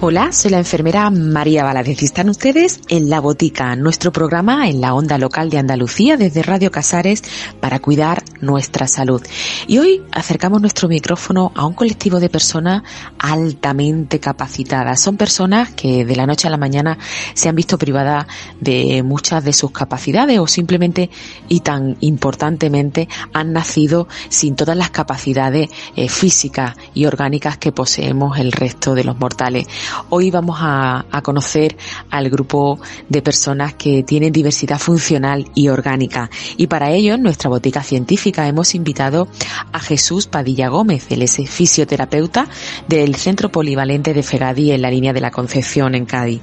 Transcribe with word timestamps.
Hola, 0.00 0.30
soy 0.30 0.52
la 0.52 0.58
enfermera 0.58 1.10
María 1.10 1.64
Valadez 1.64 2.04
están 2.04 2.28
ustedes 2.28 2.80
en 2.86 3.10
La 3.10 3.18
Botica, 3.18 3.74
nuestro 3.74 4.12
programa 4.12 4.68
en 4.68 4.80
la 4.80 4.94
onda 4.94 5.18
local 5.18 5.50
de 5.50 5.58
Andalucía 5.58 6.16
desde 6.16 6.44
Radio 6.44 6.70
Casares 6.70 7.24
para 7.58 7.80
cuidar 7.80 8.22
nuestra 8.40 8.86
salud. 8.86 9.20
Y 9.66 9.78
hoy 9.78 10.04
acercamos 10.12 10.60
nuestro 10.60 10.88
micrófono 10.88 11.50
a 11.56 11.66
un 11.66 11.74
colectivo 11.74 12.20
de 12.20 12.30
personas 12.30 12.84
altamente 13.18 14.20
capacitadas. 14.20 15.00
Son 15.00 15.16
personas 15.16 15.70
que 15.70 16.04
de 16.04 16.14
la 16.14 16.26
noche 16.26 16.46
a 16.46 16.52
la 16.52 16.58
mañana 16.58 16.96
se 17.34 17.48
han 17.48 17.56
visto 17.56 17.76
privadas 17.76 18.28
de 18.60 19.02
muchas 19.02 19.42
de 19.42 19.52
sus 19.52 19.72
capacidades 19.72 20.38
o 20.38 20.46
simplemente 20.46 21.10
y 21.48 21.58
tan 21.58 21.96
importantemente 22.02 23.08
han 23.32 23.52
nacido 23.52 24.06
sin 24.28 24.54
todas 24.54 24.76
las 24.76 24.90
capacidades 24.90 25.70
eh, 25.96 26.08
físicas 26.08 26.76
y 26.94 27.06
orgánicas 27.06 27.58
que 27.58 27.72
poseemos 27.72 28.38
el 28.38 28.52
resto 28.52 28.94
de 28.94 29.02
los 29.02 29.18
mortales. 29.18 29.66
Hoy 30.10 30.30
vamos 30.30 30.58
a, 30.60 31.04
conocer 31.22 31.76
al 32.10 32.30
grupo 32.30 32.78
de 33.08 33.22
personas 33.22 33.74
que 33.74 34.02
tienen 34.02 34.32
diversidad 34.32 34.78
funcional 34.78 35.50
y 35.54 35.68
orgánica. 35.68 36.30
Y 36.56 36.68
para 36.68 36.90
ello, 36.92 37.14
en 37.14 37.22
nuestra 37.22 37.50
botica 37.50 37.82
científica 37.82 38.46
hemos 38.46 38.74
invitado 38.74 39.28
a 39.72 39.80
Jesús 39.80 40.26
Padilla 40.26 40.68
Gómez, 40.68 41.06
él 41.10 41.22
es 41.22 41.36
fisioterapeuta 41.48 42.48
del 42.86 43.16
Centro 43.16 43.50
Polivalente 43.50 44.14
de 44.14 44.22
Fegadi 44.22 44.72
en 44.72 44.82
la 44.82 44.90
línea 44.90 45.12
de 45.12 45.20
la 45.20 45.30
Concepción 45.30 45.94
en 45.94 46.06
Cádiz. 46.06 46.40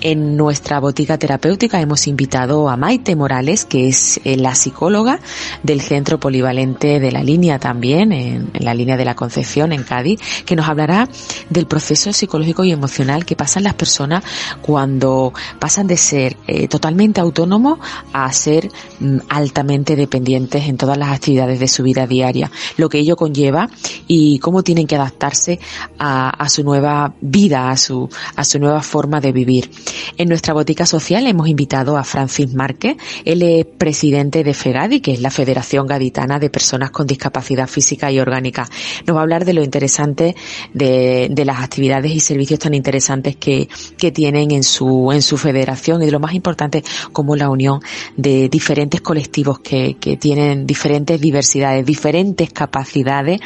En 0.00 0.36
nuestra 0.36 0.78
botica 0.78 1.18
terapéutica 1.18 1.80
hemos 1.80 2.06
invitado 2.06 2.68
a 2.70 2.76
Maite 2.76 3.16
Morales, 3.16 3.64
que 3.64 3.88
es 3.88 4.20
eh, 4.24 4.36
la 4.36 4.54
psicóloga 4.54 5.20
del 5.62 5.80
Centro 5.80 6.18
Polivalente 6.20 7.00
de 7.00 7.12
la 7.12 7.22
línea 7.22 7.58
también, 7.58 8.12
en, 8.12 8.50
en 8.54 8.64
la 8.64 8.74
línea 8.74 8.96
de 8.96 9.04
la 9.04 9.16
Concepción 9.16 9.72
en 9.72 9.82
Cádiz, 9.82 10.20
que 10.46 10.56
nos 10.56 10.68
hablará 10.68 11.08
del 11.50 11.66
proceso 11.66 12.12
psicológico 12.12 12.64
y 12.64 12.72
emocional 12.72 12.81
que 13.26 13.36
pasan 13.36 13.64
las 13.64 13.74
personas 13.74 14.24
cuando 14.60 15.32
pasan 15.58 15.86
de 15.86 15.96
ser 15.96 16.36
eh, 16.46 16.68
totalmente 16.68 17.20
autónomos 17.20 17.78
a 18.12 18.32
ser 18.32 18.70
mm, 19.00 19.18
altamente 19.28 19.96
dependientes 19.96 20.64
en 20.68 20.76
todas 20.76 20.96
las 20.96 21.10
actividades 21.10 21.60
de 21.60 21.68
su 21.68 21.82
vida 21.82 22.06
diaria, 22.06 22.50
lo 22.76 22.88
que 22.88 22.98
ello 22.98 23.16
conlleva 23.16 23.68
y 24.06 24.38
cómo 24.38 24.62
tienen 24.62 24.86
que 24.86 24.96
adaptarse 24.96 25.58
a, 25.98 26.48
su 26.48 26.64
nueva 26.64 27.14
vida, 27.20 27.70
a 27.70 27.76
su, 27.76 28.08
a 28.36 28.44
su 28.44 28.58
nueva 28.58 28.82
forma 28.82 29.20
de 29.20 29.32
vivir. 29.32 29.70
En 30.16 30.28
nuestra 30.28 30.54
botica 30.54 30.86
social 30.86 31.26
hemos 31.26 31.48
invitado 31.48 31.96
a 31.96 32.04
Francis 32.04 32.52
Márquez, 32.52 32.96
él 33.24 33.42
es 33.42 33.64
presidente 33.64 34.44
de 34.44 34.54
FEGADI, 34.54 35.00
que 35.00 35.12
es 35.12 35.20
la 35.20 35.30
Federación 35.30 35.86
Gaditana 35.86 36.38
de 36.38 36.50
Personas 36.50 36.90
con 36.90 37.06
Discapacidad 37.06 37.68
Física 37.68 38.10
y 38.10 38.20
Orgánica. 38.20 38.68
Nos 39.06 39.16
va 39.16 39.20
a 39.20 39.22
hablar 39.22 39.44
de 39.44 39.54
lo 39.54 39.62
interesante 39.62 40.34
de, 40.74 41.28
de 41.30 41.44
las 41.44 41.60
actividades 41.62 42.12
y 42.12 42.20
servicios 42.20 42.60
tan 42.60 42.71
interesantes 42.74 43.36
que, 43.36 43.68
que 43.98 44.12
tienen 44.12 44.50
en 44.50 44.62
su, 44.62 45.10
en 45.12 45.22
su 45.22 45.36
federación 45.36 46.02
y 46.02 46.06
de 46.06 46.12
lo 46.12 46.20
más 46.20 46.34
importante 46.34 46.84
como 47.12 47.36
la 47.36 47.50
unión 47.50 47.80
de 48.16 48.48
diferentes 48.48 49.00
colectivos 49.00 49.60
que, 49.60 49.96
que 49.98 50.16
tienen 50.16 50.66
diferentes 50.66 51.20
diversidades, 51.20 51.84
diferentes 51.84 52.52
capacidades 52.52 53.40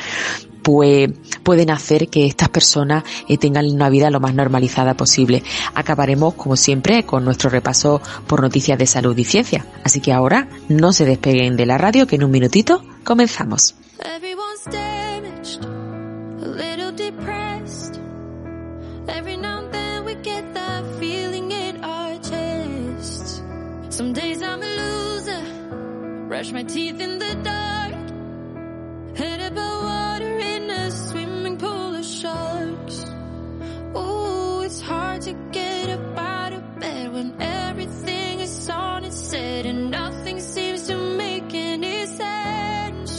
pues 0.66 1.12
pueden 1.44 1.70
hacer 1.70 2.08
que 2.08 2.27
estas 2.27 2.48
personas 2.48 3.04
eh, 3.28 3.38
tengan 3.38 3.70
una 3.70 3.88
vida 3.88 4.10
lo 4.10 4.19
más 4.19 4.34
normalizada 4.34 4.94
posible. 4.94 5.44
Acabaremos, 5.74 6.34
como 6.34 6.56
siempre, 6.56 7.04
con 7.04 7.24
nuestro 7.24 7.50
repaso 7.50 8.03
por 8.26 8.43
noticias 8.43 8.76
de 8.76 8.87
salud 8.87 9.16
y 9.16 9.22
ciencia. 9.22 9.64
Así 9.84 10.00
que 10.00 10.12
ahora 10.12 10.48
no 10.69 10.93
se 10.93 11.04
despeguen 11.04 11.56
de 11.56 11.66
la 11.66 11.78
radio, 11.78 12.08
que 12.08 12.16
en 12.16 12.25
un 12.25 12.32
minutito 12.32 12.82
comenzamos. 13.04 13.76
Brush 26.36 26.52
my 26.52 26.62
teeth 26.64 27.00
in 27.00 27.19
the 27.19 27.34
dark. 27.50 27.94
Head 29.16 29.41
above 29.41 29.84
water 29.84 30.38
in 30.38 30.69
a 30.69 30.91
swimming 30.91 31.56
pool 31.56 31.94
of 31.94 32.04
sharks. 32.04 32.97
Ooh, 33.97 34.60
it's 34.60 34.82
hard 34.82 35.22
to 35.22 35.32
get 35.50 35.88
up 35.88 36.19
out 36.19 36.52
of 36.52 36.62
bed 36.78 37.14
when 37.14 37.41
everything 37.41 38.41
is 38.41 38.69
on 38.69 39.04
its 39.04 39.32
head 39.32 39.64
and 39.64 39.91
nothing 39.91 40.38
seems 40.38 40.86
to 40.88 40.96
make 41.16 41.54
any 41.54 42.04
sense. 42.04 43.12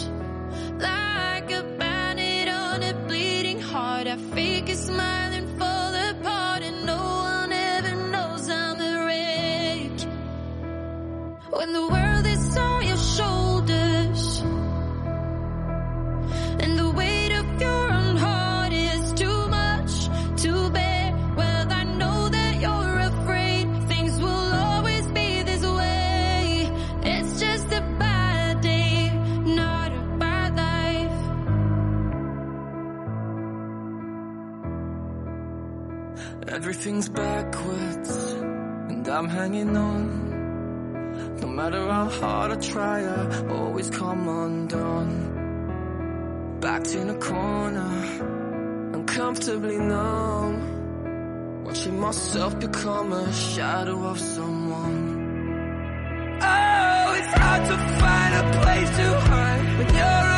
Like 0.78 1.50
a 1.52 1.64
bandit 1.80 2.50
on 2.50 2.84
a 2.84 2.94
bleeding 3.08 3.60
heart, 3.60 4.06
I 4.06 4.18
fake 4.36 4.70
a 4.70 4.76
smile 4.76 5.34
and 5.34 5.48
fall 5.58 5.94
apart 6.12 6.62
and 6.62 6.86
no 6.86 7.02
one 7.32 7.52
ever 7.52 7.96
knows 8.12 8.48
I'm 8.48 8.78
the 11.78 11.88
world 11.88 11.98
is 11.98 11.98
on 11.98 12.06
your 12.06 12.17
shoulders 13.18 14.42
and 16.64 16.72
the 16.82 16.90
weight 16.96 17.32
of 17.32 17.62
your 17.62 17.92
own 18.00 18.16
heart 18.16 18.72
is 18.72 19.14
too 19.14 19.48
much 19.48 19.94
to 20.44 20.70
bear. 20.70 21.06
Well, 21.36 21.72
I 21.72 21.84
know 21.84 22.30
that 22.30 22.54
you're 22.62 23.00
afraid 23.12 23.66
things 23.88 24.20
will 24.22 24.54
always 24.70 25.06
be 25.08 25.42
this 25.42 25.64
way. 25.66 26.72
It's 27.04 27.40
just 27.40 27.68
a 27.80 27.82
bad 28.04 28.62
day, 28.62 29.12
not 29.64 29.92
a 29.92 30.02
bad 30.20 30.50
life. 30.66 31.20
Everything's 36.56 37.10
backwards 37.10 38.12
and 38.92 39.08
I'm 39.08 39.28
hanging 39.28 39.76
on. 39.76 40.27
Matter 41.58 41.86
how 41.88 42.06
hard 42.08 42.52
I 42.52 42.56
try, 42.58 43.04
I 43.04 43.48
always 43.50 43.90
come 43.90 44.28
undone. 44.28 45.16
Backed 46.62 46.94
in 46.94 47.10
a 47.10 47.16
corner, 47.16 47.94
uncomfortably 48.94 49.80
numb. 49.80 51.64
Watching 51.66 52.00
myself 52.00 52.60
become 52.60 53.12
a 53.12 53.34
shadow 53.34 54.04
of 54.06 54.20
someone. 54.20 55.00
Oh, 56.44 57.16
it's 57.18 57.34
hard 57.42 57.66
to 57.66 57.78
find 58.02 58.36
a 58.36 58.44
place 58.62 58.92
to 58.98 59.20
hide 59.20 59.78
when 59.80 59.96
you're 59.96 60.37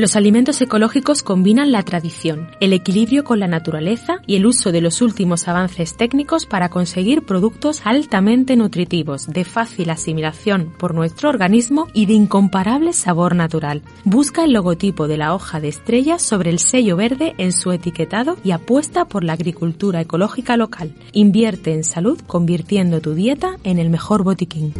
Los 0.00 0.16
alimentos 0.16 0.58
ecológicos 0.62 1.22
combinan 1.22 1.72
la 1.72 1.82
tradición, 1.82 2.48
el 2.60 2.72
equilibrio 2.72 3.22
con 3.22 3.38
la 3.38 3.46
naturaleza 3.46 4.22
y 4.26 4.36
el 4.36 4.46
uso 4.46 4.72
de 4.72 4.80
los 4.80 5.02
últimos 5.02 5.46
avances 5.46 5.94
técnicos 5.94 6.46
para 6.46 6.70
conseguir 6.70 7.26
productos 7.26 7.82
altamente 7.84 8.56
nutritivos, 8.56 9.26
de 9.26 9.44
fácil 9.44 9.90
asimilación 9.90 10.72
por 10.78 10.94
nuestro 10.94 11.28
organismo 11.28 11.86
y 11.92 12.06
de 12.06 12.14
incomparable 12.14 12.94
sabor 12.94 13.34
natural. 13.34 13.82
Busca 14.04 14.44
el 14.44 14.54
logotipo 14.54 15.06
de 15.06 15.18
la 15.18 15.34
hoja 15.34 15.60
de 15.60 15.68
estrella 15.68 16.18
sobre 16.18 16.48
el 16.48 16.60
sello 16.60 16.96
verde 16.96 17.34
en 17.36 17.52
su 17.52 17.70
etiquetado 17.70 18.38
y 18.42 18.52
apuesta 18.52 19.04
por 19.04 19.22
la 19.22 19.34
agricultura 19.34 20.00
ecológica 20.00 20.56
local. 20.56 20.94
Invierte 21.12 21.74
en 21.74 21.84
salud 21.84 22.18
convirtiendo 22.26 23.02
tu 23.02 23.12
dieta 23.12 23.56
en 23.64 23.78
el 23.78 23.90
mejor 23.90 24.24
botiquín. 24.24 24.72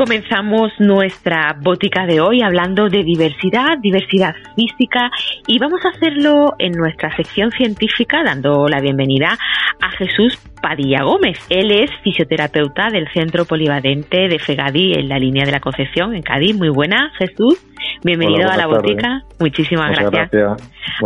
Comenzamos 0.00 0.72
nuestra 0.78 1.54
botica 1.60 2.06
de 2.06 2.22
hoy 2.22 2.40
hablando 2.40 2.88
de 2.88 3.04
diversidad, 3.04 3.76
diversidad 3.82 4.34
física 4.56 5.10
y 5.46 5.58
vamos 5.58 5.84
a 5.84 5.90
hacerlo 5.90 6.54
en 6.58 6.72
nuestra 6.72 7.14
sección 7.14 7.50
científica 7.50 8.22
dando 8.24 8.66
la 8.66 8.80
bienvenida 8.80 9.36
a 9.78 9.90
Jesús 9.90 10.38
Padilla 10.62 11.02
Gómez. 11.02 11.38
Él 11.50 11.70
es 11.70 11.90
fisioterapeuta 12.02 12.88
del 12.90 13.12
Centro 13.12 13.44
Polivalente 13.44 14.28
de 14.28 14.38
Fegadi 14.38 14.94
en 14.94 15.10
la 15.10 15.18
línea 15.18 15.44
de 15.44 15.52
la 15.52 15.60
Concepción 15.60 16.14
en 16.14 16.22
Cádiz. 16.22 16.56
Muy 16.56 16.70
buena, 16.70 17.12
Jesús. 17.18 17.62
Bienvenido 18.02 18.48
a 18.48 18.56
la 18.56 18.66
botica. 18.66 19.22
Muchísimas 19.38 19.98
gracias, 19.98 20.32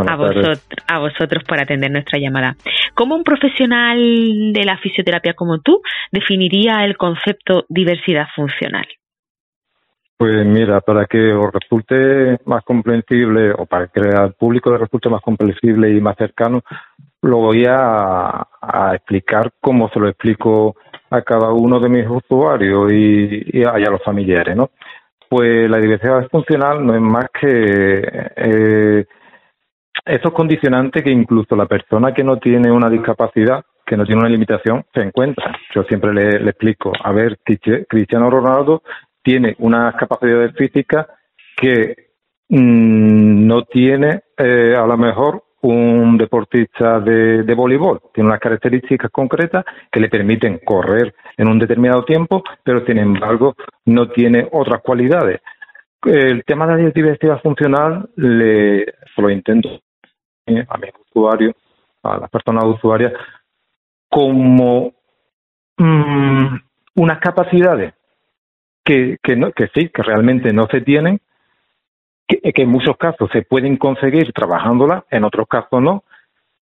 a, 0.07 0.17
vosotros, 0.17 0.67
a 0.87 0.99
vosotros 0.99 1.45
por 1.45 1.61
atender 1.61 1.91
nuestra 1.91 2.19
llamada. 2.19 2.57
¿Cómo 2.95 3.17
un 3.17 3.25
profesional 3.25 3.99
de 4.53 4.65
la 4.65 4.79
fisioterapia 4.79 5.35
como 5.35 5.61
tú 5.61 5.81
definiría 6.13 6.85
el 6.85 6.97
concepto 6.97 7.65
diversidad 7.69 8.27
funcional? 8.35 8.87
Pues 10.17 10.47
mira, 10.47 10.81
para 10.81 11.07
que 11.07 11.33
os 11.33 11.53
resulte 11.53 12.39
más 12.47 12.63
comprensible 12.65 13.53
o 13.53 13.67
para 13.67 13.89
que 13.89 14.01
al 14.01 14.35
público 14.35 14.71
le 14.71 14.79
resulte 14.79 15.09
más 15.09 15.21
comprensible 15.21 15.91
y 15.91 16.01
más 16.01 16.17
cercano, 16.17 16.63
lo 17.23 17.39
voy 17.39 17.65
a, 17.69 18.47
explicar 18.95 19.53
como 19.61 19.89
se 19.89 19.99
lo 19.99 20.09
explico 20.09 20.77
a 21.11 21.23
cada 21.23 21.53
uno 21.53 21.81
de 21.81 21.89
mis 21.89 22.07
usuarios 22.09 22.93
y, 22.93 23.65
a, 23.65 23.79
los 23.79 24.03
familiares, 24.03 24.57
¿no? 24.57 24.71
Pues 25.37 25.69
la 25.69 25.79
diversidad 25.79 26.29
funcional 26.31 26.87
no 26.87 26.95
es 26.95 27.01
más 27.01 27.27
que 27.41 28.03
eh, 28.37 29.05
esos 30.05 30.33
condicionantes 30.33 31.03
que 31.03 31.11
incluso 31.11 31.57
la 31.57 31.67
persona 31.67 32.15
que 32.15 32.23
no 32.23 32.39
tiene 32.39 32.71
una 32.71 32.89
discapacidad, 32.89 33.65
que 33.85 33.97
no 33.97 34.05
tiene 34.05 34.21
una 34.21 34.29
limitación, 34.29 34.85
se 34.95 35.01
encuentra. 35.01 35.59
Yo 35.75 35.83
siempre 35.89 36.15
le, 36.15 36.49
explico, 36.51 36.93
a 37.03 37.11
ver, 37.11 37.41
Cristiano 37.43 38.31
Ronaldo 38.31 38.85
tiene 39.25 39.57
unas 39.59 39.97
capacidades 39.97 40.55
físicas 40.55 41.09
que 41.57 41.97
mm, 42.51 43.45
no 43.45 43.65
tiene 43.65 44.21
eh, 44.39 44.77
a 44.79 44.87
lo 44.87 44.97
mejor 44.97 45.43
un 45.65 46.19
deportista 46.19 47.01
de, 47.01 47.43
de, 47.43 47.55
voleibol. 47.55 48.01
Tiene 48.13 48.29
unas 48.29 48.41
características 48.41 49.11
concretas 49.11 49.65
que 49.91 50.01
le 50.01 50.11
permiten 50.11 50.61
correr 50.65 51.15
en 51.37 51.49
un 51.49 51.59
determinado 51.59 52.05
tiempo, 52.05 52.43
pero 52.63 52.85
sin 52.85 52.99
embargo 52.99 53.55
no 53.87 54.11
tiene 54.11 54.47
otras 54.53 54.83
cualidades. 54.83 55.41
El 56.05 56.45
tema 56.45 56.67
de 56.67 56.83
la 56.83 56.91
diversidad 56.91 57.41
funcional 57.41 58.11
le 58.17 58.85
lo 59.17 59.31
intento 59.31 59.81
a 60.69 60.77
mis 60.77 60.91
usuarios, 61.09 61.55
a 62.03 62.19
las 62.19 62.31
personas 62.31 62.65
usuarias, 62.65 63.15
como 64.11 64.93
mm, 65.79 66.57
unas 66.97 67.19
capacidades 67.21 67.95
que, 68.85 69.17
que, 69.23 69.35
no, 69.35 69.51
que 69.53 69.69
sí, 69.75 69.89
que 69.89 70.03
realmente 70.03 70.53
no 70.53 70.67
se 70.71 70.83
tienen, 70.83 71.21
que, 72.27 72.41
en 72.63 72.69
muchos 72.69 72.97
casos 72.97 73.29
se 73.33 73.43
pueden 73.43 73.77
conseguir 73.77 74.33
trabajándolas, 74.33 75.05
en 75.11 75.25
otros 75.25 75.47
casos 75.49 75.83
no, 75.83 76.05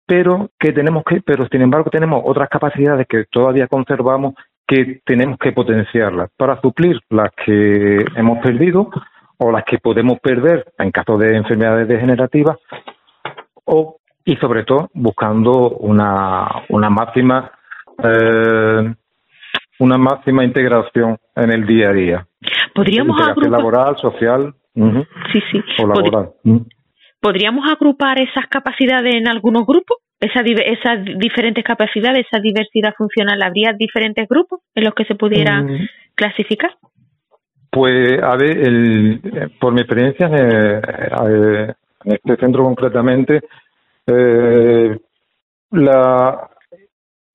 pero 0.06 0.50
que 0.59 0.71
tenemos 0.71 1.03
que, 1.03 1.21
pero 1.21 1.47
sin 1.47 1.62
embargo 1.62 1.89
tenemos 1.89 2.21
otras 2.25 2.50
capacidades 2.50 3.07
que 3.07 3.25
todavía 3.25 3.68
conservamos 3.68 4.36
que 4.68 5.01
tenemos 5.06 5.38
que 5.38 5.51
potenciarlas 5.51 6.31
para 6.38 6.59
suplir 6.59 7.00
las 7.09 7.30
que 7.45 8.03
hemos 8.15 8.39
perdido 8.39 8.89
o 9.38 9.51
las 9.51 9.63
que 9.63 9.77
podemos 9.77 10.19
perder 10.19 10.74
en 10.80 10.92
caso 10.92 11.18
de 11.18 11.36
enfermedades 11.36 11.88
degenerativas 11.88 12.57
o 13.65 13.97
y 14.24 14.36
sobre 14.38 14.63
todo 14.63 14.89
buscando 14.94 15.69
una, 15.69 16.47
una 16.69 16.89
máxima 16.89 17.51
eh, 18.03 18.95
una 19.80 19.97
máxima 19.97 20.44
integración 20.44 21.18
en 21.36 21.51
el 21.51 21.65
día 21.65 21.89
a 21.89 21.94
día. 21.94 22.27
Podríamos 22.74 23.21
agrupar 23.21 23.51
laboral, 23.51 23.97
social. 23.97 24.53
Sí, 24.75 25.39
sí. 25.51 25.62
O 25.83 25.88
laboral. 25.88 26.31
¿Podríamos 27.19 27.66
agrupar 27.72 28.19
esas 28.19 28.48
capacidades 28.48 29.16
en 29.16 29.27
algunos 29.27 29.66
grupos? 29.66 29.98
Esa, 30.19 30.42
esas 30.42 31.06
diferentes 31.18 31.63
capacidades, 31.63 32.25
esa 32.31 32.42
diversidad 32.42 32.94
funcional, 32.98 33.42
¿habría 33.42 33.74
diferentes 33.74 34.27
grupos 34.27 34.62
en 34.74 34.86
los 34.86 34.94
que 34.94 35.06
se 35.06 35.16
pudiera 35.16 35.62
mm. 35.62 35.88
clasificar? 36.16 36.72
Pues, 37.69 38.22
a 38.24 38.38
ver, 38.38 38.57
el, 38.57 39.51
por 39.60 39.74
mi 39.74 39.81
experiencia 39.81 40.27
eh, 40.27 41.74
en 42.06 42.13
este 42.13 42.38
centro 42.38 42.63
concretamente, 42.63 43.42
eh, 44.07 44.98
la, 45.71 46.50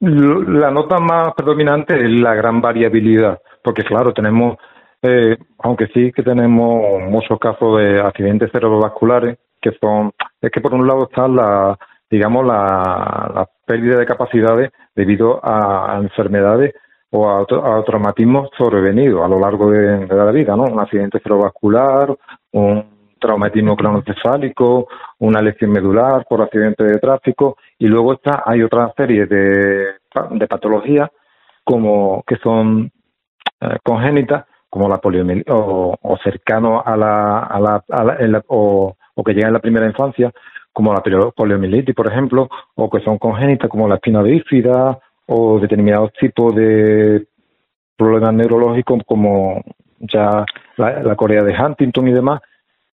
la 0.01 0.71
nota 0.71 0.99
más 0.99 1.35
predominante 1.35 1.95
es 1.95 2.21
la 2.21 2.35
gran 2.35 2.61
variabilidad, 2.61 3.39
porque 3.63 3.83
claro, 3.83 4.15
tenemos, 4.15 4.57
eh, 5.03 5.37
aunque 5.59 5.87
sí 5.89 6.13
que 6.13 6.23
tenemos 6.23 7.03
muchos 7.09 7.39
casos 7.39 7.79
de 7.79 8.01
accidentes 8.01 8.51
cerebrovasculares, 8.53 9.39
que 9.61 9.73
son, 9.81 10.13
es 10.41 10.51
que 10.51 10.61
por 10.61 10.75
un 10.75 10.87
lado 10.87 11.09
está 11.11 11.29
la, 11.29 11.79
digamos, 12.11 12.47
la, 12.47 13.47
pérdida 13.67 13.99
de 13.99 14.07
capacidades 14.07 14.71
debido 14.97 15.41
a, 15.43 15.99
enfermedades 16.03 16.75
o 17.11 17.29
a, 17.29 17.43
a, 17.43 17.85
traumatismos 17.85 18.51
sobrevenidos 18.59 19.25
a 19.25 19.29
lo 19.29 19.39
largo 19.39 19.71
de, 19.71 20.07
de, 20.07 20.15
la 20.17 20.33
vida, 20.33 20.57
¿no? 20.57 20.65
Un 20.65 20.81
accidente 20.81 21.21
cerebrovascular, 21.21 22.17
un 22.53 23.01
traumatismo 23.21 23.77
cronocefálico, 23.77 24.89
una 25.19 25.41
lesión 25.41 25.71
medular 25.71 26.27
por 26.29 26.43
accidente 26.43 26.85
de 26.85 26.99
tráfico 26.99 27.57
y 27.79 27.87
luego 27.87 28.15
está 28.15 28.43
hay 28.45 28.63
otra 28.63 28.93
serie 28.97 29.27
de, 29.27 29.87
de 30.31 30.47
patologías 30.49 31.11
como 31.63 32.25
que 32.27 32.37
son 32.37 32.91
eh, 33.61 33.77
congénitas 33.85 34.47
como 34.71 34.89
la 34.89 34.99
poliomielitis 34.99 35.53
o, 35.53 36.17
cercano 36.23 36.83
a 36.85 36.97
la, 36.97 37.41
a 37.41 37.61
la, 37.61 38.45
o, 38.47 38.97
o, 39.15 39.25
que 39.25 39.33
llegan 39.33 39.49
en 39.49 39.55
la 39.55 39.61
primera 39.61 39.87
infancia 39.87 40.33
como 40.73 40.95
la 40.95 41.03
poliomielitis 41.03 41.95
por 41.95 42.11
ejemplo 42.11 42.49
o 42.77 42.89
que 42.89 43.01
son 43.01 43.19
congénitas 43.19 43.69
como 43.69 43.89
la 43.89 43.97
espina 43.97 44.23
bífida 44.23 44.99
o 45.27 45.59
determinados 45.59 46.13
tipos 46.13 46.55
de 46.55 47.27
problemas 47.97 48.33
neurológicos 48.33 49.01
como 49.05 49.61
ya 49.99 50.45
la, 50.77 51.03
la 51.03 51.17
Corea 51.17 51.43
de 51.43 51.55
Huntington 51.61 52.09
y 52.09 52.13
demás 52.13 52.41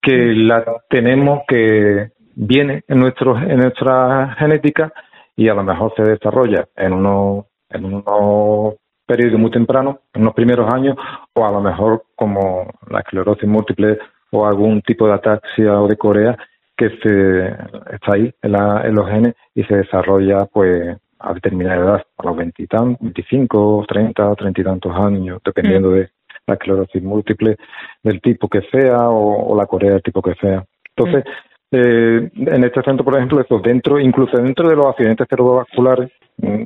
que 0.02 0.34
la 0.36 0.64
tenemos 0.90 1.42
que 1.48 2.12
viene 2.36 2.84
en 2.88 3.00
nuestro 3.00 3.38
en 3.38 3.58
nuestra 3.58 4.36
genética 4.38 4.94
y 5.36 5.50
a 5.50 5.56
lo 5.56 5.64
mejor 5.64 5.94
se 5.96 6.04
desarrolla 6.04 6.68
en 6.76 6.94
unos 6.94 7.46
en 7.70 7.86
unos 7.86 8.76
periodos 9.06 9.40
muy 9.40 9.52
tempranos, 9.52 9.98
en 10.14 10.26
los 10.26 10.34
primeros 10.34 10.72
años, 10.74 10.96
o 11.34 11.46
a 11.46 11.52
lo 11.52 11.62
mejor 11.62 12.04
como 12.16 12.68
la 12.90 13.00
esclerosis 13.00 13.48
múltiple 13.48 14.00
o 14.32 14.46
algún 14.46 14.82
tipo 14.82 15.08
de 15.08 15.14
ataxia 15.14 15.82
o 15.82 15.88
de 15.88 15.98
corea 15.98 16.38
que 16.76 16.90
se 17.02 17.48
está 17.94 18.14
ahí 18.14 18.34
en, 18.42 18.56
en 18.56 18.96
los 18.96 19.08
genes 19.10 19.36
y 19.54 19.64
se 19.64 19.76
desarrolla 19.76 20.46
pues 20.52 20.98
a 21.24 21.34
determinada 21.34 21.76
edad, 21.76 22.06
a 22.18 22.26
los 22.26 22.36
20 22.36 22.68
25, 23.00 23.86
30, 23.88 24.36
30 24.36 24.62
y 24.62 24.64
tantos 24.64 24.96
años, 24.96 25.42
dependiendo 25.44 25.90
mm. 25.90 25.94
de 25.94 26.10
la 26.46 26.54
esclerosis 26.56 27.02
múltiple 27.02 27.58
del 28.04 28.22
tipo 28.22 28.50
que 28.50 28.62
sea 28.72 29.10
o, 29.10 29.56
la 29.56 29.66
corea 29.66 29.92
del 29.92 30.04
tipo 30.04 30.22
que 30.22 30.36
sea. 30.36 30.66
Entonces, 30.96 31.24
eh, 31.72 32.30
en 32.36 32.64
este 32.64 32.82
centro, 32.84 33.06
por 33.06 33.16
ejemplo, 33.16 33.40
eso 33.40 33.60
dentro, 33.60 34.00
incluso 34.00 34.38
dentro 34.38 34.70
de 34.70 34.76
los 34.76 34.86
accidentes 34.86 35.28
cerebrovasculares, 35.30 36.12
mm, 36.12 36.23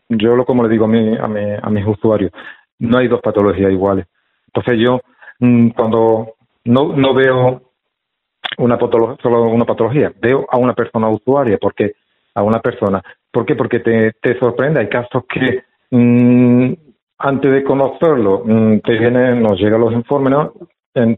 yo 0.09 0.35
lo 0.35 0.45
como 0.45 0.63
le 0.63 0.69
digo 0.69 0.85
a, 0.85 0.87
mi, 0.87 1.17
a, 1.17 1.27
mi, 1.27 1.41
a 1.61 1.69
mis 1.69 1.85
usuarios, 1.85 2.31
no 2.79 2.97
hay 2.97 3.07
dos 3.07 3.21
patologías 3.21 3.71
iguales. 3.71 4.07
Entonces 4.47 4.75
yo, 4.83 5.01
mm, 5.39 5.69
cuando 5.69 6.33
no, 6.65 6.93
no 6.95 7.13
veo 7.13 7.61
una 8.57 8.77
patología, 8.77 9.17
solo 9.21 9.43
una 9.43 9.65
patología, 9.65 10.11
veo 10.19 10.45
a 10.49 10.57
una 10.57 10.73
persona 10.73 11.09
usuaria, 11.09 11.57
porque 11.59 11.93
a 12.33 12.43
una 12.43 12.59
persona. 12.61 13.01
¿Por 13.31 13.45
qué? 13.45 13.55
Porque 13.55 13.79
te, 13.79 14.13
te 14.21 14.37
sorprende. 14.39 14.79
Hay 14.79 14.89
casos 14.89 15.23
que 15.27 15.63
mmm, 15.91 16.73
antes 17.19 17.51
de 17.51 17.63
conocerlo, 17.63 18.43
mm, 18.45 18.79
te 18.79 18.97
viene, 18.97 19.35
nos 19.35 19.59
llegan 19.59 19.81
los 19.81 19.93
informes, 19.93 20.31
¿no? 20.31 20.53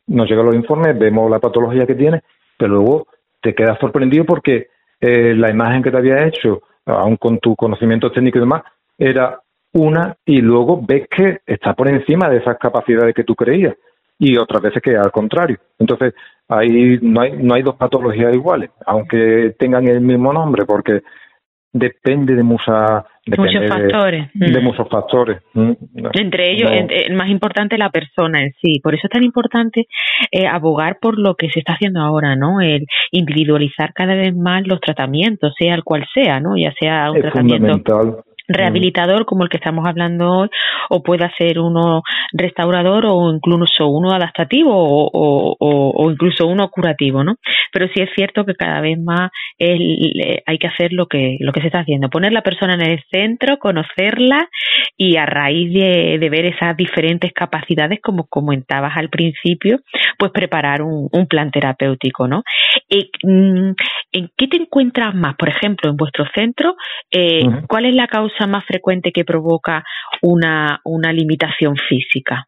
nos 0.07 0.29
llegan 0.29 0.45
los 0.45 0.55
informes, 0.55 0.99
vemos 0.99 1.31
la 1.31 1.39
patología 1.39 1.87
que 1.87 1.95
tiene, 1.95 2.21
pero 2.57 2.73
luego 2.73 3.07
te 3.41 3.55
quedas 3.55 3.79
sorprendido 3.79 4.25
porque 4.25 4.67
eh, 4.99 5.33
la 5.33 5.49
imagen 5.49 5.81
que 5.81 5.91
te 5.91 5.97
había 5.97 6.27
hecho, 6.27 6.63
aún 6.89 7.17
con 7.17 7.39
tu 7.39 7.55
conocimiento 7.55 8.11
técnico 8.11 8.37
y 8.37 8.41
demás, 8.41 8.63
era 8.97 9.39
una 9.73 10.15
y 10.25 10.41
luego 10.41 10.81
ves 10.85 11.07
que 11.09 11.39
está 11.45 11.73
por 11.73 11.87
encima 11.87 12.29
de 12.29 12.37
esas 12.37 12.57
capacidades 12.57 13.13
que 13.13 13.23
tú 13.23 13.35
creías 13.35 13.75
y 14.17 14.37
otras 14.37 14.61
veces 14.61 14.81
que 14.81 14.97
al 14.97 15.11
contrario. 15.11 15.57
Entonces, 15.77 16.13
ahí 16.47 16.99
no 17.01 17.21
hay, 17.21 17.31
no 17.37 17.53
hay 17.55 17.63
dos 17.63 17.75
patologías 17.75 18.33
iguales, 18.33 18.71
aunque 18.85 19.55
tengan 19.57 19.87
el 19.87 20.01
mismo 20.01 20.33
nombre, 20.33 20.65
porque 20.65 21.01
depende 21.71 22.35
de 22.35 22.43
muchas 22.43 23.05
muchos 23.37 23.67
factores 23.67 24.29
de, 24.33 24.59
mm. 24.59 24.63
muchos 24.63 24.89
factores 24.89 25.41
mm. 25.53 25.71
entre 26.13 26.51
ellos 26.51 26.71
el 26.71 27.13
más 27.15 27.29
importante 27.29 27.77
la 27.77 27.89
persona 27.89 28.41
en 28.41 28.51
sí. 28.61 28.79
Por 28.81 28.95
eso 28.95 29.07
es 29.07 29.11
tan 29.11 29.23
importante 29.23 29.87
eh, 30.31 30.47
abogar 30.47 30.97
por 31.01 31.19
lo 31.19 31.35
que 31.35 31.49
se 31.49 31.59
está 31.59 31.73
haciendo 31.73 32.01
ahora 32.01 32.35
no 32.35 32.61
el 32.61 32.85
individualizar 33.11 33.93
cada 33.93 34.15
vez 34.15 34.35
más 34.35 34.67
los 34.67 34.79
tratamientos 34.81 35.53
sea 35.57 35.75
el 35.75 35.83
cual 35.83 36.05
sea 36.13 36.39
no 36.39 36.57
ya 36.57 36.73
sea 36.79 37.11
un 37.11 37.21
tratamiento 37.21 38.23
rehabilitador 38.49 39.25
como 39.25 39.43
el 39.43 39.49
que 39.49 39.57
estamos 39.57 39.85
hablando 39.87 40.29
hoy 40.29 40.49
o 40.89 41.03
pueda 41.03 41.31
ser 41.37 41.59
uno 41.59 42.01
restaurador 42.33 43.05
o 43.05 43.31
incluso 43.31 43.87
uno 43.87 44.11
adaptativo 44.11 44.71
o, 44.73 45.55
o, 45.59 46.11
incluso 46.11 46.47
uno 46.47 46.69
curativo, 46.69 47.23
¿no? 47.23 47.35
Pero 47.71 47.87
sí 47.93 48.01
es 48.01 48.09
cierto 48.15 48.45
que 48.45 48.55
cada 48.55 48.81
vez 48.81 48.97
más 48.99 49.29
hay 49.59 50.57
que 50.57 50.67
hacer 50.67 50.91
lo 50.93 51.07
que, 51.07 51.37
lo 51.39 51.51
que 51.51 51.61
se 51.61 51.67
está 51.67 51.79
haciendo, 51.79 52.09
poner 52.09 52.33
la 52.33 52.41
persona 52.41 52.73
en 52.73 52.81
el 52.81 53.03
centro, 53.11 53.59
conocerla 53.59 54.49
y 54.97 55.17
a 55.17 55.25
raíz 55.25 55.71
de, 55.73 56.17
de, 56.19 56.29
ver 56.29 56.45
esas 56.45 56.75
diferentes 56.75 57.31
capacidades, 57.33 57.99
como 58.01 58.25
comentabas 58.27 58.97
al 58.97 59.09
principio, 59.09 59.79
pues 60.17 60.31
preparar 60.31 60.81
un, 60.81 61.07
un 61.11 61.27
plan 61.27 61.51
terapéutico, 61.51 62.27
¿no? 62.27 62.43
Eh, 62.89 63.09
mm, 63.23 63.71
¿En 64.11 64.31
qué 64.35 64.47
te 64.47 64.57
encuentras 64.57 65.13
más? 65.13 65.35
Por 65.35 65.49
ejemplo, 65.49 65.89
en 65.89 65.97
vuestro 65.97 66.25
centro, 66.33 66.75
eh, 67.11 67.43
¿cuál 67.67 67.85
es 67.85 67.93
la 67.93 68.07
causa 68.07 68.47
más 68.47 68.65
frecuente 68.65 69.11
que 69.11 69.23
provoca 69.23 69.83
una, 70.21 70.81
una 70.83 71.13
limitación 71.13 71.75
física? 71.87 72.47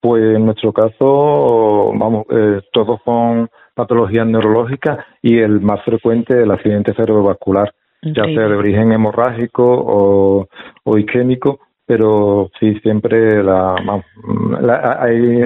Pues 0.00 0.36
en 0.36 0.46
nuestro 0.46 0.72
caso, 0.72 1.92
vamos, 1.94 2.24
eh, 2.30 2.60
todos 2.72 3.00
son 3.04 3.48
patologías 3.74 4.26
neurológicas 4.26 5.04
y 5.20 5.38
el 5.38 5.60
más 5.60 5.84
frecuente 5.84 6.42
el 6.42 6.50
accidente 6.50 6.94
cerebrovascular, 6.94 7.72
ya 8.02 8.24
sea 8.24 8.48
de 8.48 8.56
origen 8.56 8.92
hemorrágico 8.92 9.64
o, 9.64 10.48
o 10.84 10.98
isquémico, 10.98 11.60
pero 11.84 12.48
sí 12.58 12.78
siempre 12.80 13.42
la, 13.42 13.74
la 14.60 14.98
hay 15.00 15.42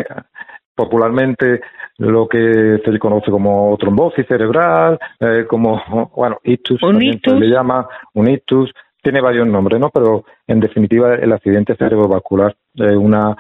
popularmente 0.75 1.61
lo 1.99 2.27
que 2.29 2.81
se 2.85 2.91
le 2.91 2.99
conoce 2.99 3.31
como 3.31 3.77
trombosis 3.79 4.27
cerebral, 4.27 4.99
eh, 5.21 5.45
como, 5.49 6.11
bueno, 6.17 6.39
ictus, 6.45 6.81
se 6.81 7.35
le 7.35 7.49
llama 7.49 7.87
un 8.15 8.31
ictus, 8.31 8.73
tiene 9.03 9.21
varios 9.21 9.47
nombres, 9.47 9.81
¿no? 9.81 9.91
Pero 9.91 10.25
en 10.47 10.61
definitiva 10.61 11.15
el 11.15 11.33
accidente 11.33 11.77
cerebrovascular 11.77 12.55
es 12.75 12.97
una 12.97 13.37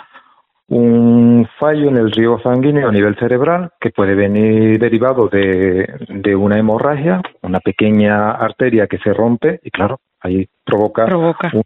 un 0.68 1.46
fallo 1.58 1.88
en 1.88 1.98
el 1.98 2.10
riego 2.10 2.40
sanguíneo 2.40 2.88
a 2.88 2.92
nivel 2.92 3.14
cerebral 3.18 3.72
que 3.78 3.90
puede 3.90 4.14
venir 4.14 4.78
derivado 4.78 5.28
de, 5.28 5.86
de 6.08 6.34
una 6.34 6.58
hemorragia, 6.58 7.20
una 7.42 7.60
pequeña 7.60 8.30
arteria 8.30 8.86
que 8.86 8.96
se 8.98 9.12
rompe 9.12 9.60
y 9.62 9.70
claro, 9.70 10.00
ahí 10.20 10.48
provoca, 10.64 11.04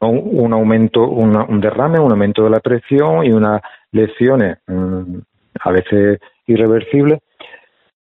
Un, 0.00 0.52
aumento, 0.52 1.08
un 1.08 1.60
derrame, 1.60 2.00
un 2.00 2.10
aumento 2.10 2.42
de 2.44 2.50
la 2.50 2.58
presión 2.58 3.24
y 3.24 3.30
unas 3.30 3.62
lesiones 3.92 4.58
mm, 4.66 5.18
a 5.60 5.70
veces 5.70 6.18
irreversibles 6.46 7.20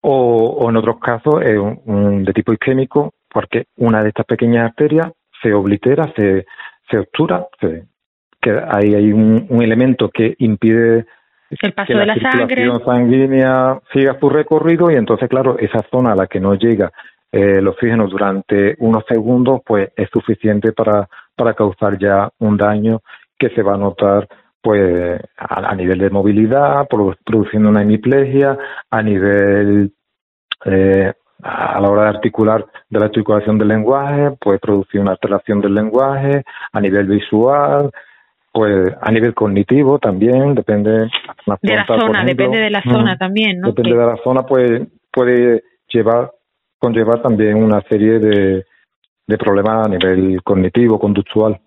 o, 0.01 0.69
en 0.69 0.77
otros 0.77 0.99
casos 0.99 1.41
es 1.41 1.57
un, 1.57 2.23
de 2.23 2.33
tipo 2.33 2.53
isquémico 2.53 3.13
porque 3.29 3.65
una 3.77 4.01
de 4.01 4.09
estas 4.09 4.25
pequeñas 4.25 4.65
arterias 4.65 5.11
se 5.41 5.53
oblitera, 5.53 6.11
se, 6.15 6.45
se 6.89 6.97
obtura, 6.97 7.47
se, 7.59 7.83
que 8.41 8.51
ahí 8.51 8.95
hay 8.95 9.11
un, 9.11 9.47
elemento 9.61 10.09
que 10.09 10.35
impide 10.39 11.05
el 11.49 11.73
paso 11.73 11.87
que 11.87 11.99
de 11.99 12.05
la, 12.05 12.13
circulación 12.13 12.85
sanguínea 12.85 13.79
siga 13.91 14.17
su 14.19 14.29
recorrido 14.29 14.91
y 14.91 14.95
entonces, 14.95 15.27
claro, 15.29 15.57
esa 15.59 15.81
zona 15.91 16.13
a 16.13 16.15
la 16.15 16.27
que 16.27 16.39
no 16.39 16.53
llega 16.55 16.91
eh, 17.31 17.55
el 17.57 17.67
oxígeno 17.67 18.07
durante 18.07 18.75
unos 18.79 19.03
segundos, 19.07 19.61
pues 19.65 19.89
es 19.95 20.09
suficiente 20.11 20.71
para, 20.73 21.07
para 21.35 21.53
causar 21.53 21.97
ya 21.97 22.29
un 22.39 22.55
daño 22.55 23.01
que 23.37 23.49
se 23.49 23.63
va 23.63 23.75
a 23.75 23.77
notar 23.77 24.27
pues 24.61 25.21
a, 25.37 25.75
nivel 25.75 25.99
de 25.99 26.09
movilidad, 26.09 26.87
produciendo 26.87 27.69
una 27.69 27.81
hemiplegia, 27.81 28.57
a 28.89 29.01
nivel 29.01 29.93
eh, 30.65 31.13
a 31.41 31.79
la 31.79 31.89
hora 31.89 32.03
de 32.03 32.09
articular 32.09 32.65
de 32.89 32.99
la 32.99 33.05
articulación 33.05 33.57
del 33.57 33.69
lenguaje, 33.69 34.31
pues 34.39 34.59
producir 34.59 34.99
una 34.99 35.11
alteración 35.11 35.61
del 35.61 35.73
lenguaje, 35.73 36.43
a 36.73 36.81
nivel 36.81 37.07
visual, 37.07 37.91
pues 38.51 38.89
a 38.99 39.11
nivel 39.11 39.33
cognitivo 39.33 39.99
también, 39.99 40.55
depende 40.55 40.91
de 40.91 41.75
la 41.75 41.85
zona, 41.85 42.23
depende 42.25 42.59
de 42.59 42.69
la 42.69 42.81
zona 42.81 43.17
también, 43.17 43.59
¿no? 43.59 43.69
Depende 43.69 43.97
de 43.97 44.05
la 44.05 44.17
zona, 44.23 44.43
pues 44.43 44.81
puede 45.11 45.63
llevar, 45.87 46.31
conllevar 46.77 47.21
también 47.21 47.63
una 47.63 47.81
serie 47.83 48.19
de, 48.19 48.65
de 49.27 49.37
problemas 49.37 49.87
a 49.87 49.89
nivel 49.89 50.41
cognitivo, 50.43 50.99
conductual. 50.99 51.59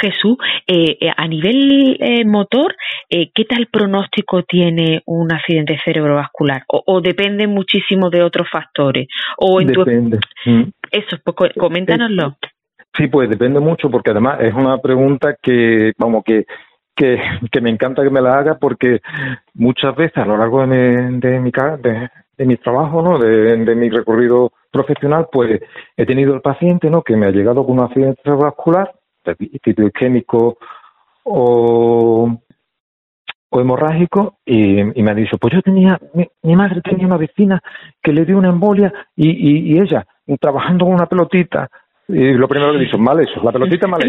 Jesús, 0.00 0.36
eh, 0.66 0.96
eh, 1.00 1.10
a 1.16 1.28
nivel 1.28 1.96
eh, 2.00 2.24
motor, 2.24 2.74
¿qué 3.08 3.44
tal 3.48 3.68
pronóstico 3.70 4.42
tiene 4.42 5.02
un 5.06 5.32
accidente 5.32 5.78
cerebrovascular? 5.84 6.64
¿O, 6.68 7.00
depende 7.00 7.46
muchísimo 7.46 8.10
de 8.10 8.22
otros 8.22 8.48
factores? 8.50 9.06
O 9.38 9.60
depende. 9.60 10.18
Eso, 10.90 11.18
pues, 11.24 11.52
coméntanoslo. 11.56 12.36
Sí, 12.96 13.08
pues 13.08 13.28
depende 13.28 13.60
mucho 13.60 13.90
porque 13.90 14.10
además 14.10 14.38
es 14.40 14.54
una 14.54 14.78
pregunta 14.78 15.36
que, 15.42 15.92
vamos, 15.98 16.22
que, 16.24 16.46
que, 16.94 17.20
que 17.50 17.60
me 17.60 17.70
encanta 17.70 18.02
que 18.02 18.10
me 18.10 18.20
la 18.20 18.34
haga 18.34 18.58
porque 18.58 19.00
muchas 19.54 19.96
veces 19.96 20.16
a 20.18 20.26
lo 20.26 20.36
largo 20.36 20.64
de 20.64 20.66
mi, 20.66 21.18
de 21.18 21.40
mi, 21.40 21.50
de, 21.50 22.08
de 22.36 22.44
mi 22.44 22.56
trabajo, 22.56 23.02
¿no? 23.02 23.18
De, 23.18 23.56
de, 23.56 23.74
mi 23.74 23.90
recorrido 23.90 24.52
profesional, 24.70 25.26
pues 25.32 25.60
he 25.96 26.06
tenido 26.06 26.34
el 26.34 26.40
paciente, 26.40 26.88
¿no? 26.88 27.02
Que 27.02 27.16
me 27.16 27.26
ha 27.26 27.30
llegado 27.30 27.64
con 27.64 27.78
un 27.78 27.84
accidente 27.84 28.20
cerebrovascular, 28.22 28.92
isquémico 29.38 30.58
o, 31.24 32.38
o 33.50 33.60
hemorrágico 33.60 34.38
y, 34.44 34.80
y, 34.80 35.02
me 35.02 35.10
ha 35.10 35.14
dicho, 35.14 35.38
pues 35.38 35.54
yo 35.54 35.62
tenía, 35.62 35.98
mi, 36.12 36.26
mi, 36.42 36.56
madre 36.56 36.80
tenía 36.82 37.06
una 37.06 37.16
vecina 37.16 37.62
que 38.02 38.12
le 38.12 38.24
dio 38.24 38.38
una 38.38 38.48
embolia 38.48 38.92
y, 39.16 39.30
y, 39.30 39.74
y 39.74 39.78
ella, 39.80 40.06
trabajando 40.40 40.86
con 40.86 40.94
una 40.94 41.06
pelotita, 41.06 41.70
y 42.06 42.34
lo 42.34 42.46
primero 42.46 42.72
que 42.72 42.80
dicho, 42.80 42.98
mal 42.98 43.18
hecho, 43.20 43.40
la 43.42 43.50
pelotita 43.52 43.86
mal. 43.86 44.00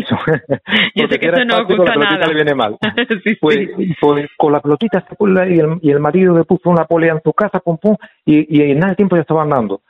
Yo 0.96 1.08
sé 1.08 1.20
que 1.20 1.28
eso 1.28 1.46
no 1.46 1.58
la 1.60 1.68
pelotita 1.68 1.96
nada. 1.96 2.28
le 2.28 2.34
viene 2.34 2.54
mal. 2.54 2.78
sí, 3.24 3.36
pues, 3.40 3.58
sí. 3.78 3.96
pues, 4.00 4.28
con 4.38 4.52
la 4.52 4.60
pelotita 4.60 5.06
y 5.48 5.60
el, 5.60 5.80
y 5.82 5.92
el 5.92 6.00
marido 6.00 6.38
le 6.38 6.44
puso 6.44 6.70
una 6.70 6.86
polea 6.86 7.14
en 7.14 7.22
su 7.24 7.32
casa, 7.32 7.60
pum, 7.60 7.78
pum, 7.78 7.96
y, 8.26 8.58
y 8.58 8.72
en 8.72 8.80
nada 8.80 8.92
de 8.92 8.96
tiempo 8.98 9.16
ya 9.16 9.22
estaba 9.22 9.44
andando. 9.44 9.82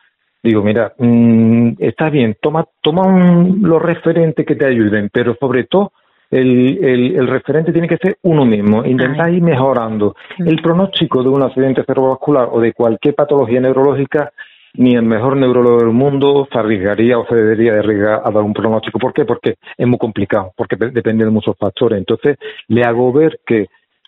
Digo, 0.46 0.62
mira, 0.62 0.94
mmm, 1.00 1.70
está 1.80 2.12
bien, 2.12 2.38
toma, 2.40 2.64
toma 2.80 3.02
un, 3.02 3.62
los 3.64 3.82
referentes 3.82 4.46
que 4.46 4.56
te 4.56 4.68
ayuden, 4.68 5.10
pero 5.12 5.36
sobre 5.40 5.64
todo 5.64 5.92
el, 6.30 6.86
el, 6.86 7.16
el 7.16 7.28
referente 7.28 7.72
tiene 7.72 7.88
que 7.88 7.98
ser 7.98 8.18
uno 8.22 8.46
mismo, 8.46 8.86
intentar 8.86 9.34
ir 9.34 9.42
mejorando. 9.42 10.16
El 10.38 10.62
pronóstico 10.62 11.24
de 11.24 11.30
un 11.30 11.42
accidente 11.42 11.84
cerebrovascular 11.84 12.50
o 12.52 12.60
de 12.60 12.74
cualquier 12.74 13.16
patología 13.16 13.60
neurológica 13.60 14.32
ni 14.76 14.94
el 14.94 15.02
mejor 15.02 15.36
neurólogo 15.36 15.80
del 15.80 15.94
mundo 15.94 16.48
se 16.52 16.60
arriesgaría 16.60 17.18
o 17.18 17.26
se 17.26 17.34
debería 17.34 17.74
de 17.74 17.80
arriesgar 17.80 18.22
a 18.24 18.30
dar 18.30 18.44
un 18.44 18.54
pronóstico. 18.54 19.00
¿Por 19.00 19.14
qué? 19.14 19.26
Porque 19.26 19.56
es 19.76 19.88
muy 19.88 19.98
complicado, 19.98 20.52
porque 20.56 20.76
depende 20.76 21.26
de 21.26 21.32
muchos 21.32 21.58
factores. 21.58 21.98
Entonces, 21.98 22.38
le 22.68 22.84
hago 22.84 23.12
ver 23.12 23.40
que, 23.48 23.66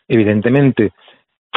evidentemente, 0.08 0.91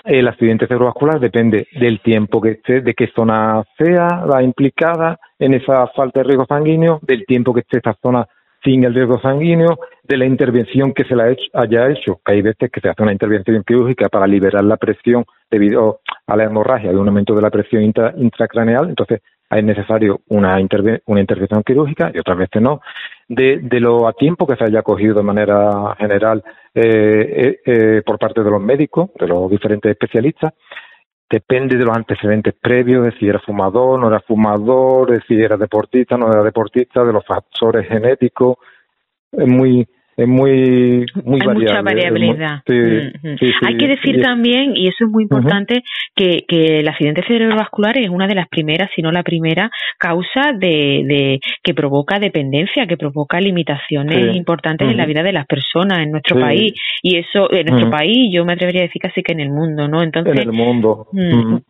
el 0.04 0.28
accidente 0.28 0.66
cerebrovascular 0.66 1.20
depende 1.20 1.68
del 1.72 2.00
tiempo 2.00 2.40
que 2.40 2.52
esté, 2.52 2.80
de 2.80 2.94
qué 2.94 3.08
zona 3.14 3.62
sea 3.78 4.24
la 4.26 4.42
implicada 4.42 5.18
en 5.38 5.54
esa 5.54 5.86
falta 5.88 6.20
de 6.20 6.24
riesgo 6.24 6.46
sanguíneo, 6.46 7.00
del 7.02 7.24
tiempo 7.26 7.52
que 7.52 7.60
esté 7.60 7.78
esa 7.78 7.96
zona 8.02 8.26
sin 8.62 8.84
el 8.84 8.94
riesgo 8.94 9.18
sanguíneo, 9.20 9.78
de 10.02 10.16
la 10.16 10.26
intervención 10.26 10.92
que 10.92 11.04
se 11.04 11.16
la 11.16 11.34
haya 11.54 11.88
hecho, 11.88 12.20
hay 12.24 12.42
veces 12.42 12.70
que 12.70 12.80
se 12.80 12.88
hace 12.88 13.02
una 13.02 13.12
intervención 13.12 13.62
quirúrgica 13.64 14.08
para 14.08 14.26
liberar 14.26 14.64
la 14.64 14.76
presión 14.76 15.24
debido 15.50 16.00
a 16.26 16.36
la 16.36 16.44
hemorragia, 16.44 16.90
de 16.90 16.98
un 16.98 17.08
aumento 17.08 17.34
de 17.34 17.42
la 17.42 17.50
presión 17.50 17.82
intracraneal, 17.82 18.90
entonces 18.90 19.22
es 19.50 19.64
necesario 19.64 20.20
una, 20.28 20.58
una 21.06 21.20
intervención 21.20 21.62
quirúrgica 21.62 22.10
y 22.14 22.18
otras 22.18 22.38
veces 22.38 22.60
no, 22.60 22.80
de, 23.30 23.60
de, 23.62 23.78
lo 23.78 24.08
a 24.08 24.12
tiempo 24.12 24.44
que 24.44 24.56
se 24.56 24.64
haya 24.64 24.82
cogido 24.82 25.14
de 25.14 25.22
manera 25.22 25.94
general 25.96 26.42
eh, 26.74 26.82
eh, 26.82 27.60
eh, 27.64 28.02
por 28.04 28.18
parte 28.18 28.42
de 28.42 28.50
los 28.50 28.60
médicos, 28.60 29.10
de 29.20 29.28
los 29.28 29.48
diferentes 29.48 29.88
especialistas, 29.88 30.52
depende 31.30 31.76
de 31.76 31.84
los 31.84 31.96
antecedentes 31.96 32.54
previos, 32.60 33.04
de 33.04 33.12
si 33.12 33.28
era 33.28 33.38
fumador, 33.38 34.00
no 34.00 34.08
era 34.08 34.18
fumador, 34.18 35.12
de 35.12 35.20
si 35.28 35.40
era 35.40 35.56
deportista, 35.56 36.16
no 36.16 36.28
era 36.28 36.42
deportista, 36.42 37.04
de 37.04 37.12
los 37.12 37.24
factores 37.24 37.86
genéticos, 37.86 38.56
es 39.30 39.46
muy 39.46 39.88
es 40.16 40.28
muy 40.28 41.06
muy 41.24 41.40
hay 41.40 41.46
variable, 41.46 41.64
mucha 41.64 41.82
variabilidad. 41.82 42.62
sí, 42.66 42.72
mm 42.72 42.76
-hmm. 42.76 43.38
sí, 43.38 43.46
sí, 43.46 43.52
hay 43.66 43.76
que 43.76 43.88
decir 43.88 44.20
también 44.20 44.76
y 44.76 44.88
eso 44.88 45.04
es 45.04 45.10
muy 45.10 45.22
importante 45.22 45.74
uh 45.74 45.78
-huh. 45.78 46.12
que, 46.14 46.44
que 46.48 46.80
el 46.80 46.88
accidente 46.88 47.22
cerebrovascular 47.26 47.96
es 47.96 48.08
una 48.10 48.26
de 48.26 48.34
las 48.34 48.48
primeras 48.48 48.90
si 48.94 49.02
no 49.02 49.12
la 49.12 49.22
primera 49.22 49.70
causa 49.98 50.52
de, 50.52 51.02
de 51.06 51.40
que 51.62 51.74
provoca 51.74 52.18
dependencia 52.18 52.86
que 52.86 52.96
provoca 52.96 53.40
limitaciones 53.40 54.36
importantes 54.36 54.86
uh 54.86 54.88
-huh. 54.88 54.92
en 54.92 54.98
la 54.98 55.06
vida 55.06 55.22
de 55.22 55.32
las 55.32 55.46
personas 55.46 55.98
en 56.00 56.10
nuestro 56.10 56.38
país. 56.40 56.72
Y 57.02 57.16
eso 57.16 57.50
en 57.52 57.66
nuestro 57.66 57.90
país 57.90 58.30
yo 58.32 58.44
me 58.44 58.52
atrevería 58.52 58.82
a 58.82 58.88
decir 58.88 59.00
casi 59.00 59.22
que 59.22 59.32
en 59.32 59.40
el 59.40 59.50
mundo 59.50 59.88
no 59.88 60.02
entonces 60.02 60.34
en 60.34 60.40
el 60.48 60.52
mundo. 60.52 61.06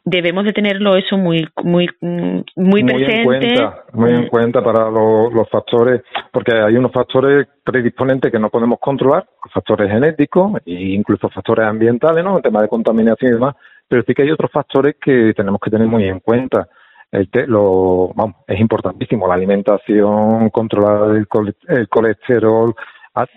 debemos 0.05 0.45
de 0.45 0.53
tenerlo 0.53 0.97
eso 0.97 1.17
muy 1.17 1.47
muy 1.63 1.89
muy, 2.01 2.35
muy 2.57 2.83
presente. 2.85 3.21
en 3.21 3.25
cuenta, 3.25 3.85
muy 3.93 4.11
en 4.11 4.27
cuenta 4.27 4.63
para 4.63 4.91
los, 4.91 5.33
los 5.33 5.49
factores 5.49 6.03
porque 6.33 6.53
hay 6.57 6.75
unos 6.77 6.93
factores 6.93 7.47
predisponentes 7.65 8.33
que 8.33 8.40
no 8.41 8.51
podemos 8.51 8.79
controlar, 8.81 9.27
factores 9.53 9.91
genéticos 9.91 10.61
e 10.67 10.95
incluso 10.95 11.29
factores 11.29 11.67
ambientales, 11.67 12.25
¿no? 12.25 12.37
El 12.37 12.43
tema 12.43 12.63
de 12.63 12.69
contaminación 12.69 13.31
y 13.31 13.35
demás, 13.35 13.55
pero 13.89 14.03
sí 14.07 14.15
que 14.15 14.23
hay 14.23 14.31
otros 14.31 14.51
factores 14.51 14.97
que 15.01 15.33
tenemos 15.35 15.61
que 15.61 15.71
tener 15.71 15.87
muy 15.87 16.05
en 16.05 16.21
cuenta. 16.21 16.69
El 17.11 17.29
te, 17.31 17.47
lo, 17.47 18.13
vamos, 18.15 18.37
es 18.47 18.61
importantísimo 18.61 19.27
la 19.27 19.35
alimentación, 19.35 20.51
controlar 20.51 21.17
el, 21.17 21.27
el 21.69 21.89
colesterol, 21.89 22.75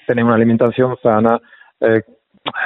tener 0.07 0.24
una 0.24 0.36
alimentación 0.36 0.95
sana. 1.01 1.39
Eh, 1.79 2.01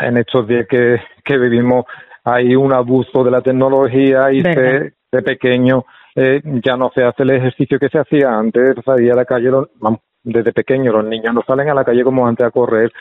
en 0.01 0.17
estos 0.17 0.47
días 0.47 0.65
que, 0.67 0.99
que 1.23 1.37
vivimos 1.37 1.85
hay 2.23 2.55
un 2.55 2.73
abuso 2.73 3.23
de 3.23 3.31
la 3.31 3.41
tecnología 3.41 4.31
y 4.31 4.41
se, 4.41 4.93
de 5.11 5.21
pequeño 5.21 5.85
eh, 6.15 6.41
ya 6.65 6.75
no 6.75 6.91
se 6.93 7.03
hace 7.03 7.23
el 7.23 7.29
ejercicio 7.29 7.79
que 7.79 7.89
se 7.89 7.99
hacía 7.99 8.37
antes, 8.37 8.73
salía 8.83 9.13
a 9.13 9.17
la 9.17 9.25
calle, 9.25 9.49
vamos, 9.79 9.99
desde 10.27 10.53
pequeños. 10.53 10.93
Los 10.93 11.05
niños 11.05 11.33
no 11.33 11.41
salen 11.45 11.69
a 11.69 11.73
la 11.73 11.85
calle 11.85 12.03
como 12.03 12.27
antes 12.27 12.45
a 12.45 12.51
correr, 12.51 12.91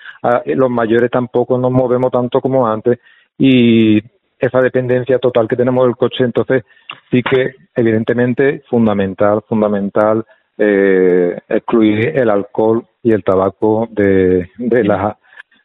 los 0.46 0.70
mayores 0.70 1.10
tampoco 1.10 1.58
nos 1.58 1.70
movemos 1.70 2.10
tanto 2.10 2.40
como 2.40 2.66
antes 2.66 2.98
y 3.38 3.98
esa 4.38 4.60
dependencia 4.60 5.18
total 5.18 5.48
que 5.48 5.56
tenemos 5.56 5.84
del 5.86 5.96
coche, 5.96 6.24
entonces 6.24 6.62
sí 7.10 7.22
que 7.22 7.54
evidentemente 7.74 8.62
fundamental, 8.68 9.42
fundamental 9.48 10.24
eh, 10.58 11.38
excluir 11.48 12.18
el 12.18 12.30
alcohol 12.30 12.86
y 13.02 13.12
el 13.12 13.24
tabaco 13.24 13.88
de, 13.90 14.50
de 14.58 14.84
la 14.84 15.16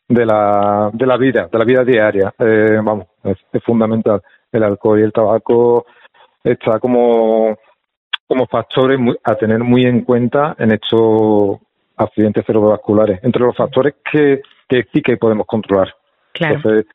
de 0.08 0.25
la 0.25 0.89
de 0.91 1.06
la 1.06 1.18
vida, 1.18 1.48
de 1.51 1.58
la 1.58 1.65
vida 1.65 1.84
diaria. 1.84 2.34
Eh, 2.39 2.80
vamos, 2.84 3.08
es 3.24 3.63
fundamental. 3.63 4.22
El 4.51 4.63
alcohol 4.63 5.00
y 5.00 5.03
el 5.03 5.13
tabaco 5.13 5.86
está 6.44 6.80
como 6.80 7.58
como 8.32 8.48
factores 8.48 8.98
a 9.26 9.36
tener 9.36 9.60
muy 9.60 9.84
en 9.84 10.06
cuenta 10.06 10.56
en 10.58 10.72
estos 10.72 11.60
accidentes 11.98 12.46
cerebrovasculares, 12.46 13.20
entre 13.24 13.42
los 13.42 13.54
factores 13.54 13.96
que, 14.10 14.42
que 14.70 14.86
sí 14.94 15.02
que 15.02 15.18
podemos 15.18 15.46
controlar. 15.46 15.94
Entonces, 16.40 16.86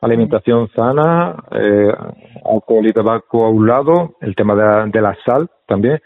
alimentación 0.00 0.70
sana, 0.74 1.36
eh, 1.52 1.92
alcohol 2.46 2.86
y 2.86 2.94
tabaco 2.94 3.44
a 3.44 3.50
un 3.50 3.66
lado, 3.66 4.14
el 4.22 4.34
tema 4.34 4.54
de 4.86 5.02
la, 5.02 5.14
sal 5.22 5.50
también, 5.66 6.00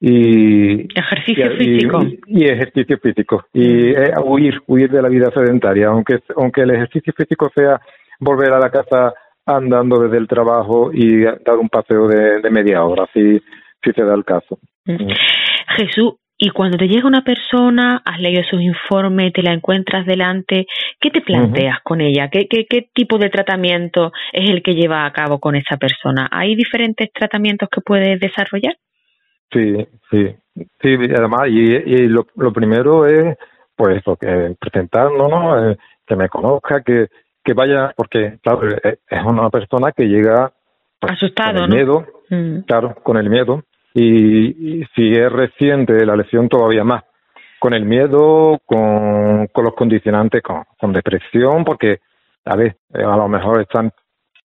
y 0.00 0.88
ejercicio 0.92 1.50
físico. 1.56 2.00
y, 2.26 2.44
ejercicio 2.44 2.98
físico. 2.98 3.44
Y 3.52 3.92
mm. 3.92 4.24
huir 4.24 4.60
huir 4.66 4.90
de 4.90 5.02
la 5.02 5.08
vida 5.08 5.30
sedentaria 5.32 5.86
aunque 5.86 6.18
aunque 6.36 6.62
el 6.62 6.72
ejercicio 6.72 7.12
físico 7.16 7.48
sea 7.54 7.80
volver 8.18 8.52
a 8.52 8.58
la 8.58 8.70
casa 8.70 9.14
andando 9.46 10.00
desde 10.00 10.16
el 10.16 10.26
trabajo 10.26 10.90
y 10.92 11.22
dar 11.22 11.58
un 11.60 11.68
paseo 11.68 12.08
de, 12.08 12.40
de 12.40 12.50
media 12.50 12.82
hora. 12.82 13.06
Si 13.14 13.40
si 13.82 13.92
se 13.92 14.02
da 14.02 14.14
el 14.14 14.24
caso. 14.24 14.58
Mm. 14.84 15.08
Jesús, 15.76 16.14
y 16.44 16.50
cuando 16.50 16.76
te 16.76 16.88
llega 16.88 17.06
una 17.06 17.22
persona, 17.22 18.02
has 18.04 18.18
leído 18.20 18.42
sus 18.42 18.60
informes, 18.60 19.32
te 19.32 19.42
la 19.42 19.52
encuentras 19.52 20.04
delante, 20.06 20.66
¿qué 21.00 21.10
te 21.10 21.20
planteas 21.20 21.78
con 21.84 22.00
ella? 22.00 22.28
¿Qué, 22.30 22.48
¿Qué, 22.48 22.66
qué, 22.68 22.88
tipo 22.92 23.16
de 23.18 23.30
tratamiento 23.30 24.10
es 24.32 24.50
el 24.50 24.60
que 24.60 24.74
lleva 24.74 25.06
a 25.06 25.12
cabo 25.12 25.38
con 25.38 25.54
esa 25.54 25.76
persona? 25.76 26.28
¿Hay 26.32 26.56
diferentes 26.56 27.12
tratamientos 27.12 27.68
que 27.70 27.80
puedes 27.80 28.18
desarrollar? 28.18 28.74
Sí, 29.52 29.86
sí, 30.10 30.34
sí, 30.80 30.96
además, 31.16 31.42
y, 31.48 31.60
y 31.60 32.08
lo, 32.08 32.26
lo 32.34 32.52
primero 32.52 33.06
es, 33.06 33.36
pues, 33.76 33.98
eso, 33.98 34.16
que 34.16 34.56
presentarnos, 34.58 35.30
¿no? 35.30 35.70
Eh, 35.70 35.76
que 36.04 36.16
me 36.16 36.28
conozca, 36.28 36.82
que, 36.82 37.06
que 37.44 37.52
vaya, 37.52 37.92
porque, 37.96 38.38
claro, 38.42 38.62
es 38.66 39.24
una 39.24 39.48
persona 39.50 39.92
que 39.92 40.08
llega 40.08 40.52
pues, 40.98 41.12
asustado, 41.12 41.60
con 41.60 41.64
el 41.64 41.76
miedo, 41.76 42.06
mm. 42.30 42.58
claro, 42.62 42.96
con 43.02 43.16
el 43.16 43.30
miedo, 43.30 43.62
y, 43.94 44.84
si 44.94 45.12
es 45.12 45.30
reciente 45.30 46.04
la 46.04 46.16
lesión 46.16 46.48
todavía 46.48 46.84
más 46.84 47.04
con 47.58 47.74
el 47.74 47.84
miedo, 47.84 48.58
con, 48.66 49.46
con 49.48 49.64
los 49.64 49.74
condicionantes, 49.74 50.42
con, 50.42 50.64
con 50.78 50.92
depresión, 50.92 51.64
porque 51.64 52.00
a 52.44 52.56
ver, 52.56 52.76
eh, 52.94 53.02
a 53.02 53.16
lo 53.16 53.28
mejor 53.28 53.60
está 53.60 53.80
en 53.80 53.92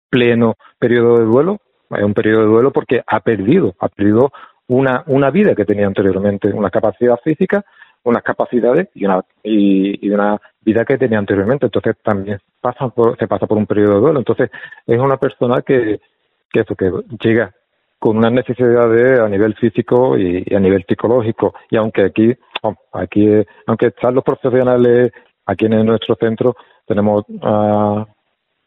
pleno 0.08 0.54
periodo 0.78 1.18
de 1.18 1.24
duelo, 1.24 1.58
hay 1.90 2.02
un 2.02 2.14
periodo 2.14 2.42
de 2.42 2.46
duelo 2.46 2.72
porque 2.72 3.02
ha 3.06 3.20
perdido, 3.20 3.74
ha 3.80 3.88
perdido 3.88 4.30
una, 4.68 5.02
una 5.06 5.30
vida 5.30 5.54
que 5.54 5.64
tenía 5.64 5.86
anteriormente, 5.86 6.48
una 6.48 6.70
capacidad 6.70 7.18
física, 7.24 7.64
unas 8.04 8.22
capacidades 8.22 8.88
y 8.94 9.04
una, 9.04 9.22
y, 9.42 10.08
una 10.10 10.38
vida 10.60 10.84
que 10.84 10.98
tenía 10.98 11.18
anteriormente. 11.18 11.66
Entonces 11.66 11.96
también 12.02 12.38
pasa 12.60 12.88
por, 12.88 13.18
se 13.18 13.26
pasa 13.26 13.46
por 13.46 13.58
un 13.58 13.66
periodo 13.66 13.94
de 13.94 14.00
duelo. 14.00 14.18
Entonces 14.18 14.50
es 14.86 14.98
una 14.98 15.16
persona 15.16 15.62
que, 15.62 16.00
que 16.50 16.60
eso, 16.60 16.74
que 16.74 16.90
llega 17.22 17.52
con 17.98 18.16
unas 18.16 18.32
necesidades 18.32 19.20
a 19.20 19.28
nivel 19.28 19.54
físico 19.54 20.16
y, 20.16 20.44
a 20.54 20.60
nivel 20.60 20.84
psicológico. 20.88 21.54
Y 21.70 21.76
aunque 21.76 22.04
aquí, 22.04 22.34
aquí, 22.92 23.28
aunque 23.66 23.86
están 23.86 24.14
los 24.14 24.24
profesionales 24.24 25.12
aquí 25.46 25.66
en 25.66 25.84
nuestro 25.84 26.14
centro, 26.16 26.56
tenemos 26.86 27.24
a, 27.42 28.06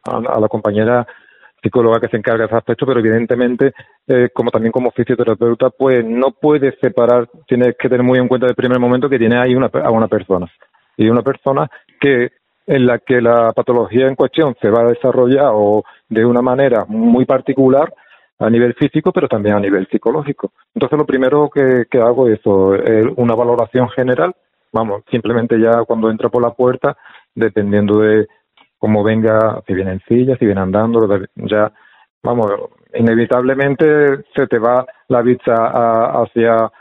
a, 0.04 0.39
la 0.39 0.48
compañera 0.48 1.08
psicóloga 1.62 2.00
que 2.00 2.08
se 2.08 2.17
encarga 2.17 2.44
de 2.44 2.48
ese 2.48 2.56
aspecto, 2.56 2.86
pero 2.86 3.00
evidentemente, 3.00 3.74
eh, 4.08 4.30
como 4.34 4.50
también 4.50 4.72
como 4.72 4.91
fisioterapeuta, 4.91 5.70
pues 5.70 6.04
no 6.04 6.32
puedes 6.32 6.74
separar, 6.82 7.30
tienes 7.48 7.76
que 7.78 7.88
tener 7.88 8.04
muy 8.04 8.17
en 8.17 8.28
cuenta 8.28 8.48
el 8.48 8.56
primer 8.56 8.80
momento 8.80 9.08
que 9.08 9.20
tiene 9.20 9.38
ahí 9.38 9.56
una, 9.56 9.70
a 9.72 9.91
una 9.91 10.08
persona. 10.08 10.52
Y 10.98 11.08
una 11.08 11.22
persona 11.22 11.70
que 12.00 12.32
en 12.67 12.86
la 12.86 13.00
que 13.00 13.22
la 13.22 13.54
patología 13.54 14.08
en 14.08 14.15
cuestión 14.15 14.56
se 14.62 14.70
va 14.70 14.82
a 14.82 14.89
desarrollar 14.89 15.52
o 15.54 15.84
de 16.10 16.26
una 16.26 16.41
manera 16.41 16.86
muy 16.88 17.26
particular 17.26 17.94
a 18.41 18.49
nivel 18.49 18.73
físico, 18.73 19.12
pero 19.12 19.27
también 19.27 19.56
a 19.56 19.60
nivel 19.60 19.88
psicológico. 19.88 20.51
Entonces, 20.73 20.97
lo 20.97 21.06
primero 21.06 21.49
que, 21.49 21.86
hago 21.99 22.27
es 22.27 22.39
una 22.45 23.36
valoración 23.36 23.89
general, 23.89 24.36
vamos, 24.73 25.04
simplemente 25.10 25.60
ya 25.60 25.84
cuando 25.86 26.10
entra 26.10 26.30
por 26.30 26.41
la 26.41 26.51
puerta, 26.51 26.97
dependiendo 27.36 27.99
de 27.99 28.27
cómo 28.77 29.04
venga, 29.04 29.62
si 29.67 29.73
viene 29.73 29.91
en 29.91 30.01
silla, 30.08 30.38
si 30.38 30.45
viene 30.45 30.62
andando, 30.62 31.08
ya, 31.36 31.71
vamos, 32.23 32.47
inevitablemente 32.95 34.23
se 34.36 34.47
te 34.47 34.58
va 34.58 34.86
la 35.08 35.21
vista 35.21 35.54
hacia 36.21 36.71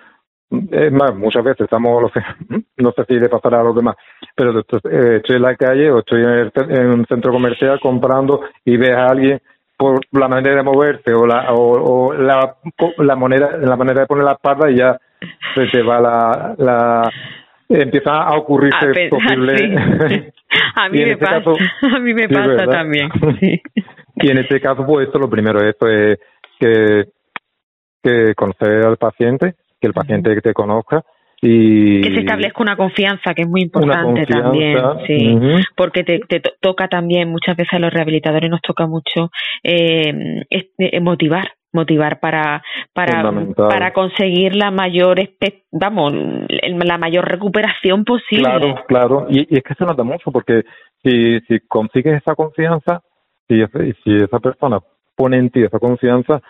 es 0.50 0.92
más, 0.92 1.14
muchas 1.14 1.44
veces 1.44 1.60
estamos, 1.60 2.10
no 2.76 2.92
sé 2.92 3.04
si 3.06 3.14
le 3.14 3.28
pasará 3.28 3.60
a 3.60 3.64
los 3.64 3.76
demás, 3.76 3.96
pero 4.34 4.58
eh, 4.58 5.16
estoy 5.16 5.36
en 5.36 5.42
la 5.42 5.54
calle 5.54 5.90
o 5.90 6.00
estoy 6.00 6.22
en, 6.22 6.90
un 6.90 7.06
centro 7.06 7.32
comercial 7.32 7.78
comprando 7.80 8.40
y 8.64 8.76
ves 8.76 8.96
a 8.96 9.06
alguien 9.06 9.40
por 9.80 9.98
la 10.12 10.28
manera 10.28 10.56
de 10.56 10.62
moverse 10.62 11.14
o 11.14 11.26
la 11.26 11.54
o, 11.54 12.12
la, 12.12 12.54
la 12.98 13.16
manera 13.16 13.56
la 13.56 13.76
manera 13.76 14.02
de 14.02 14.06
poner 14.06 14.24
la 14.24 14.32
espalda 14.32 14.70
y 14.70 14.76
ya 14.76 15.00
se 15.54 15.66
te 15.68 15.82
va 15.82 15.98
la, 15.98 16.54
la 16.58 17.10
empieza 17.66 18.24
a 18.24 18.36
ocurrirse 18.36 19.08
posible. 19.08 20.28
a 20.74 20.88
mí 20.90 20.98
me 20.98 21.12
este 21.12 21.24
pasa 21.24 21.50
a 21.96 21.98
mí 21.98 22.12
me 22.12 22.28
pasa 22.28 22.66
también 22.66 23.08
y 24.16 24.30
en 24.30 24.38
este 24.38 24.60
caso 24.60 24.84
pues 24.84 25.06
esto 25.06 25.18
lo 25.18 25.30
primero 25.30 25.66
esto 25.66 25.88
es 25.88 26.18
que 26.58 27.06
que 28.02 28.34
conocer 28.34 28.86
al 28.86 28.98
paciente 28.98 29.54
que 29.80 29.86
el 29.86 29.94
paciente 29.94 30.38
te 30.42 30.52
conozca 30.52 31.02
y 31.42 32.02
que 32.02 32.14
se 32.14 32.20
establezca 32.20 32.62
una 32.62 32.76
confianza 32.76 33.32
que 33.34 33.42
es 33.42 33.48
muy 33.48 33.62
importante 33.62 34.26
también 34.26 34.78
sí. 35.06 35.38
porque 35.74 36.04
te, 36.04 36.18
te 36.20 36.42
toca 36.60 36.88
también 36.88 37.30
muchas 37.30 37.56
veces 37.56 37.72
a 37.72 37.78
los 37.78 37.92
rehabilitadores 37.92 38.50
nos 38.50 38.60
toca 38.60 38.86
mucho 38.86 39.30
eh, 39.62 40.44
eh 40.50 41.00
motivar 41.00 41.52
motivar 41.72 42.20
para 42.20 42.62
para 42.92 43.32
para 43.56 43.92
conseguir 43.92 44.54
la 44.54 44.70
mayor 44.70 45.18
vamos 45.70 46.12
la 46.12 46.98
mayor 46.98 47.26
recuperación 47.26 48.04
posible. 48.04 48.44
Claro 48.44 48.74
claro. 48.86 49.26
Y, 49.30 49.54
y 49.54 49.58
es 49.58 49.62
que 49.62 49.74
se 49.74 49.84
nota 49.84 50.02
mucho 50.02 50.30
porque 50.32 50.62
si 51.02 51.40
si 51.40 51.60
consigues 51.60 52.20
esa 52.20 52.34
confianza 52.34 53.02
si 53.48 53.64
si 54.04 54.16
esa 54.16 54.40
persona 54.40 54.78
pone 55.16 55.38
en 55.38 55.50
ti 55.50 55.62
esa 55.62 55.78
confianza 55.78 56.42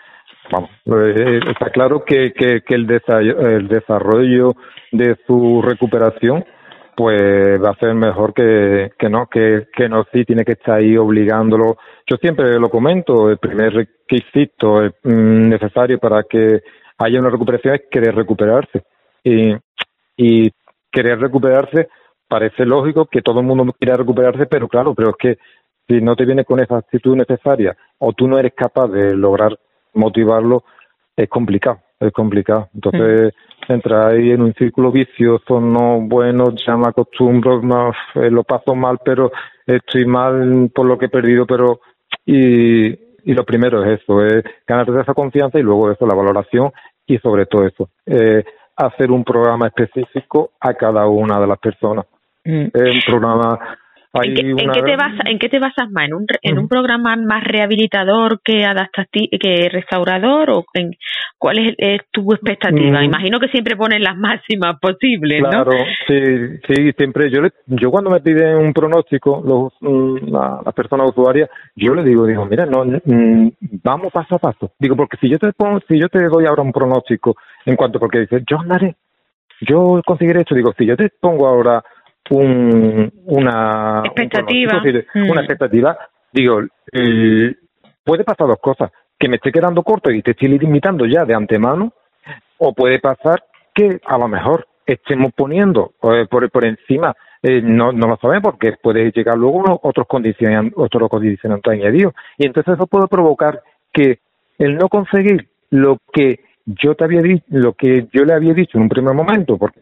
vamos, 0.49 0.69
eh, 0.85 1.39
está 1.49 1.69
claro 1.69 2.03
que, 2.05 2.33
que, 2.33 2.61
el, 2.69 3.01
el 3.39 3.67
desarrollo 3.67 4.55
de 4.91 5.17
su 5.27 5.61
recuperación 5.61 6.45
pues 6.95 7.61
va 7.63 7.71
a 7.71 7.79
ser 7.79 7.93
mejor 7.95 8.33
que, 8.33 8.91
que 8.97 9.09
no, 9.09 9.27
que, 9.27 9.67
que 9.75 9.89
no 9.89 10.05
sí 10.11 10.23
tiene 10.25 10.43
que 10.43 10.53
estar 10.53 10.77
ahí 10.77 10.97
obligándolo. 10.97 11.77
Yo 12.05 12.17
siempre 12.17 12.59
lo 12.59 12.69
comento, 12.69 13.29
el 13.29 13.37
primer 13.37 13.73
requisito 13.73 14.81
mm, 15.03 15.49
necesario 15.49 15.99
para 15.99 16.23
que 16.23 16.61
haya 16.97 17.19
una 17.19 17.29
recuperación 17.29 17.75
es 17.75 17.81
querer 17.89 18.13
recuperarse. 18.13 18.83
Y, 19.23 19.55
y 20.17 20.51
querer 20.91 21.19
recuperarse 21.19 21.87
parece 22.27 22.65
lógico 22.65 23.05
que 23.05 23.21
todo 23.21 23.39
el 23.39 23.45
mundo 23.45 23.73
quiera 23.77 23.95
recuperarse, 23.95 24.45
pero 24.45 24.67
claro, 24.67 24.93
pero 24.93 25.09
es 25.09 25.15
que 25.17 25.37
si 25.87 26.01
no 26.01 26.15
te 26.15 26.25
viene 26.25 26.45
con 26.45 26.59
esa 26.59 26.77
actitud 26.77 27.15
necesaria 27.15 27.75
o 27.97 28.13
tú 28.13 28.27
no 28.27 28.37
eres 28.37 28.53
capaz 28.55 28.87
de 28.87 29.15
lograr 29.15 29.57
motivarlo 29.93 30.63
es 31.15 31.29
complicado, 31.29 31.79
es 31.99 32.11
complicado. 32.11 32.69
Entonces 32.73 33.33
mm. 33.67 33.71
entra 33.73 34.07
ahí 34.07 34.31
en 34.31 34.41
un 34.41 34.53
círculo 34.53 34.91
vicioso, 34.91 35.59
no 35.59 35.99
bueno, 36.01 36.53
ya 36.65 36.75
me 36.77 36.87
acostumbro, 36.87 37.61
no, 37.61 37.91
eh, 38.15 38.29
lo 38.29 38.43
paso 38.43 38.75
mal, 38.75 38.99
pero 39.03 39.31
estoy 39.65 40.05
mal 40.05 40.69
por 40.73 40.85
lo 40.85 40.97
que 40.97 41.05
he 41.05 41.09
perdido, 41.09 41.45
pero 41.45 41.81
y, 42.25 42.87
y 42.87 43.33
lo 43.33 43.45
primero 43.45 43.83
es 43.83 44.01
eso, 44.01 44.25
es 44.25 44.43
ganarte 44.67 44.99
esa 44.99 45.13
confianza 45.13 45.59
y 45.59 45.63
luego 45.63 45.91
eso, 45.91 46.05
la 46.05 46.15
valoración 46.15 46.71
y 47.05 47.17
sobre 47.17 47.45
todo 47.45 47.65
eso, 47.65 47.89
eh, 48.05 48.43
hacer 48.75 49.11
un 49.11 49.23
programa 49.23 49.67
específico 49.67 50.51
a 50.59 50.73
cada 50.73 51.07
una 51.07 51.39
de 51.39 51.47
las 51.47 51.59
personas. 51.59 52.05
Mm. 52.43 52.69
un 52.73 53.01
programa 53.05 53.59
¿En 54.13 54.71
qué, 54.71 54.81
te 54.81 54.95
basas, 54.97 55.25
¿En 55.25 55.39
qué 55.39 55.47
te 55.47 55.59
basas 55.59 55.89
más? 55.89 56.05
¿En 56.05 56.13
un, 56.13 56.25
en 56.41 56.59
un 56.59 56.67
programa 56.67 57.15
más 57.15 57.43
rehabilitador 57.45 58.41
que 58.43 58.65
adaptativo, 58.65 59.29
que 59.39 59.69
restaurador? 59.69 60.49
¿O 60.49 60.65
en, 60.73 60.91
cuál 61.37 61.75
es, 61.77 62.01
tu 62.11 62.33
expectativa? 62.33 63.05
Imagino 63.05 63.39
que 63.39 63.47
siempre 63.47 63.77
pones 63.77 64.01
las 64.01 64.17
máximas 64.17 64.77
posibles, 64.81 65.41
¿no? 65.41 65.49
Claro, 65.49 65.71
sí, 66.07 66.57
sí, 66.67 66.91
siempre. 66.97 67.31
Yo, 67.31 67.41
yo 67.67 67.89
cuando 67.89 68.09
me 68.09 68.19
piden 68.19 68.57
un 68.57 68.73
pronóstico, 68.73 69.41
los, 69.45 69.73
mm, 69.79 70.29
la, 70.29 70.61
la 70.65 70.71
persona 70.73 71.05
usuaria, 71.05 71.49
yo 71.75 71.95
le 71.95 72.03
digo, 72.03 72.25
digo, 72.25 72.45
mira, 72.45 72.65
no, 72.65 72.83
mm, 72.83 73.49
vamos 73.81 74.11
paso 74.11 74.35
a 74.35 74.39
paso. 74.39 74.73
Digo, 74.77 74.97
porque 74.97 75.17
si 75.21 75.29
yo 75.29 75.39
te 75.39 75.53
pongo, 75.53 75.79
si 75.87 75.97
yo 75.97 76.09
te 76.09 76.19
doy 76.27 76.45
ahora 76.45 76.63
un 76.63 76.73
pronóstico 76.73 77.37
en 77.65 77.77
cuanto, 77.77 77.97
porque 77.97 78.19
dice, 78.19 78.43
yo 78.45 78.59
andaré 78.59 78.97
yo 79.61 80.01
conseguiré 80.05 80.41
esto. 80.41 80.55
Digo, 80.55 80.73
si 80.77 80.85
yo 80.85 80.97
te 80.97 81.09
pongo 81.19 81.47
ahora 81.47 81.83
un, 82.31 83.11
una 83.25 84.01
expectativa, 84.05 84.81
un 85.15 85.29
una 85.29 85.41
expectativa 85.41 85.97
digo, 86.31 86.61
eh, 86.91 87.55
puede 88.03 88.23
pasar 88.23 88.47
dos 88.47 88.59
cosas, 88.59 88.91
que 89.19 89.29
me 89.29 89.35
esté 89.35 89.51
quedando 89.51 89.83
corto 89.83 90.11
y 90.11 90.21
te 90.21 90.31
estoy 90.31 90.57
limitando 90.57 91.05
ya 91.05 91.25
de 91.25 91.35
antemano, 91.35 91.93
o 92.57 92.73
puede 92.73 92.99
pasar 92.99 93.43
que 93.73 93.99
a 94.05 94.17
lo 94.17 94.27
mejor 94.27 94.67
estemos 94.85 95.31
poniendo 95.33 95.93
eh, 96.03 96.25
por, 96.29 96.49
por 96.49 96.65
encima, 96.65 97.15
eh, 97.41 97.61
no, 97.61 97.91
no 97.91 98.07
lo 98.07 98.17
sabemos 98.17 98.43
porque 98.43 98.73
puede 98.81 99.11
llegar 99.11 99.37
luego 99.37 99.79
otros 99.83 100.07
condicionantes, 100.07 100.73
otros 100.75 101.09
condicionantes 101.09 101.71
añadidos, 101.71 102.13
y 102.37 102.45
entonces 102.45 102.75
eso 102.75 102.87
puede 102.87 103.07
provocar 103.07 103.61
que 103.93 104.19
el 104.57 104.77
no 104.77 104.89
conseguir 104.89 105.49
lo 105.69 105.97
que 106.13 106.39
yo 106.65 106.95
te 106.95 107.03
había 107.03 107.21
dicho, 107.21 107.45
lo 107.49 107.73
que 107.73 108.07
yo 108.13 108.23
le 108.23 108.33
había 108.33 108.53
dicho 108.53 108.77
en 108.77 108.83
un 108.83 108.89
primer 108.89 109.13
momento, 109.13 109.57
porque 109.57 109.81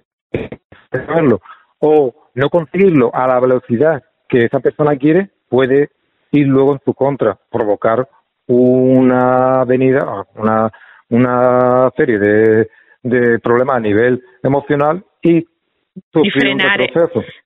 o 1.81 2.13
no 2.39 2.49
conseguirlo 2.49 3.11
a 3.13 3.27
la 3.27 3.39
velocidad 3.39 4.03
que 4.27 4.45
esa 4.45 4.59
persona 4.59 4.95
quiere, 4.95 5.29
puede 5.49 5.89
ir 6.31 6.47
luego 6.47 6.73
en 6.73 6.79
su 6.85 6.93
contra, 6.93 7.37
provocar 7.51 8.07
una 8.47 9.61
avenida, 9.61 10.25
una, 10.35 10.71
una 11.09 11.91
serie 11.95 12.17
de, 12.17 12.69
de 13.03 13.39
problemas 13.39 13.77
a 13.77 13.81
nivel 13.81 14.23
emocional 14.41 15.03
y 15.21 15.45
y 16.23 16.29
frenar, 16.31 16.79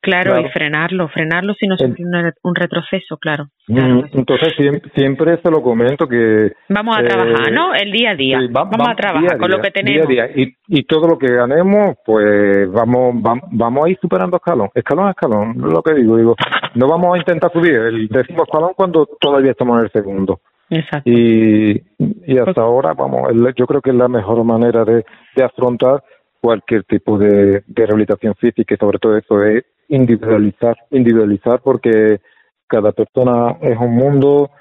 claro, 0.02 0.39
y 0.39 0.50
frenarlo, 0.50 1.08
frenarlo 1.10 1.54
si 1.56 1.68
no 1.68 1.78
sufrir 1.78 2.08
un 2.44 2.56
retroceso, 2.56 3.18
claro. 3.18 3.46
Mm, 3.68 4.02
entonces 4.13 4.54
siempre, 4.96 5.38
se 5.42 5.50
lo 5.50 5.62
comento 5.62 6.08
que... 6.08 6.52
Vamos 6.70 6.98
a 6.98 7.04
trabajar, 7.04 7.50
eh, 7.50 7.52
¿no? 7.52 7.74
El 7.74 7.92
día 7.92 8.12
a 8.12 8.16
día. 8.16 8.39
vamos, 8.52 8.88
a 8.88 8.96
trabajar 8.96 9.38
con 9.38 9.52
lo 9.52 9.60
que 9.62 9.72
tenemos. 9.72 10.08
Día 10.08 10.24
a 10.24 10.28
día. 10.28 10.44
Y, 10.44 10.80
y 10.80 10.84
todo 10.84 11.08
lo 11.08 11.18
que 11.18 11.28
ganemos, 11.28 11.98
pues 12.06 12.72
vamos, 12.72 13.16
vamos, 13.52 13.86
a 13.86 13.89
ir 13.89 13.98
superando 14.02 14.38
escalón, 14.38 14.70
escalón 14.74 15.08
a 15.08 15.12
escalón, 15.12 15.56
lo 15.58 15.82
que 15.82 15.94
digo, 15.94 16.18
digo, 16.18 16.36
no 16.76 16.88
vamos 16.88 17.16
a 17.16 17.18
intentar 17.18 17.52
subir 17.52 17.74
el 17.74 18.08
décimo 18.08 18.44
escalón 18.44 18.72
cuando 18.76 19.08
todavía 19.20 19.52
estamos 19.52 19.80
en 19.80 19.86
el 19.86 19.92
segundo. 19.92 20.39
Exacto. 20.70 21.10
Y, 21.10 21.82
y 22.26 22.38
hasta 22.38 22.62
ahora, 22.62 22.94
vamos, 22.94 23.30
yo 23.56 23.66
creo 23.68 23.82
que 23.82 23.92
es 23.92 23.96
la 23.96 24.08
mejor 24.08 24.44
manera 24.44 24.84
de, 24.84 25.06
de 25.36 25.44
afrontar 25.44 26.04
cualquier 26.44 26.84
tipo 26.84 27.18
de, 27.18 27.64
rehabilitación 27.68 28.36
física 28.36 28.76
y 28.76 28.78
sobre 28.78 29.00
todo 29.00 29.16
eso 29.16 29.42
es 29.44 29.64
individualizar, 29.88 30.76
individualizar 30.92 31.62
porque 31.62 32.20
cada 32.68 32.92
persona 32.92 33.56
es 33.62 33.78
un 33.78 33.96
mundo 33.96 34.52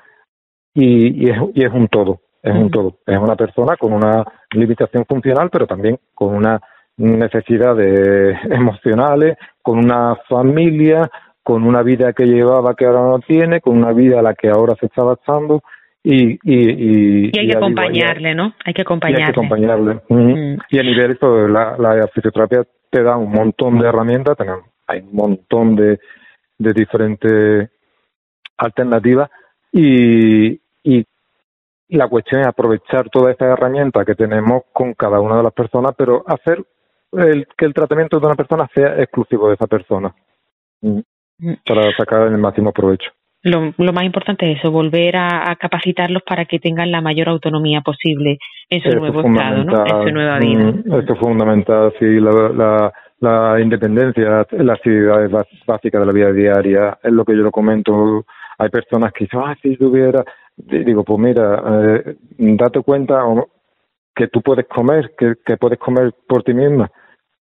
y, 0.73 1.27
y, 1.27 1.31
es, 1.31 1.37
y 1.55 1.65
es 1.65 1.73
un 1.73 1.89
todo, 1.89 2.21
es 2.41 2.55
un 2.55 2.71
todo. 2.71 2.99
Es 3.05 3.19
una 3.19 3.35
persona 3.35 3.77
con 3.77 3.93
una 3.93 4.25
limitación 4.53 5.05
funcional, 5.07 5.51
pero 5.51 5.67
también 5.67 5.99
con 6.15 6.37
una 6.37 6.61
necesidades 6.97 8.39
emocionales, 8.51 9.37
con 9.61 9.79
una 9.79 10.15
familia, 10.29 11.11
con 11.43 11.65
una 11.65 11.83
vida 11.83 12.13
que 12.13 12.27
llevaba 12.27 12.77
que 12.77 12.87
ahora 12.87 13.03
no 13.03 13.19
tiene, 13.19 13.61
con 13.61 13.77
una 13.77 13.93
vida 13.93 14.21
a 14.21 14.23
la 14.23 14.35
que 14.35 14.49
ahora 14.49 14.77
se 14.79 14.87
está 14.87 15.03
adaptando 15.03 15.63
y, 16.05 16.33
y, 16.33 16.39
y, 16.45 17.39
hay 17.39 17.49
que 17.49 17.57
acompañarle, 17.57 18.35
¿no? 18.35 18.55
Hay 18.65 18.75
que 18.75 18.83
acompañarle. 18.83 19.21
Y 19.21 19.25
hay 19.25 19.33
que 19.33 19.41
acompañarle. 19.41 20.01
Mm. 20.09 20.59
Y 20.71 20.79
a 20.79 20.83
nivel 20.83 21.13
eso, 21.13 21.49
la, 21.49 21.77
la 21.79 22.09
fisioterapia 22.09 22.65
te 22.91 23.03
da 23.03 23.17
un 23.17 23.31
montón 23.31 23.79
de 23.79 23.89
herramientas, 23.89 24.37
hay 24.87 25.01
un 25.01 25.15
montón 25.15 25.77
de, 25.77 26.01
de 26.59 26.73
diferentes 26.73 27.71
alternativas 28.57 29.31
y, 29.73 30.61
y 30.83 31.07
la 31.89 32.09
cuestión 32.09 32.43
es 32.43 32.47
aprovechar 32.47 33.09
todas 33.09 33.33
estas 33.33 33.51
herramientas 33.51 34.05
que 34.05 34.15
tenemos 34.15 34.65
con 34.73 34.95
cada 34.95 35.21
una 35.21 35.37
de 35.37 35.43
las 35.45 35.53
personas, 35.53 35.95
pero 35.97 36.25
hacer 36.27 36.65
el, 37.13 37.47
que 37.57 37.65
el 37.65 37.75
tratamiento 37.75 38.19
de 38.19 38.27
una 38.27 38.35
persona 38.35 38.69
sea 38.75 39.01
exclusivo 39.01 39.49
de 39.49 39.55
esa 39.55 39.67
persona. 39.67 40.15
Mm. 40.83 41.01
para 41.65 41.97
sacar 41.97 42.27
el 42.27 42.39
máximo 42.39 42.73
provecho 42.73 43.11
lo, 43.43 43.75
lo 43.77 43.93
más 43.93 44.05
importante 44.05 44.51
es 44.51 44.59
eso, 44.59 44.71
volver 44.71 45.17
a, 45.17 45.57
capacitarlos 45.57 46.23
para 46.23 46.45
que 46.45 46.59
tengan 46.59 46.91
la 46.91 47.01
mayor 47.01 47.29
autonomía 47.29 47.81
posible 47.81 48.39
en 48.71 48.83
su 48.83 48.99
nuevo 48.99 49.21
estado, 49.21 49.65
¿no? 49.65 49.85
en 49.85 50.09
su 50.09 50.15
nueva 50.15 50.39
vida. 50.39 50.65
Mm, 50.65 51.01
esto 51.01 51.13
es 51.13 51.19
fundamental, 51.19 51.93
sí, 51.99 52.21
la, 52.21 52.93
la, 53.21 53.61
independencia, 53.61 54.47
la 54.51 54.73
actividad 54.73 55.29
básica 55.67 55.99
de 55.99 56.07
la 56.07 56.13
vida 56.13 56.33
diaria, 56.33 56.99
es 57.03 57.13
lo 57.13 57.25
que 57.25 57.37
yo 57.37 57.43
lo 57.43 57.51
comento. 57.51 58.25
Hay 58.59 58.69
personas 58.69 59.13
que 59.13 59.25
dicen, 59.25 59.41
ah, 59.45 59.57
si 59.61 59.77
tuviera, 59.77 60.25
digo, 60.57 61.03
pues 61.03 61.19
mira, 61.19 61.63
eh, 61.67 62.17
date 62.39 62.81
cuenta 62.83 63.25
que 64.15 64.29
tú 64.29 64.41
puedes 64.41 64.67
comer, 64.67 65.15
que, 65.19 65.35
que 65.45 65.57
puedes 65.57 65.79
comer 65.79 66.15
por 66.29 66.45
ti 66.45 66.55
misma. 66.55 66.91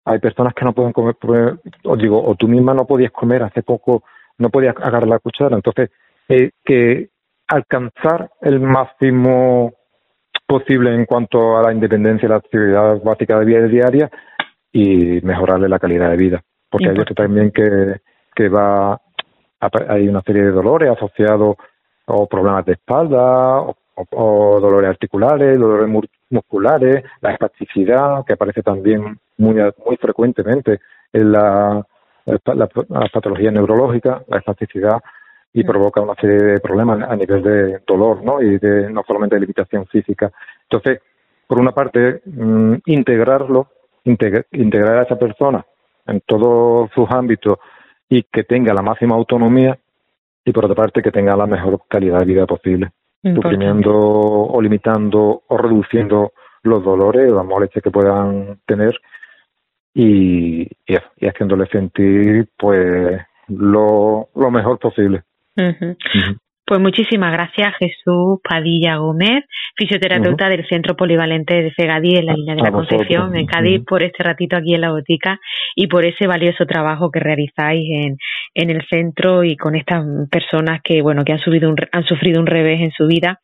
Hay 0.06 0.18
personas 0.18 0.54
que 0.54 0.64
no 0.64 0.72
pueden 0.72 0.92
comer, 0.92 1.14
o 1.84 1.96
digo, 1.96 2.22
o 2.22 2.34
tú 2.34 2.48
misma 2.48 2.74
no 2.74 2.84
podías 2.84 3.12
comer 3.12 3.42
hace 3.42 3.62
poco 3.62 4.02
no 4.38 4.50
podía 4.50 4.70
agarrar 4.70 5.06
la 5.06 5.18
cuchara. 5.18 5.56
Entonces, 5.56 5.90
eh, 6.28 6.50
que 6.64 7.10
alcanzar 7.48 8.30
el 8.40 8.60
máximo 8.60 9.72
posible 10.46 10.94
en 10.94 11.04
cuanto 11.06 11.56
a 11.56 11.62
la 11.62 11.72
independencia 11.72 12.26
y 12.26 12.28
la 12.30 12.36
actividad 12.36 13.02
básica 13.02 13.38
de 13.38 13.44
vida 13.44 13.66
diaria 13.66 14.10
y 14.72 15.20
mejorarle 15.22 15.68
la 15.68 15.78
calidad 15.78 16.10
de 16.10 16.16
vida. 16.16 16.42
Porque 16.68 16.88
hay 16.88 16.96
veces 16.96 17.14
también 17.14 17.50
que, 17.50 18.00
que 18.34 18.48
va, 18.48 19.00
hay 19.88 20.08
una 20.08 20.22
serie 20.22 20.42
de 20.42 20.50
dolores 20.50 20.90
asociados 20.90 21.56
o 22.06 22.26
problemas 22.26 22.64
de 22.66 22.72
espalda 22.72 23.60
o, 23.60 24.60
dolores 24.60 24.90
articulares, 24.90 25.58
dolores 25.58 25.88
musculares, 26.30 27.04
la 27.20 27.32
espasticidad 27.32 28.24
que 28.26 28.32
aparece 28.32 28.62
también 28.62 29.18
muy, 29.38 29.54
muy 29.86 29.96
frecuentemente 29.96 30.80
en 31.12 31.32
la 31.32 31.86
la, 32.26 33.08
patología 33.12 33.50
neurológica, 33.50 34.22
la 34.28 34.38
espasticidad, 34.38 35.00
y 35.52 35.62
provoca 35.62 36.00
una 36.00 36.14
serie 36.14 36.36
de 36.36 36.60
problemas 36.60 37.08
a 37.08 37.14
nivel 37.14 37.42
de 37.42 37.80
dolor, 37.86 38.24
¿no? 38.24 38.42
Y 38.42 38.58
de, 38.58 38.90
no 38.90 39.02
solamente 39.06 39.36
de 39.36 39.42
limitación 39.42 39.86
física. 39.86 40.32
Entonces, 40.62 41.00
por 41.46 41.60
una 41.60 41.70
parte, 41.70 42.22
mm, 42.24 42.74
integrarlo, 42.86 43.68
integrar 44.04 44.98
a 44.98 45.02
esa 45.02 45.16
persona 45.16 45.64
en 46.06 46.20
todos 46.26 46.90
sus 46.94 47.08
ámbitos 47.10 47.58
y 48.08 48.24
que 48.24 48.44
tenga 48.44 48.74
la 48.74 48.82
máxima 48.82 49.14
autonomía, 49.14 49.78
y 50.44 50.52
por 50.52 50.64
otra 50.64 50.74
parte, 50.74 51.02
que 51.02 51.12
tenga 51.12 51.36
la 51.36 51.46
mejor 51.46 51.82
calidad 51.88 52.18
de 52.18 52.26
vida 52.26 52.46
posible, 52.46 52.90
suprimiendo 53.22 53.92
o 53.94 54.60
limitando 54.60 55.42
o 55.46 55.56
reduciendo 55.56 56.32
los 56.64 56.84
dolores 56.84 57.30
o 57.30 57.36
las 57.36 57.46
molestias 57.46 57.82
que 57.82 57.90
puedan 57.90 58.58
tener 58.66 58.94
y, 59.94 60.62
y, 60.86 61.26
haciéndole 61.26 61.66
sentir 61.68 62.48
pues 62.58 63.22
lo, 63.48 64.28
lo 64.34 64.50
mejor 64.50 64.78
posible. 64.78 65.22
Pues 66.66 66.80
muchísimas 66.80 67.30
gracias 67.30 67.74
Jesús 67.78 68.40
Padilla 68.42 68.96
Gómez, 68.96 69.44
fisioterapeuta 69.76 70.48
del 70.48 70.66
Centro 70.66 70.96
Polivalente 70.96 71.62
de 71.62 71.70
Fegadí 71.72 72.16
en 72.16 72.24
la 72.24 72.32
línea 72.32 72.54
de 72.54 72.62
la 72.62 72.72
Concepción 72.72 73.36
en 73.36 73.44
Cádiz, 73.44 73.82
por 73.86 74.02
este 74.02 74.22
ratito 74.22 74.56
aquí 74.56 74.74
en 74.74 74.80
la 74.80 74.90
botica 74.90 75.38
y 75.74 75.88
por 75.88 76.06
ese 76.06 76.26
valioso 76.26 76.64
trabajo 76.64 77.10
que 77.10 77.20
realizáis 77.20 77.86
en, 77.90 78.16
en 78.54 78.70
el 78.70 78.82
centro 78.88 79.44
y 79.44 79.56
con 79.56 79.74
estas 79.74 80.06
personas 80.30 80.80
que 80.82 81.02
bueno 81.02 81.22
que 81.22 81.32
han, 81.32 81.38
subido 81.38 81.68
un, 81.68 81.76
han 81.92 82.04
sufrido 82.06 82.40
un 82.40 82.46
revés 82.46 82.80
en 82.80 82.92
su 82.92 83.06
vida, 83.06 83.40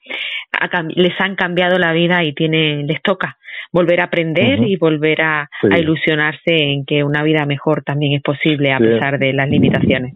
les 0.94 1.20
han 1.20 1.36
cambiado 1.36 1.78
la 1.78 1.92
vida 1.92 2.24
y 2.24 2.32
tiene, 2.32 2.84
les 2.84 3.02
toca 3.02 3.36
volver 3.72 4.00
a 4.00 4.04
aprender 4.04 4.62
y 4.62 4.76
volver 4.76 5.20
a, 5.20 5.50
ilusionarse 5.78 6.56
en 6.56 6.84
que 6.84 7.04
una 7.04 7.22
vida 7.22 7.44
mejor 7.44 7.82
también 7.82 8.14
es 8.14 8.22
posible 8.22 8.72
a 8.72 8.78
pesar 8.78 9.18
de 9.18 9.32
las 9.32 9.48
limitaciones. 9.48 10.14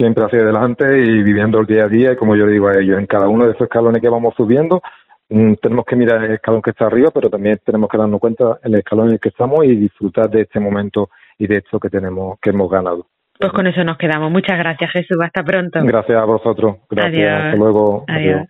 Siempre 0.00 0.24
hacia 0.24 0.40
adelante 0.40 0.86
y 0.98 1.22
viviendo 1.22 1.60
el 1.60 1.66
día 1.66 1.84
a 1.84 1.88
día, 1.88 2.12
y 2.12 2.16
como 2.16 2.34
yo 2.34 2.46
digo 2.46 2.68
a 2.68 2.80
ellos, 2.80 2.98
en 2.98 3.04
cada 3.04 3.28
uno 3.28 3.44
de 3.44 3.50
esos 3.50 3.64
escalones 3.64 4.00
que 4.00 4.08
vamos 4.08 4.32
subiendo, 4.34 4.80
mm, 5.28 5.56
tenemos 5.60 5.84
que 5.84 5.94
mirar 5.94 6.24
el 6.24 6.32
escalón 6.32 6.62
que 6.62 6.70
está 6.70 6.86
arriba, 6.86 7.10
pero 7.12 7.28
también 7.28 7.60
tenemos 7.62 7.90
que 7.90 7.98
darnos 7.98 8.18
cuenta 8.18 8.58
el 8.62 8.76
escalón 8.76 9.08
en 9.08 9.12
el 9.12 9.20
que 9.20 9.28
estamos 9.28 9.62
y 9.66 9.76
disfrutar 9.76 10.30
de 10.30 10.40
este 10.40 10.58
momento 10.58 11.10
y 11.36 11.46
de 11.46 11.58
esto 11.58 11.78
que 11.78 11.90
tenemos, 11.90 12.38
que 12.40 12.48
hemos 12.48 12.70
ganado. 12.70 13.08
Pues 13.38 13.52
con 13.52 13.66
eso 13.66 13.84
nos 13.84 13.98
quedamos. 13.98 14.32
Muchas 14.32 14.56
gracias, 14.56 14.90
Jesús. 14.90 15.18
Hasta 15.22 15.42
pronto. 15.42 15.80
Gracias 15.82 16.18
a 16.18 16.24
vosotros. 16.24 16.76
Gracias. 16.88 17.44
Hasta 17.44 17.56
luego. 17.58 18.06
Adiós. 18.08 18.48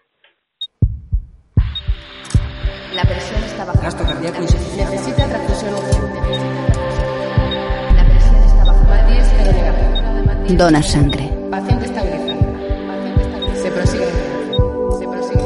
La 2.94 3.02
presión 3.02 3.42
está 3.42 3.64
baja. 3.64 3.82
Gasto 3.82 4.04
cardíaco 4.04 4.40
Necesita 4.40 5.28
transfusión 5.28 5.74
La 7.96 8.04
presión 8.04 8.36
está 8.36 8.64
baja. 8.64 8.84
Matías 8.88 9.34
negativo. 9.52 10.56
Dona 10.56 10.80
sangre. 10.80 11.39
Paciente 11.50 11.86
estabilizado. 11.86 12.40
Se 13.54 13.70
prosigue. 13.72 14.06
Se 14.98 15.08
prosigue. 15.08 15.44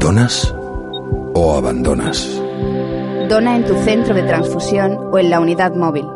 ¿Donas 0.00 0.54
o 1.34 1.54
abandonas? 1.56 2.28
Dona 3.28 3.56
en 3.56 3.64
tu 3.64 3.74
centro 3.84 4.14
de 4.14 4.22
transfusión 4.22 4.98
o 5.10 5.18
en 5.18 5.30
la 5.30 5.40
unidad 5.40 5.74
móvil. 5.74 6.06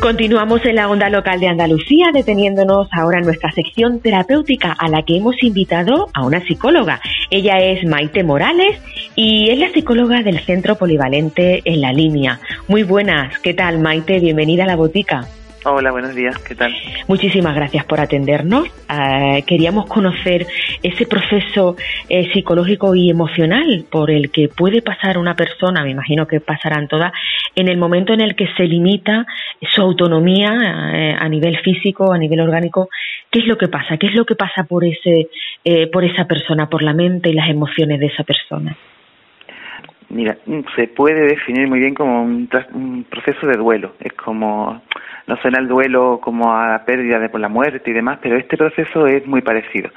Continuamos 0.00 0.64
en 0.64 0.76
la 0.76 0.88
onda 0.88 1.10
local 1.10 1.40
de 1.40 1.48
Andalucía, 1.48 2.06
deteniéndonos 2.14 2.88
ahora 2.92 3.18
en 3.18 3.24
nuestra 3.24 3.50
sección 3.50 4.00
terapéutica 4.00 4.72
a 4.72 4.88
la 4.88 5.02
que 5.02 5.16
hemos 5.16 5.42
invitado 5.42 6.06
a 6.14 6.24
una 6.24 6.40
psicóloga. 6.40 7.00
Ella 7.30 7.58
es 7.58 7.84
Maite 7.84 8.22
Morales 8.22 8.80
y 9.16 9.50
es 9.50 9.58
la 9.58 9.70
psicóloga 9.70 10.22
del 10.22 10.38
Centro 10.38 10.76
Polivalente 10.76 11.62
en 11.64 11.80
la 11.80 11.92
línea. 11.92 12.38
Muy 12.68 12.84
buenas, 12.84 13.38
¿qué 13.40 13.54
tal 13.54 13.80
Maite? 13.80 14.20
Bienvenida 14.20 14.64
a 14.64 14.68
la 14.68 14.76
botica. 14.76 15.26
Hola, 15.70 15.90
buenos 15.90 16.14
días, 16.14 16.38
¿qué 16.38 16.54
tal? 16.54 16.74
Muchísimas 17.08 17.54
gracias 17.54 17.84
por 17.84 18.00
atendernos. 18.00 18.68
Uh, 18.88 19.44
queríamos 19.46 19.84
conocer 19.86 20.46
ese 20.82 21.04
proceso 21.06 21.76
eh, 22.08 22.32
psicológico 22.32 22.94
y 22.94 23.10
emocional 23.10 23.84
por 23.90 24.10
el 24.10 24.30
que 24.30 24.48
puede 24.48 24.80
pasar 24.80 25.18
una 25.18 25.34
persona, 25.34 25.84
me 25.84 25.90
imagino 25.90 26.26
que 26.26 26.40
pasarán 26.40 26.88
todas, 26.88 27.12
en 27.54 27.68
el 27.68 27.76
momento 27.76 28.14
en 28.14 28.22
el 28.22 28.34
que 28.34 28.48
se 28.56 28.64
limita 28.64 29.26
su 29.74 29.82
autonomía 29.82 30.56
eh, 30.94 31.16
a 31.18 31.28
nivel 31.28 31.58
físico, 31.58 32.12
a 32.12 32.18
nivel 32.18 32.40
orgánico. 32.40 32.88
¿Qué 33.30 33.40
es 33.40 33.46
lo 33.46 33.58
que 33.58 33.68
pasa? 33.68 33.98
¿Qué 33.98 34.06
es 34.06 34.14
lo 34.14 34.24
que 34.24 34.36
pasa 34.36 34.64
por, 34.64 34.86
ese, 34.86 35.28
eh, 35.64 35.86
por 35.88 36.02
esa 36.02 36.24
persona, 36.24 36.70
por 36.70 36.82
la 36.82 36.94
mente 36.94 37.28
y 37.28 37.34
las 37.34 37.50
emociones 37.50 38.00
de 38.00 38.06
esa 38.06 38.24
persona? 38.24 38.74
Mira, 40.10 40.38
se 40.74 40.88
puede 40.88 41.26
definir 41.26 41.68
muy 41.68 41.80
bien 41.80 41.94
como 41.94 42.22
un, 42.22 42.48
un 42.72 43.04
proceso 43.04 43.46
de 43.46 43.58
duelo. 43.58 43.94
Es 44.00 44.14
como 44.14 44.80
no 45.28 45.36
suena 45.36 45.58
el 45.58 45.68
duelo 45.68 46.18
como 46.22 46.54
a 46.56 46.68
la 46.68 46.84
pérdida 46.86 47.18
de 47.18 47.28
por 47.28 47.40
la 47.40 47.50
muerte 47.50 47.90
y 47.90 47.92
demás, 47.92 48.18
pero 48.22 48.36
este 48.38 48.56
proceso 48.56 49.06
es 49.06 49.26
muy 49.26 49.42
parecido, 49.42 49.90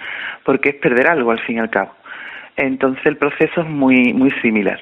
porque 0.44 0.70
es 0.70 0.76
perder 0.76 1.08
algo 1.08 1.32
al 1.32 1.40
fin 1.40 1.56
y 1.56 1.60
al 1.60 1.70
cabo. 1.70 1.94
Entonces 2.58 3.04
el 3.06 3.16
proceso 3.16 3.62
es 3.62 3.68
muy 3.68 4.14
muy 4.14 4.30
similar. 4.42 4.80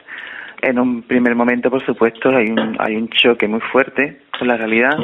En 0.61 0.79
un 0.79 1.03
primer 1.03 1.35
momento, 1.35 1.69
por 1.69 1.85
supuesto, 1.85 2.35
hay 2.35 2.47
un, 2.49 2.75
hay 2.79 2.95
un 2.95 3.07
choque 3.09 3.47
muy 3.47 3.61
fuerte 3.61 4.23
con 4.37 4.47
la 4.47 4.57
realidad. 4.57 4.97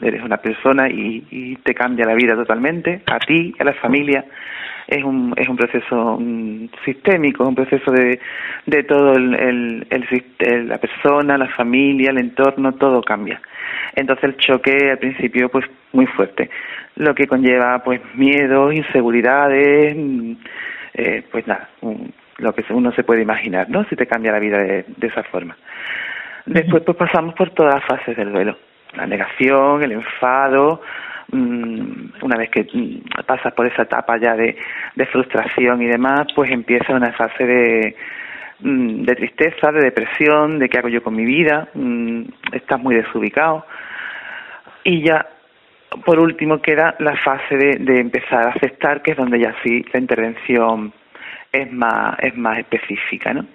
Eres 0.00 0.22
una 0.22 0.36
persona 0.36 0.88
y, 0.88 1.26
y 1.30 1.56
te 1.56 1.74
cambia 1.74 2.04
la 2.04 2.14
vida 2.14 2.36
totalmente, 2.36 3.02
a 3.06 3.18
ti, 3.18 3.52
a 3.58 3.64
la 3.64 3.72
familia. 3.72 4.24
Es 4.90 5.04
un, 5.04 5.32
es 5.36 5.48
un 5.48 5.56
proceso 5.56 6.18
sistémico, 6.84 7.46
un 7.46 7.54
proceso 7.54 7.92
de, 7.92 8.18
de 8.66 8.82
todo 8.82 9.12
el, 9.12 9.34
el, 9.34 9.86
el, 9.88 10.68
la 10.68 10.78
persona, 10.78 11.38
la 11.38 11.46
familia, 11.50 12.10
el 12.10 12.18
entorno, 12.18 12.72
todo 12.72 13.00
cambia. 13.00 13.40
Entonces 13.94 14.24
el 14.24 14.36
choque 14.36 14.90
al 14.90 14.98
principio 14.98 15.48
pues 15.48 15.64
muy 15.92 16.06
fuerte, 16.06 16.50
lo 16.96 17.14
que 17.14 17.28
conlleva 17.28 17.78
pues 17.84 18.00
miedo, 18.14 18.72
inseguridades, 18.72 19.96
eh, 20.94 21.22
pues 21.30 21.46
nada, 21.46 21.68
lo 22.38 22.52
que 22.52 22.64
uno 22.70 22.90
se 22.92 23.04
puede 23.04 23.22
imaginar, 23.22 23.70
¿no? 23.70 23.84
Si 23.84 23.94
te 23.94 24.06
cambia 24.06 24.32
la 24.32 24.40
vida 24.40 24.58
de, 24.58 24.84
de 24.96 25.06
esa 25.06 25.22
forma. 25.22 25.56
Después 26.46 26.82
pues 26.84 26.96
pasamos 26.96 27.34
por 27.34 27.50
todas 27.50 27.74
las 27.74 27.84
fases 27.84 28.16
del 28.16 28.32
duelo, 28.32 28.56
la 28.96 29.06
negación, 29.06 29.84
el 29.84 29.92
enfado, 29.92 30.82
una 31.32 32.36
vez 32.36 32.50
que 32.50 32.66
pasas 33.26 33.52
por 33.54 33.66
esa 33.66 33.82
etapa 33.82 34.18
ya 34.18 34.34
de, 34.34 34.56
frustración 35.10 35.82
y 35.82 35.86
demás, 35.86 36.26
pues 36.34 36.50
empieza 36.50 36.94
una 36.94 37.12
fase 37.12 37.44
de, 37.44 37.96
de 38.60 39.14
tristeza, 39.14 39.72
de 39.72 39.80
depresión, 39.80 40.58
de 40.58 40.68
qué 40.68 40.78
hago 40.78 40.88
yo 40.88 41.02
con 41.02 41.14
mi 41.14 41.24
vida, 41.24 41.68
estás 42.52 42.80
muy 42.80 42.94
desubicado. 42.94 43.66
Y 44.84 45.02
ya, 45.02 45.26
por 46.04 46.20
último, 46.20 46.60
queda 46.60 46.94
la 46.98 47.16
fase 47.16 47.56
de, 47.56 47.76
de 47.80 48.00
empezar 48.00 48.46
a 48.46 48.50
aceptar, 48.50 49.02
que 49.02 49.12
es 49.12 49.16
donde 49.16 49.40
ya 49.40 49.54
sí 49.62 49.84
la 49.92 50.00
intervención 50.00 50.92
es 51.52 51.72
más, 51.72 52.16
es 52.20 52.36
más 52.36 52.58
específica, 52.58 53.34
¿no? 53.34 53.46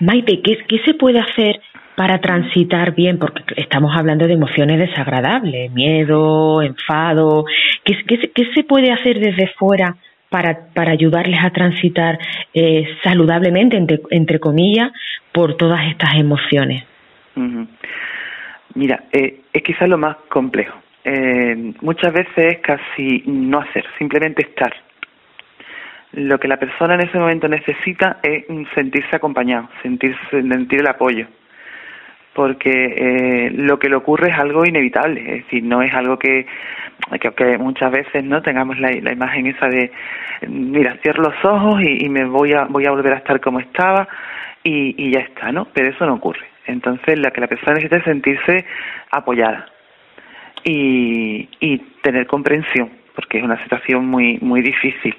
Maite, 0.00 0.40
¿qué, 0.42 0.58
¿qué 0.68 0.78
se 0.84 0.94
puede 0.94 1.18
hacer 1.18 1.60
para 1.96 2.20
transitar 2.20 2.94
bien? 2.94 3.18
Porque 3.18 3.42
estamos 3.56 3.96
hablando 3.96 4.26
de 4.26 4.34
emociones 4.34 4.78
desagradables, 4.78 5.70
miedo, 5.72 6.62
enfado. 6.62 7.44
¿Qué, 7.84 7.96
se 8.54 8.64
puede 8.64 8.92
hacer 8.92 9.20
desde 9.20 9.48
fuera 9.58 9.96
para, 10.28 10.66
para 10.74 10.92
ayudarles 10.92 11.38
a 11.42 11.50
transitar 11.50 12.18
eh, 12.52 12.86
saludablemente, 13.02 13.76
entre, 13.76 14.00
entre 14.10 14.40
comillas, 14.40 14.90
por 15.32 15.56
todas 15.56 15.86
estas 15.88 16.14
emociones? 16.16 16.84
Mira, 18.74 19.04
eh, 19.12 19.42
es 19.52 19.62
quizás 19.62 19.88
lo 19.88 19.98
más 19.98 20.16
complejo. 20.28 20.76
Eh, 21.04 21.74
muchas 21.82 22.12
veces 22.12 22.32
es 22.36 22.58
casi 22.60 23.22
no 23.26 23.60
hacer, 23.60 23.84
simplemente 23.98 24.42
estar. 24.42 24.74
Lo 26.12 26.38
que 26.38 26.48
la 26.48 26.56
persona 26.56 26.94
en 26.94 27.02
ese 27.02 27.18
momento 27.18 27.48
necesita 27.48 28.18
es 28.22 28.44
sentirse 28.74 29.16
acompañado, 29.16 29.68
sentirse, 29.82 30.18
sentir 30.30 30.80
el 30.80 30.86
apoyo, 30.86 31.26
porque 32.34 32.70
eh, 32.70 33.50
lo 33.52 33.78
que 33.78 33.88
le 33.88 33.96
ocurre 33.96 34.30
es 34.30 34.38
algo 34.38 34.64
inevitable, 34.64 35.20
es 35.20 35.44
decir, 35.44 35.62
no 35.62 35.82
es 35.82 35.94
algo 35.94 36.18
que, 36.18 36.46
que, 37.20 37.30
que 37.32 37.58
muchas 37.58 37.90
veces 37.92 38.24
no 38.24 38.42
tengamos 38.42 38.78
la, 38.78 38.90
la, 38.90 39.12
imagen 39.12 39.46
esa 39.46 39.68
de, 39.68 39.90
mira, 40.48 40.98
cierro 41.02 41.22
los 41.22 41.44
ojos 41.44 41.80
y, 41.80 42.04
y, 42.04 42.08
me 42.08 42.24
voy 42.24 42.52
a, 42.52 42.64
voy 42.64 42.86
a 42.86 42.90
volver 42.90 43.12
a 43.14 43.18
estar 43.18 43.40
como 43.40 43.60
estaba 43.60 44.08
y, 44.64 44.94
y 44.98 45.12
ya 45.12 45.20
está, 45.20 45.52
¿no? 45.52 45.68
Pero 45.72 45.90
eso 45.90 46.04
no 46.06 46.14
ocurre. 46.14 46.46
Entonces, 46.66 47.18
la 47.18 47.30
que 47.30 47.40
la 47.40 47.46
persona 47.46 47.74
necesita 47.74 47.98
es 47.98 48.04
sentirse 48.04 48.64
apoyada 49.10 49.66
y, 50.64 51.48
y 51.60 51.78
tener 52.02 52.26
comprensión, 52.26 52.90
porque 53.14 53.38
es 53.38 53.44
una 53.44 53.62
situación 53.62 54.06
muy, 54.06 54.38
muy 54.40 54.60
difícil. 54.60 55.14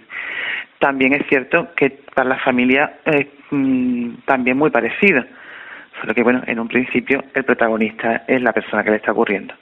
También 0.79 1.13
es 1.13 1.25
cierto 1.27 1.69
que 1.75 1.91
para 2.13 2.29
la 2.29 2.39
familia 2.39 2.97
es 3.05 3.27
mmm, 3.51 4.15
también 4.25 4.57
muy 4.57 4.69
parecida, 4.69 5.25
solo 5.99 6.13
que, 6.13 6.23
bueno, 6.23 6.41
en 6.45 6.59
un 6.59 6.67
principio 6.67 7.23
el 7.33 7.43
protagonista 7.43 8.23
es 8.27 8.41
la 8.41 8.53
persona 8.53 8.83
que 8.83 8.91
le 8.91 8.97
está 8.97 9.11
ocurriendo. 9.11 9.53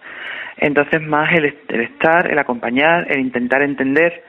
Entonces, 0.57 1.01
más 1.01 1.31
el, 1.33 1.45
el 1.67 1.81
estar, 1.81 2.31
el 2.31 2.37
acompañar, 2.37 3.11
el 3.11 3.19
intentar 3.19 3.61
entender 3.61 4.23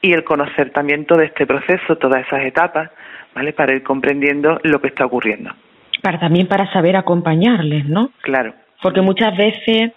y 0.00 0.12
el 0.12 0.24
conocer 0.24 0.70
también 0.70 1.04
todo 1.04 1.20
este 1.20 1.46
proceso, 1.46 1.96
todas 1.96 2.26
esas 2.26 2.42
etapas, 2.44 2.90
¿vale? 3.34 3.52
Para 3.52 3.74
ir 3.74 3.82
comprendiendo 3.82 4.58
lo 4.64 4.80
que 4.80 4.88
está 4.88 5.04
ocurriendo 5.04 5.52
para 6.00 6.18
también 6.18 6.46
para 6.46 6.70
saber 6.72 6.96
acompañarles, 6.96 7.86
¿no? 7.86 8.10
Claro. 8.22 8.54
Porque 8.82 9.00
muchas 9.00 9.36
veces 9.36 9.92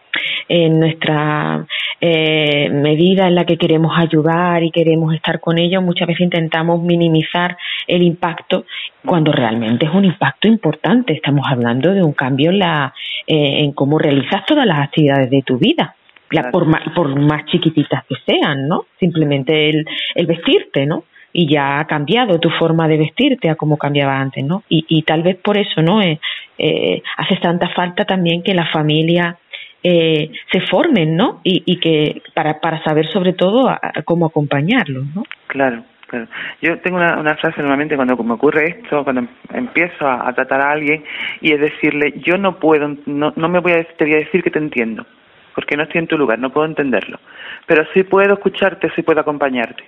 en 0.47 0.79
nuestra 0.79 1.65
eh, 2.01 2.69
medida 2.69 3.27
en 3.27 3.35
la 3.35 3.45
que 3.45 3.57
queremos 3.57 3.93
ayudar 3.97 4.63
y 4.63 4.71
queremos 4.71 5.13
estar 5.13 5.39
con 5.39 5.57
ellos, 5.57 5.81
muchas 5.81 6.07
veces 6.07 6.21
intentamos 6.21 6.81
minimizar 6.81 7.57
el 7.87 8.01
impacto 8.01 8.65
cuando 9.05 9.31
realmente 9.31 9.85
es 9.85 9.93
un 9.93 10.05
impacto 10.05 10.47
importante. 10.47 11.13
Estamos 11.13 11.45
hablando 11.49 11.93
de 11.93 12.03
un 12.03 12.13
cambio 12.13 12.51
en, 12.51 12.59
la, 12.59 12.93
eh, 13.27 13.63
en 13.63 13.71
cómo 13.73 13.97
realizas 13.97 14.45
todas 14.45 14.65
las 14.65 14.79
actividades 14.79 15.29
de 15.29 15.41
tu 15.43 15.57
vida. 15.57 15.95
La, 16.31 16.49
por, 16.49 16.65
más, 16.65 16.81
por 16.95 17.19
más 17.19 17.45
chiquititas 17.45 18.03
que 18.05 18.15
sean, 18.25 18.67
¿no? 18.67 18.85
Simplemente 18.99 19.69
el, 19.69 19.85
el 20.15 20.25
vestirte, 20.25 20.85
¿no? 20.87 21.03
Y 21.33 21.51
ya 21.51 21.79
ha 21.79 21.87
cambiado 21.87 22.39
tu 22.39 22.49
forma 22.51 22.87
de 22.87 22.97
vestirte 22.97 23.49
a 23.49 23.55
como 23.55 23.77
cambiaba 23.77 24.19
antes, 24.19 24.45
¿no? 24.45 24.63
Y, 24.69 24.85
y 24.87 25.01
tal 25.01 25.23
vez 25.23 25.37
por 25.37 25.57
eso, 25.57 25.81
¿no? 25.81 25.99
Eh, 26.01 26.19
eh, 26.59 27.01
hace 27.17 27.37
tanta 27.37 27.69
falta 27.69 28.05
también 28.05 28.43
que 28.43 28.53
la 28.53 28.67
familia 28.67 29.37
eh, 29.81 30.31
se 30.51 30.61
formen, 30.67 31.17
¿no? 31.17 31.41
Y, 31.43 31.63
y 31.65 31.79
que 31.79 32.21
para, 32.35 32.59
para 32.59 32.83
saber 32.83 33.11
sobre 33.11 33.33
todo 33.33 33.67
a, 33.67 33.79
cómo 34.05 34.27
acompañarlos, 34.27 35.05
¿no? 35.15 35.23
Claro. 35.47 35.83
Claro. 36.07 36.27
Yo 36.61 36.77
tengo 36.81 36.97
una, 36.97 37.17
una 37.17 37.35
frase 37.37 37.59
normalmente 37.59 37.95
cuando 37.95 38.15
me 38.23 38.33
ocurre 38.33 38.67
esto, 38.67 39.03
cuando 39.03 39.27
empiezo 39.51 40.05
a, 40.05 40.29
a, 40.29 40.33
tratar 40.33 40.61
a 40.61 40.71
alguien 40.71 41.03
y 41.41 41.53
es 41.53 41.59
decirle, 41.59 42.13
yo 42.23 42.37
no 42.37 42.59
puedo, 42.59 42.95
no, 43.07 43.33
no 43.35 43.49
me 43.49 43.57
voy 43.57 43.71
a, 43.71 43.83
te 43.83 44.05
voy 44.05 44.13
a 44.13 44.17
decir 44.17 44.43
que 44.43 44.51
te 44.51 44.59
entiendo, 44.59 45.07
porque 45.55 45.75
no 45.75 45.81
estoy 45.81 46.01
en 46.01 46.07
tu 46.07 46.15
lugar, 46.15 46.37
no 46.37 46.51
puedo 46.51 46.67
entenderlo, 46.67 47.19
pero 47.65 47.83
sí 47.95 48.03
puedo 48.03 48.31
escucharte, 48.35 48.91
sí 48.95 49.01
puedo 49.01 49.21
acompañarte. 49.21 49.83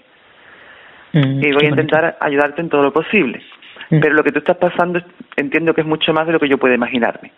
Mm, 1.16 1.44
y 1.44 1.52
voy 1.54 1.66
a 1.66 1.70
intentar 1.70 2.02
bonito. 2.02 2.18
ayudarte 2.20 2.62
en 2.62 2.70
todo 2.70 2.84
lo 2.84 2.94
posible. 2.94 3.42
Mm. 3.90 4.00
Pero 4.02 4.16
lo 4.16 4.24
que 4.24 4.32
tú 4.32 4.40
estás 4.40 4.58
pasando 4.58 5.02
entiendo 5.38 5.74
que 5.74 5.82
es 5.82 5.88
mucho 5.88 6.12
más 6.14 6.28
de 6.28 6.34
lo 6.34 6.40
que 6.40 6.50
yo 6.50 6.58
puedo 6.58 6.74
imaginarme. 6.74 7.32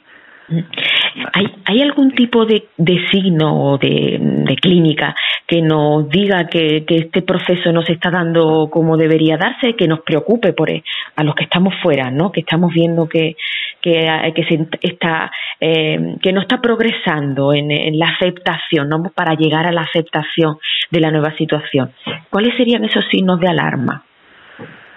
¿Hay, 1.34 1.46
¿Hay 1.66 1.82
algún 1.82 2.12
tipo 2.12 2.46
de, 2.46 2.68
de 2.78 3.06
signo 3.12 3.72
o 3.72 3.78
de, 3.78 4.56
clínica 4.62 5.16
que 5.46 5.62
nos 5.62 6.10
diga 6.10 6.48
que, 6.48 6.86
este 6.88 7.22
proceso 7.22 7.72
no 7.72 7.82
se 7.82 7.94
está 7.94 8.10
dando 8.10 8.70
como 8.72 8.98
debería 8.98 9.38
darse, 9.38 9.76
que 9.76 9.88
nos 9.88 10.02
preocupe 10.02 10.54
por 10.54 10.70
a 10.70 11.24
los 11.24 11.36
que 11.36 11.44
estamos 11.44 11.74
fuera, 11.82 12.12
¿no? 12.12 12.32
Que 12.32 12.42
estamos 12.42 12.74
viendo 12.74 13.08
que, 13.08 13.36
que, 13.82 14.08
que 14.36 14.44
se 14.44 14.68
está 14.82 15.32
eh, 15.60 16.16
que 16.22 16.34
no 16.34 16.42
está 16.42 16.60
progresando 16.62 17.54
en, 17.54 17.72
en 17.72 18.00
la 18.00 18.10
aceptación, 18.10 18.90
¿no? 18.90 19.04
Para 19.16 19.36
llegar 19.36 19.66
a 19.68 19.72
la 19.72 19.82
aceptación 19.82 20.58
de 20.92 21.00
la 21.00 21.12
nueva 21.12 21.36
situación. 21.38 21.92
¿Cuáles 22.30 22.56
serían 22.58 22.84
esos 22.84 23.06
signos 23.10 23.40
de 23.40 23.48
alarma? 23.48 24.04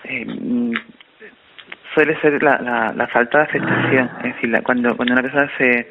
Eh, 0.05 0.27
suele 1.95 2.19
ser 2.21 2.43
la, 2.43 2.59
la, 2.59 2.93
la, 2.95 3.07
falta 3.09 3.39
de 3.39 3.45
aceptación, 3.45 4.11
es 4.19 4.35
decir, 4.35 4.51
la, 4.51 4.63
cuando, 4.63 4.97
cuando 4.97 5.15
una 5.15 5.23
persona 5.23 5.51
se, 5.59 5.89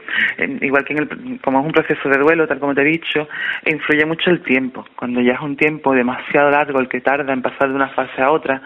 igual 0.61 0.85
que 0.85 0.93
en 0.93 0.99
el, 0.99 1.41
como 1.41 1.59
es 1.59 1.65
un 1.65 1.71
proceso 1.71 2.09
de 2.09 2.17
duelo, 2.17 2.47
tal 2.47 2.59
como 2.59 2.73
te 2.73 2.81
he 2.81 2.85
dicho, 2.85 3.27
influye 3.65 4.05
mucho 4.05 4.29
el 4.29 4.41
tiempo, 4.41 4.85
cuando 4.95 5.21
ya 5.21 5.33
es 5.33 5.41
un 5.41 5.57
tiempo 5.57 5.93
demasiado 5.93 6.51
largo 6.51 6.79
el 6.79 6.87
que 6.87 7.01
tarda 7.01 7.33
en 7.33 7.41
pasar 7.41 7.69
de 7.69 7.75
una 7.75 7.89
fase 7.89 8.21
a 8.21 8.31
otra, 8.31 8.61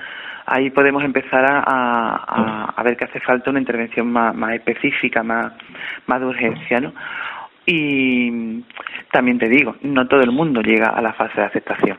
ahí 0.45 0.69
podemos 0.69 1.03
empezar 1.03 1.45
a, 1.45 1.63
a, 1.65 2.73
a 2.75 2.83
ver 2.83 2.97
que 2.97 3.05
hace 3.05 3.19
falta 3.19 3.49
una 3.49 3.59
intervención 3.59 4.11
más, 4.11 4.35
más 4.35 4.53
específica, 4.53 5.23
más, 5.23 5.53
más 6.05 6.19
de 6.19 6.25
urgencia, 6.25 6.79
¿no? 6.79 6.93
Y 7.65 8.61
también 9.11 9.39
te 9.39 9.47
digo, 9.47 9.77
no 9.83 10.07
todo 10.07 10.21
el 10.21 10.31
mundo 10.31 10.61
llega 10.61 10.89
a 10.89 11.01
la 11.01 11.13
fase 11.13 11.39
de 11.39 11.47
aceptación, 11.47 11.97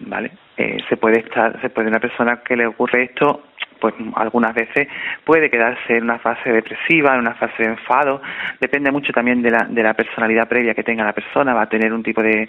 ¿vale? 0.00 0.32
Eh, 0.58 0.78
se 0.88 0.96
puede 0.98 1.20
estar, 1.20 1.58
se 1.60 1.70
puede 1.70 1.88
una 1.88 2.00
persona 2.00 2.42
que 2.44 2.56
le 2.56 2.66
ocurre 2.66 3.04
esto 3.04 3.44
pues 3.86 3.94
algunas 4.16 4.52
veces 4.52 4.88
puede 5.24 5.48
quedarse 5.48 5.96
en 5.96 6.04
una 6.04 6.18
fase 6.18 6.50
depresiva, 6.50 7.14
en 7.14 7.20
una 7.20 7.34
fase 7.34 7.62
de 7.62 7.68
enfado, 7.68 8.20
depende 8.60 8.90
mucho 8.90 9.12
también 9.12 9.42
de 9.42 9.50
la, 9.50 9.64
de 9.68 9.80
la 9.80 9.94
personalidad 9.94 10.48
previa 10.48 10.74
que 10.74 10.82
tenga 10.82 11.04
la 11.04 11.12
persona, 11.12 11.54
va 11.54 11.62
a 11.62 11.68
tener 11.68 11.92
un 11.92 12.02
tipo 12.02 12.20
de, 12.20 12.48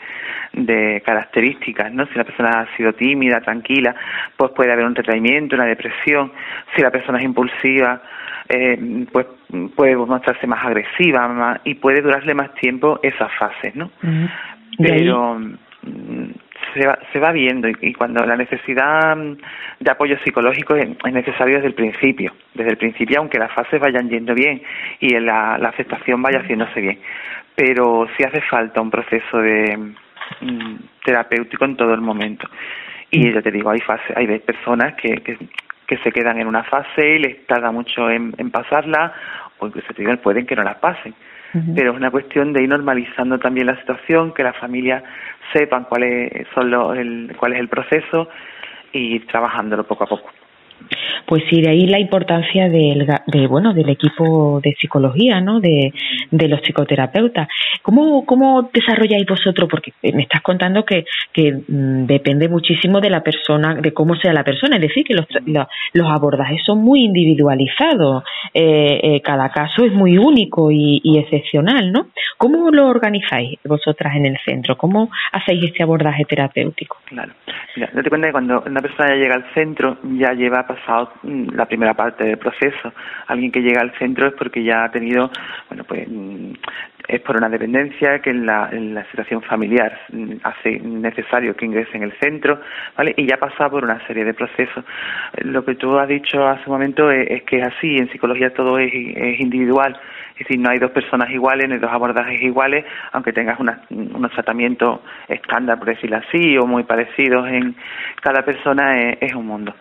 de 0.54 1.04
características, 1.06 1.94
¿no? 1.94 2.08
Si 2.08 2.16
la 2.16 2.24
persona 2.24 2.50
ha 2.62 2.76
sido 2.76 2.94
tímida, 2.94 3.40
tranquila, 3.42 3.96
pues 4.36 4.52
puede 4.56 4.72
haber 4.72 4.86
un 4.86 4.96
retraimiento, 4.96 5.56
una 5.56 5.66
depresión, 5.66 6.32
si 6.76 6.82
la 6.82 6.90
persona 6.90 7.20
es 7.20 7.26
impulsiva, 7.26 8.02
eh, 8.50 9.06
pues 9.12 9.28
puede 9.76 9.96
mostrarse 9.96 10.48
más 10.48 10.66
agresiva 10.66 11.62
y 11.66 11.76
puede 11.76 12.02
durarle 12.02 12.34
más 12.34 12.52
tiempo 12.56 13.00
esas 13.04 13.32
fases, 13.38 13.76
¿no? 13.76 13.92
Pero 14.80 15.38
mm, 15.38 16.32
se 16.74 16.88
va, 16.88 16.98
se 17.12 17.20
va 17.20 17.32
viendo 17.32 17.68
y, 17.68 17.94
cuando 17.94 18.26
la 18.26 18.36
necesidad 18.36 19.16
mm, 19.16 19.38
de 19.80 19.92
apoyo 19.92 20.18
psicológico 20.24 20.76
es, 20.76 20.90
necesario 21.12 21.56
desde 21.56 21.68
el 21.68 21.74
principio, 21.74 22.34
desde 22.54 22.72
el 22.72 22.78
principio, 22.78 23.20
aunque 23.20 23.40
las 23.40 23.52
fases 23.52 23.80
vayan 23.80 24.10
yendo 24.10 24.34
bien 24.34 24.62
y 25.00 25.10
la, 25.20 25.58
la 25.58 25.70
aceptación 25.70 26.22
vaya 26.22 26.40
haciéndose 26.40 26.80
bien. 26.82 27.00
Pero 27.56 28.08
sí 28.16 28.24
hace 28.24 28.42
falta 28.42 28.82
un 28.82 28.92
proceso 28.92 29.38
de 29.38 29.78
mm, 30.42 30.76
terapéutico 31.04 31.66
en 31.66 31.78
todo 31.78 31.94
el 31.94 32.02
momento. 32.02 32.50
Y 33.10 33.32
ya 33.32 33.42
te 33.42 33.52
digo, 33.52 33.70
hay 33.70 33.80
fases, 33.80 34.16
hay 34.16 34.28
personas 34.40 34.96
que, 34.96 35.18
que, 35.18 35.38
que 35.88 35.98
se 35.98 36.12
quedan 36.12 36.40
en 36.40 36.48
una 36.48 36.64
fase 36.64 37.16
y 37.16 37.20
les 37.20 37.46
tarda 37.46 37.72
mucho 37.72 38.10
en, 38.10 38.34
en 38.38 38.52
pasarla, 38.52 39.14
o 39.60 39.68
incluso 39.68 39.94
te 39.94 40.02
digo, 40.02 40.16
pueden 40.18 40.46
que 40.46 40.56
no 40.56 40.64
las 40.64 40.78
pasen 40.78 41.14
pero 41.76 41.92
es 41.92 41.98
una 41.98 42.12
cuestión 42.12 42.54
de 42.54 42.64
ir 42.64 42.70
normalizando 42.70 43.40
también 43.40 43.68
la 43.68 43.78
situación, 43.80 44.34
que 44.34 44.44
las 44.44 44.58
familias 44.58 45.04
sepan 45.54 45.86
cuál 45.86 46.04
es, 46.04 46.48
son 46.54 46.74
el, 46.98 47.36
cuál 47.38 47.54
es 47.54 47.60
el 47.60 47.70
proceso 47.70 48.30
y 48.92 49.16
ir 49.16 49.28
trabajándolo 49.28 49.86
poco 49.86 50.04
a 50.04 50.08
poco. 50.08 50.30
Pues 51.26 51.44
sí, 51.50 51.62
de 51.62 51.70
ahí 51.70 51.88
la 51.88 52.00
importancia 52.00 52.70
del, 52.70 53.06
de, 53.28 53.48
bueno, 53.48 53.74
del 53.74 53.90
equipo 53.90 54.62
de 54.64 54.76
psicología, 54.80 55.42
¿no? 55.42 55.60
De, 55.60 55.94
de 56.32 56.48
los 56.48 56.62
psicoterapeutas. 56.62 57.48
¿Cómo, 57.82 58.26
¿Cómo 58.26 58.70
desarrolláis 58.74 59.26
vosotros? 59.26 59.68
Porque 59.70 59.92
me 60.14 60.24
estás 60.24 60.42
contando 60.42 60.86
que, 60.86 61.06
que 61.34 61.52
mm, 61.52 62.06
depende 62.06 62.48
muchísimo 62.48 63.02
de 63.02 63.10
la 63.10 63.22
persona, 63.22 63.76
de 63.76 63.94
cómo 63.94 64.16
sea 64.16 64.32
la 64.34 64.44
persona. 64.44 64.78
Es 64.78 64.84
decir, 64.84 65.04
que 65.04 65.16
los, 65.16 65.26
los, 65.94 66.08
abordajes 66.10 66.62
son 66.66 66.80
muy 66.80 67.04
individualizados. 67.04 68.24
Eh, 68.54 69.00
eh, 69.04 69.22
cada 69.22 69.50
caso 69.50 69.84
es 69.84 69.92
muy 69.92 70.18
único 70.18 70.72
y, 70.72 71.02
y 71.04 71.20
excepcional, 71.20 71.92
¿no? 71.92 72.08
¿Cómo 72.38 72.72
lo 72.72 72.88
organizáis 72.88 73.60
vosotras 73.66 74.16
en 74.16 74.28
el 74.28 74.38
centro? 74.46 74.78
¿Cómo 74.78 75.10
hacéis 75.32 75.66
este 75.66 75.84
abordaje 75.84 76.24
terapéutico? 76.26 76.98
Claro. 77.06 77.34
Mira, 77.76 77.90
te 77.92 78.10
cuenta 78.10 78.28
que 78.28 78.32
cuando 78.32 78.64
una 78.66 78.82
persona 78.82 79.10
ya 79.10 79.16
llega 79.16 79.36
al 79.36 79.54
centro, 79.54 79.98
ya 80.18 80.34
lleva 80.34 80.67
pasado 80.68 81.12
mm, 81.24 81.50
la 81.56 81.66
primera 81.66 81.94
parte 81.94 82.24
del 82.24 82.38
proceso. 82.38 82.94
Alguien 83.28 83.52
que 83.52 83.62
llega 83.62 83.82
al 83.82 83.98
centro 83.98 84.28
es 84.28 84.34
porque 84.34 84.64
ya 84.64 84.84
ha 84.84 84.92
tenido, 84.92 85.32
bueno, 85.70 85.84
pues 85.86 86.08
mm, 86.08 86.54
es 87.08 87.22
por 87.22 87.38
una 87.38 87.50
dependencia 87.50 88.20
que 88.20 88.32
en 88.32 88.46
la, 88.46 88.70
situación 89.10 89.42
familiar 89.42 89.98
mm, 90.12 90.34
hace 90.44 90.80
necesario 90.80 91.56
que 91.56 91.66
ingrese 91.66 91.98
en 91.98 92.04
el 92.04 92.14
centro, 92.20 92.60
¿vale? 92.98 93.14
Y 93.18 93.26
ya 93.26 93.36
ha 93.36 93.40
pasado 93.40 93.72
por 93.72 93.84
una 93.84 94.06
serie 94.06 94.26
de 94.26 94.34
procesos. 94.34 94.84
Lo 95.42 95.64
que 95.64 95.76
tú 95.76 95.98
has 95.98 96.08
dicho 96.08 96.46
hace 96.46 96.64
un 96.68 96.74
momento 96.74 97.10
es, 97.10 97.44
que 97.44 97.60
es 97.60 97.68
así, 97.68 97.98
en 97.98 98.10
psicología 98.12 98.54
todo 98.54 98.78
es, 98.78 98.92
es 98.94 99.40
individual, 99.40 99.98
es 100.38 100.48
decir, 100.48 100.60
no 100.60 100.70
hay 100.70 100.80
dos 100.80 100.92
personas 100.92 101.30
iguales, 101.32 101.70
ni 101.70 101.78
dos 101.78 101.92
abordajes 101.92 102.42
iguales, 102.42 102.86
aunque 103.12 103.34
tengas 103.34 103.60
unos 103.60 104.32
tratamientos 104.32 105.00
estándar, 105.28 105.80
por 105.80 105.88
decirlo 105.88 106.18
así, 106.18 106.58
o 106.58 106.66
muy 106.66 106.84
parecidos 106.84 107.48
en 107.48 107.76
cada 108.22 108.44
persona, 108.44 109.00
es 109.20 109.34
un 109.34 109.48
mundo 109.48 109.74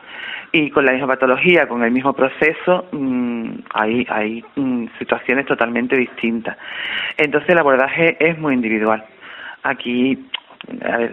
y 0.53 0.71
con 0.71 0.87
la 0.87 0.93
misma 0.93 1.09
patología, 1.09 1.67
con 1.67 1.83
el 1.85 1.91
mismo 1.91 2.13
proceso, 2.13 2.87
mm, 2.93 3.51
hay, 3.75 4.07
hay 4.09 4.45
mm, 4.55 4.87
situaciones 4.99 5.45
totalmente 5.47 5.97
distintas. 5.97 6.57
Entonces 7.17 7.51
el 7.51 7.59
abordaje 7.59 8.17
es 8.19 8.39
muy 8.39 8.55
individual. 8.55 9.05
Aquí 9.63 10.19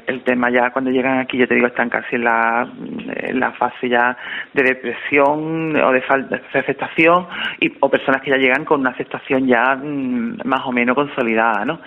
el 0.07 0.23
tema 0.23 0.49
ya 0.49 0.71
cuando 0.71 0.91
llegan 0.91 1.19
aquí, 1.19 1.37
yo 1.37 1.47
te 1.47 1.55
digo, 1.55 1.67
están 1.67 1.89
casi 1.89 2.15
en 2.15 2.23
la, 2.23 3.51
fase 3.57 3.89
ya 3.89 4.17
de 4.53 4.63
depresión 4.63 5.75
o 5.75 5.91
de 5.91 6.01
falta 6.01 6.37
de 6.37 6.59
aceptación 6.59 7.27
y, 7.59 7.71
o 7.79 7.89
personas 7.89 8.21
que 8.21 8.31
ya 8.31 8.37
llegan 8.37 8.65
con 8.65 8.81
una 8.81 8.91
aceptación 8.91 9.47
ya 9.47 9.75
mm, 9.75 10.39
más 10.45 10.61
o 10.65 10.71
menos 10.71 10.95
consolidada, 10.95 11.65
¿no? 11.65 11.79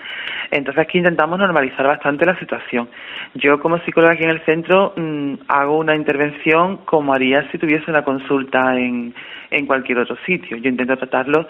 Entonces 0.51 0.81
aquí 0.81 0.99
intentamos 0.99 1.37
normalizar 1.39 1.85
bastante 1.85 2.25
la 2.25 2.37
situación. 2.39 2.89
Yo 3.35 3.59
como 3.59 3.79
psicóloga 3.79 4.13
aquí 4.13 4.23
en 4.23 4.29
el 4.29 4.45
centro 4.45 4.93
mm, 4.95 5.33
hago 5.47 5.77
una 5.77 5.95
intervención 5.95 6.77
como 6.85 7.13
haría 7.13 7.49
si 7.51 7.57
tuviese 7.57 7.89
una 7.91 8.03
consulta 8.03 8.75
en, 8.77 9.13
en 9.51 9.65
cualquier 9.65 9.99
otro 9.99 10.17
sitio. 10.25 10.57
Yo 10.57 10.69
intento 10.69 10.95
tratarlo, 10.97 11.47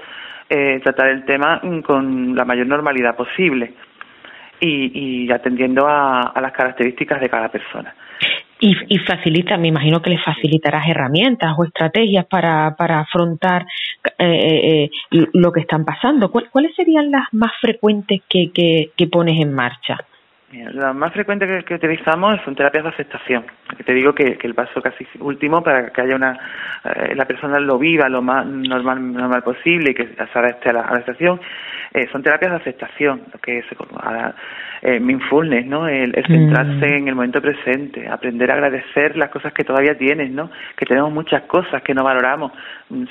eh, 0.49 0.79
tratar 0.83 1.09
el 1.09 1.25
tema 1.25 1.59
mm, 1.61 1.79
con 1.81 2.35
la 2.35 2.45
mayor 2.45 2.67
normalidad 2.67 3.15
posible 3.15 3.73
y, 4.59 5.25
y 5.25 5.31
atendiendo 5.31 5.87
a, 5.87 6.33
las 6.41 6.51
características 6.51 7.21
de 7.21 7.29
cada 7.29 7.49
persona. 7.49 7.93
Y, 8.59 8.75
y, 8.87 8.97
facilita, 8.99 9.57
me 9.57 9.67
imagino 9.67 10.01
que 10.01 10.09
le 10.09 10.17
facilitarás 10.17 10.87
herramientas 10.87 11.53
o 11.57 11.63
estrategias 11.63 12.25
para, 12.25 12.75
para 12.75 13.01
afrontar 13.01 13.67
eh, 14.17 14.25
eh, 14.25 14.89
eh 15.11 15.27
lo 15.33 15.51
que 15.51 15.59
están 15.59 15.85
pasando. 15.85 16.31
¿Cuáles 16.31 16.75
serían 16.75 17.11
las 17.11 17.27
más 17.33 17.51
frecuentes 17.61 18.21
que, 18.27 18.51
que 18.51 19.07
pones 19.07 19.39
en 19.39 19.53
marcha? 19.53 19.99
Las 20.51 20.95
más 20.95 21.11
frecuentes 21.11 21.65
que, 21.65 21.75
utilizamos 21.75 22.39
son 22.45 22.55
terapias 22.55 22.85
de 22.85 22.89
aceptación. 22.91 23.45
Te 23.85 23.93
digo 23.93 24.13
que, 24.13 24.37
el 24.41 24.55
paso 24.55 24.81
casi 24.81 25.05
último 25.19 25.61
para 25.61 25.89
que 25.91 26.01
haya 26.01 26.15
una 26.15 26.39
eh, 26.85 27.13
la 27.15 27.25
persona 27.25 27.59
lo 27.59 27.77
viva 27.77 28.07
lo 28.07 28.21
más 28.21 28.45
normal 28.45 29.11
normal 29.11 29.43
posible 29.43 29.91
y 29.91 29.93
que 29.93 30.07
se 30.07 30.39
adapte 30.39 30.69
a 30.69 30.73
la, 30.73 30.81
aceptación 30.81 31.41
eh, 31.93 32.07
son 32.11 32.23
terapias 32.23 32.51
de 32.51 32.57
aceptación, 32.57 33.23
lo 33.33 33.39
que 33.39 33.59
es 33.59 33.65
eh, 34.81 34.99
mindfulness, 34.99 35.65
¿no? 35.65 35.87
El, 35.87 36.13
centrarse 36.13 36.85
mm. 36.85 36.97
en 36.97 37.07
el 37.07 37.15
momento 37.15 37.41
presente, 37.41 38.07
aprender 38.07 38.51
a 38.51 38.55
agradecer 38.55 39.17
las 39.17 39.29
cosas 39.29 39.51
que 39.53 39.63
todavía 39.63 39.97
tienes, 39.97 40.31
¿no? 40.31 40.49
Que 40.75 40.85
tenemos 40.85 41.11
muchas 41.11 41.43
cosas 41.43 41.81
que 41.81 41.93
no 41.93 42.03
valoramos, 42.03 42.51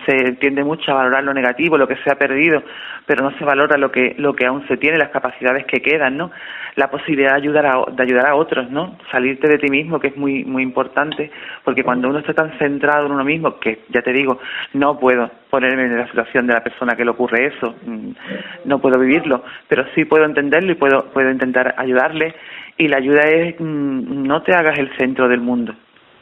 se 0.07 0.33
tiende 0.41 0.65
mucho 0.65 0.91
a 0.91 0.95
valorar 0.95 1.23
lo 1.25 1.35
negativo, 1.35 1.77
lo 1.77 1.87
que 1.87 1.97
se 1.97 2.11
ha 2.11 2.17
perdido, 2.17 2.63
pero 3.05 3.23
no 3.23 3.37
se 3.37 3.45
valora 3.45 3.77
lo 3.77 3.93
que 3.93 4.15
lo 4.19 4.35
que 4.35 4.47
aún 4.47 4.67
se 4.69 4.77
tiene, 4.77 4.97
las 4.97 5.11
capacidades 5.11 5.67
que 5.67 5.81
quedan, 5.81 6.17
¿no? 6.17 6.31
La 6.77 6.91
posibilidad 6.91 7.33
de 7.33 7.37
ayudar 7.37 7.67
a, 7.67 7.85
de 7.93 8.03
ayudar 8.03 8.31
a 8.31 8.37
otros, 8.37 8.71
¿no? 8.71 8.97
Salirte 9.11 9.49
de 9.49 9.59
ti 9.59 9.71
mismo, 9.71 10.01
que 10.01 10.09
es 10.09 10.17
muy 10.17 10.45
muy 10.45 10.63
importante, 10.63 11.31
porque 11.63 11.85
cuando 11.85 12.09
uno 12.09 12.21
está 12.21 12.33
tan 12.33 12.59
centrado 12.59 13.07
en 13.07 13.13
uno 13.13 13.25
mismo, 13.25 13.59
que 13.59 13.81
ya 13.91 14.01
te 14.03 14.13
digo, 14.13 14.41
no 14.73 14.99
puedo 14.99 15.31
ponerme 15.51 15.85
en 15.85 15.99
la 15.99 16.07
situación 16.09 16.47
de 16.47 16.55
la 16.55 16.65
persona 16.65 16.97
que 16.97 17.05
le 17.05 17.11
ocurre 17.11 17.47
eso, 17.47 17.75
mm, 17.85 18.11
no 18.65 18.79
puedo 18.79 18.99
vivirlo, 18.99 19.45
pero 19.69 19.85
sí 19.95 20.05
puedo 20.07 20.25
entenderlo 20.25 20.73
y 20.73 20.77
puedo 20.77 21.11
puedo 21.13 21.31
intentar 21.31 21.75
ayudarle 21.77 22.35
y 22.79 22.89
la 22.89 22.97
ayuda 22.97 23.23
es 23.29 23.61
mm, 23.61 24.27
no 24.27 24.43
te 24.43 24.55
hagas 24.55 24.79
el 24.79 24.91
centro 24.97 25.29
del 25.29 25.41
mundo, 25.41 25.75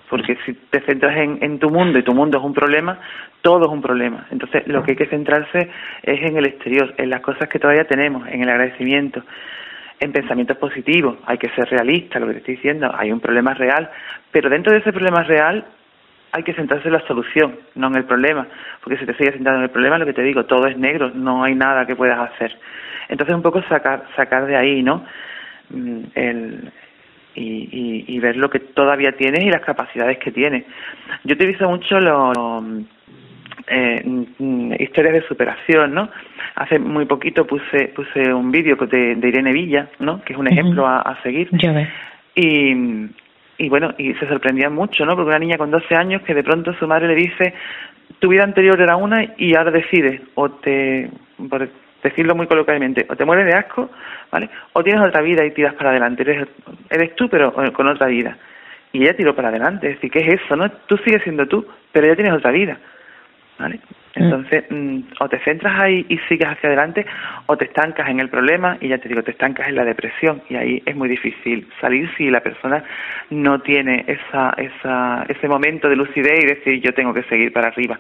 porque 0.09 0.37
si 0.45 0.53
te 0.71 0.81
centras 0.83 1.17
en, 1.17 1.39
en, 1.43 1.59
tu 1.59 1.71
mundo 1.71 1.99
y 1.99 2.03
tu 2.03 2.15
mundo 2.15 2.39
es 2.39 2.45
un 2.45 2.55
problema, 2.55 2.99
todo 3.43 3.67
es 3.67 3.73
un 3.73 3.83
problema. 3.83 4.27
Entonces, 4.31 4.67
lo 4.67 4.83
que 4.83 4.93
hay 4.93 4.97
que 4.97 5.07
centrarse 5.07 5.71
es 6.03 6.23
en 6.23 6.37
el 6.37 6.47
exterior, 6.47 6.95
en 6.99 7.11
las 7.11 7.21
cosas 7.21 7.49
que 7.49 7.59
todavía 7.59 7.85
tenemos, 7.85 8.27
en 8.29 8.43
el 8.43 8.49
agradecimiento, 8.49 9.23
en 10.01 10.13
pensamientos 10.13 10.57
positivos. 10.59 11.17
Hay 11.27 11.39
que 11.39 11.49
ser 11.51 11.69
realista, 11.69 12.19
lo 12.19 12.27
que 12.27 12.35
te 12.35 12.39
estoy 12.41 12.57
diciendo. 12.57 12.91
Hay 12.97 13.13
un 13.13 13.21
problema 13.21 13.55
real, 13.55 13.91
pero 14.31 14.51
dentro 14.51 14.73
de 14.73 14.81
ese 14.81 14.93
problema 14.93 15.23
real 15.23 15.65
hay 16.33 16.43
que 16.43 16.53
centrarse 16.53 16.89
en 16.89 16.95
la 16.95 17.07
solución, 17.07 17.57
no 17.77 17.87
en 17.87 17.97
el 17.97 18.05
problema. 18.05 18.47
Porque 18.83 18.99
si 18.99 19.07
te 19.07 19.15
sigues 19.15 19.35
centrando 19.35 19.61
en 19.61 19.65
el 19.65 19.71
problema, 19.71 19.99
lo 19.99 20.07
que 20.07 20.13
te 20.13 20.23
digo, 20.23 20.45
todo 20.45 20.67
es 20.67 20.77
negro, 20.77 21.11
no 21.15 21.45
hay 21.45 21.55
nada 21.55 21.87
que 21.87 21.97
puedas 21.97 22.19
hacer. 22.19 22.57
Entonces, 23.09 23.35
un 23.35 23.43
poco 23.43 23.63
sacar, 23.63 24.05
sacar 24.17 24.47
de 24.47 24.57
ahí, 24.57 24.83
¿no? 24.83 25.05
Mm, 25.71 26.01
el, 26.15 26.73
y, 27.35 28.05
y, 28.07 28.19
ver 28.21 28.37
lo 28.37 28.49
que 28.49 28.61
todavía 28.61 29.13
tienes 29.13 29.45
y 29.45 29.51
las 29.51 29.63
capacidades 29.63 30.19
que 30.19 30.31
tienes. 30.31 30.65
Yo 31.25 31.35
utilizo 31.35 31.69
mucho 31.69 31.99
los 32.01 32.63
eh, 33.67 34.03
historias 34.79 35.15
de 35.15 35.23
superación, 35.27 35.95
¿no? 35.95 36.09
Hace 36.57 36.79
muy 36.79 37.07
poquito 37.07 37.47
puse 37.47 37.89
puse 37.89 38.33
un 38.33 38.51
vídeo 38.51 38.77
de, 38.77 39.17
de, 39.17 39.29
Irene 39.29 39.53
Villa, 39.53 39.89
¿no? 39.99 40.23
Que 40.23 40.35
es 40.35 40.39
un 40.39 40.47
ejemplo 40.47 40.87
a, 40.87 41.19
seguir. 41.23 41.49
Y, 42.35 42.75
y 43.59 43.69
bueno, 43.69 43.95
y 43.99 44.15
se 44.15 44.29
sorprendía 44.29 44.71
mucho, 44.71 45.05
¿no? 45.05 45.15
Porque 45.15 45.29
una 45.29 45.39
niña 45.39 45.59
con 45.59 45.71
12 45.71 45.95
años 45.95 46.23
que 46.23 46.35
de 46.35 46.43
pronto 46.43 46.73
su 46.75 46.87
madre 46.87 47.09
le 47.09 47.15
dice, 47.15 47.55
tu 48.19 48.29
vida 48.29 48.45
anterior 48.45 48.81
era 48.81 48.97
una 48.97 49.25
y 49.37 49.55
ahora 49.57 49.71
decides, 49.71 50.21
o 50.35 50.51
te, 50.51 51.11
por 51.49 51.69
decirlo 52.05 52.37
muy 52.37 52.47
coloquialmente, 52.47 53.07
o 53.09 53.17
te 53.17 53.25
mueres 53.25 53.47
de 53.47 53.59
asco, 53.59 53.91
¿vale? 54.31 54.49
O 54.75 54.85
tienes 54.85 55.03
otra 55.03 55.23
vida 55.23 55.45
y 55.45 55.53
tiras 55.53 55.75
para 55.75 55.91
adelante. 55.91 56.23
Eres, 56.23 56.47
eres 56.91 57.17
tú, 57.17 57.29
pero 57.29 57.53
con 57.73 57.89
otra 57.89 58.07
vida. 58.07 58.37
Y 58.93 59.03
ella 59.03 59.17
tiró 59.17 59.35
para 59.35 59.49
adelante. 59.49 59.89
Es 59.89 59.95
decir, 59.97 60.11
¿qué 60.11 60.19
es 60.21 60.41
eso, 60.41 60.55
no? 60.55 60.71
Tú 60.87 60.97
sigues 60.99 61.23
siendo 61.23 61.47
tú, 61.47 61.67
pero 61.91 62.07
ella 62.07 62.15
tienes 62.15 62.35
otra 62.35 62.53
vida. 62.53 62.79
¿Vale? 63.59 63.81
Entonces, 64.17 64.65
mm, 64.71 65.01
o 65.21 65.29
te 65.29 65.39
centras 65.41 65.81
ahí 65.81 66.07
y 66.09 66.19
sigues 66.29 66.49
hacia 66.49 66.69
adelante, 66.69 67.05
o 67.47 67.57
te 67.57 67.65
estancas 67.65 68.09
en 68.09 68.21
el 68.21 68.29
problema 68.29 68.77
y 68.81 68.89
ya 68.89 68.99
te 68.99 69.09
digo, 69.09 69.23
te 69.23 69.33
estancas 69.33 69.69
en 69.69 69.75
la 69.75 69.85
depresión 69.85 70.43
y 70.49 70.57
ahí 70.57 70.83
es 70.87 70.95
muy 70.95 71.09
difícil 71.09 71.67
salir 71.81 72.09
si 72.17 72.31
la 72.31 72.41
persona 72.41 72.85
no 73.31 73.61
tiene 73.61 74.05
esa, 74.07 74.55
esa, 74.57 75.25
ese 75.29 75.49
momento 75.49 75.89
de 75.89 75.97
lucidez 75.97 76.45
y 76.45 76.47
decir 76.47 76.81
yo 76.81 76.93
tengo 76.93 77.13
que 77.13 77.25
seguir 77.25 77.53
para 77.53 77.69
arriba. 77.69 77.99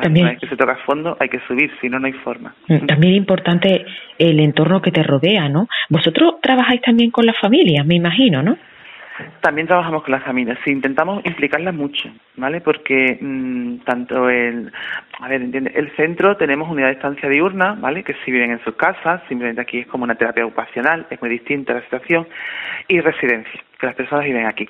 También. 0.00 0.26
Una 0.26 0.32
vez 0.32 0.40
que 0.40 0.48
se 0.48 0.56
toca 0.56 0.76
fondo 0.86 1.16
hay 1.18 1.28
que 1.28 1.40
subir, 1.48 1.70
si 1.80 1.88
no, 1.88 1.98
no 1.98 2.06
hay 2.06 2.12
forma. 2.12 2.54
Mm, 2.68 2.86
también 2.86 3.14
es 3.14 3.18
importante 3.18 3.84
el 4.18 4.38
entorno 4.40 4.80
que 4.80 4.92
te 4.92 5.02
rodea, 5.02 5.48
¿no? 5.48 5.68
Vosotros 5.88 6.34
trabajáis 6.42 6.82
también 6.82 7.10
con 7.10 7.26
las 7.26 7.38
familias, 7.38 7.84
me 7.86 7.96
imagino, 7.96 8.42
¿no? 8.42 8.56
También 9.40 9.66
trabajamos 9.66 10.02
con 10.02 10.12
las 10.12 10.24
familias, 10.24 10.58
sí, 10.64 10.70
intentamos 10.70 11.24
implicarlas 11.24 11.74
mucho, 11.74 12.10
¿vale? 12.36 12.60
Porque 12.60 13.18
mm, 13.20 13.78
tanto 13.78 14.28
el, 14.28 14.70
a 15.20 15.28
ver, 15.28 15.40
entiende, 15.40 15.72
el 15.74 15.90
centro 15.96 16.36
tenemos 16.36 16.68
unidad 16.68 16.88
de 16.88 16.94
estancia 16.94 17.28
diurna, 17.28 17.76
¿vale? 17.80 18.02
Que 18.04 18.14
si 18.24 18.30
viven 18.30 18.50
en 18.50 18.62
sus 18.62 18.74
casas, 18.74 19.22
simplemente 19.28 19.62
aquí 19.62 19.80
es 19.80 19.86
como 19.86 20.04
una 20.04 20.16
terapia 20.16 20.44
ocupacional, 20.44 21.06
es 21.08 21.20
muy 21.20 21.30
distinta 21.30 21.72
la 21.72 21.82
situación, 21.82 22.26
y 22.88 23.00
residencia, 23.00 23.62
que 23.78 23.86
las 23.86 23.94
personas 23.94 24.24
viven 24.26 24.46
aquí. 24.46 24.68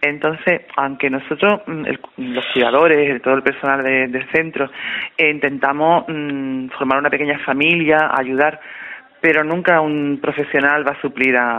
Entonces, 0.00 0.62
aunque 0.76 1.10
nosotros, 1.10 1.60
mm, 1.66 1.84
los 2.16 2.46
cuidadores, 2.54 3.20
todo 3.20 3.34
el 3.34 3.42
personal 3.42 3.82
del 3.82 4.26
centro, 4.30 4.70
eh, 5.18 5.30
intentamos 5.30 6.04
mm, 6.08 6.68
formar 6.68 6.98
una 6.98 7.10
pequeña 7.10 7.38
familia, 7.40 8.10
ayudar 8.14 8.58
pero 9.22 9.44
nunca 9.44 9.80
un 9.80 10.18
profesional 10.20 10.84
va 10.86 10.92
a 10.92 11.00
suplir 11.00 11.36
a, 11.36 11.58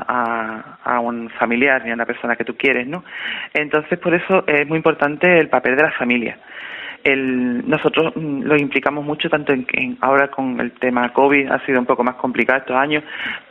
a, 0.84 1.00
un 1.00 1.30
familiar 1.30 1.82
ni 1.86 1.92
a 1.92 1.94
una 1.94 2.06
persona 2.06 2.36
que 2.36 2.44
tú 2.44 2.58
quieres, 2.58 2.86
¿no? 2.86 3.06
Entonces, 3.54 3.98
por 4.00 4.14
eso 4.14 4.44
es 4.46 4.68
muy 4.68 4.76
importante 4.76 5.40
el 5.40 5.48
papel 5.48 5.78
de 5.78 5.84
la 5.84 5.92
familia. 5.92 6.38
El, 7.06 7.68
nosotros 7.68 8.14
mm, 8.18 8.42
lo 8.44 8.58
implicamos 8.58 9.06
mucho, 9.06 9.30
tanto 9.30 9.54
en, 9.54 9.98
ahora 10.02 10.28
con 10.28 10.60
el 10.60 10.74
tema 10.74 11.14
COVID 11.14 11.52
ha 11.52 11.66
sido 11.66 11.80
un 11.80 11.86
poco 11.86 12.04
más 12.04 12.16
complicado 12.16 12.60
estos 12.60 12.76
años, 12.76 13.02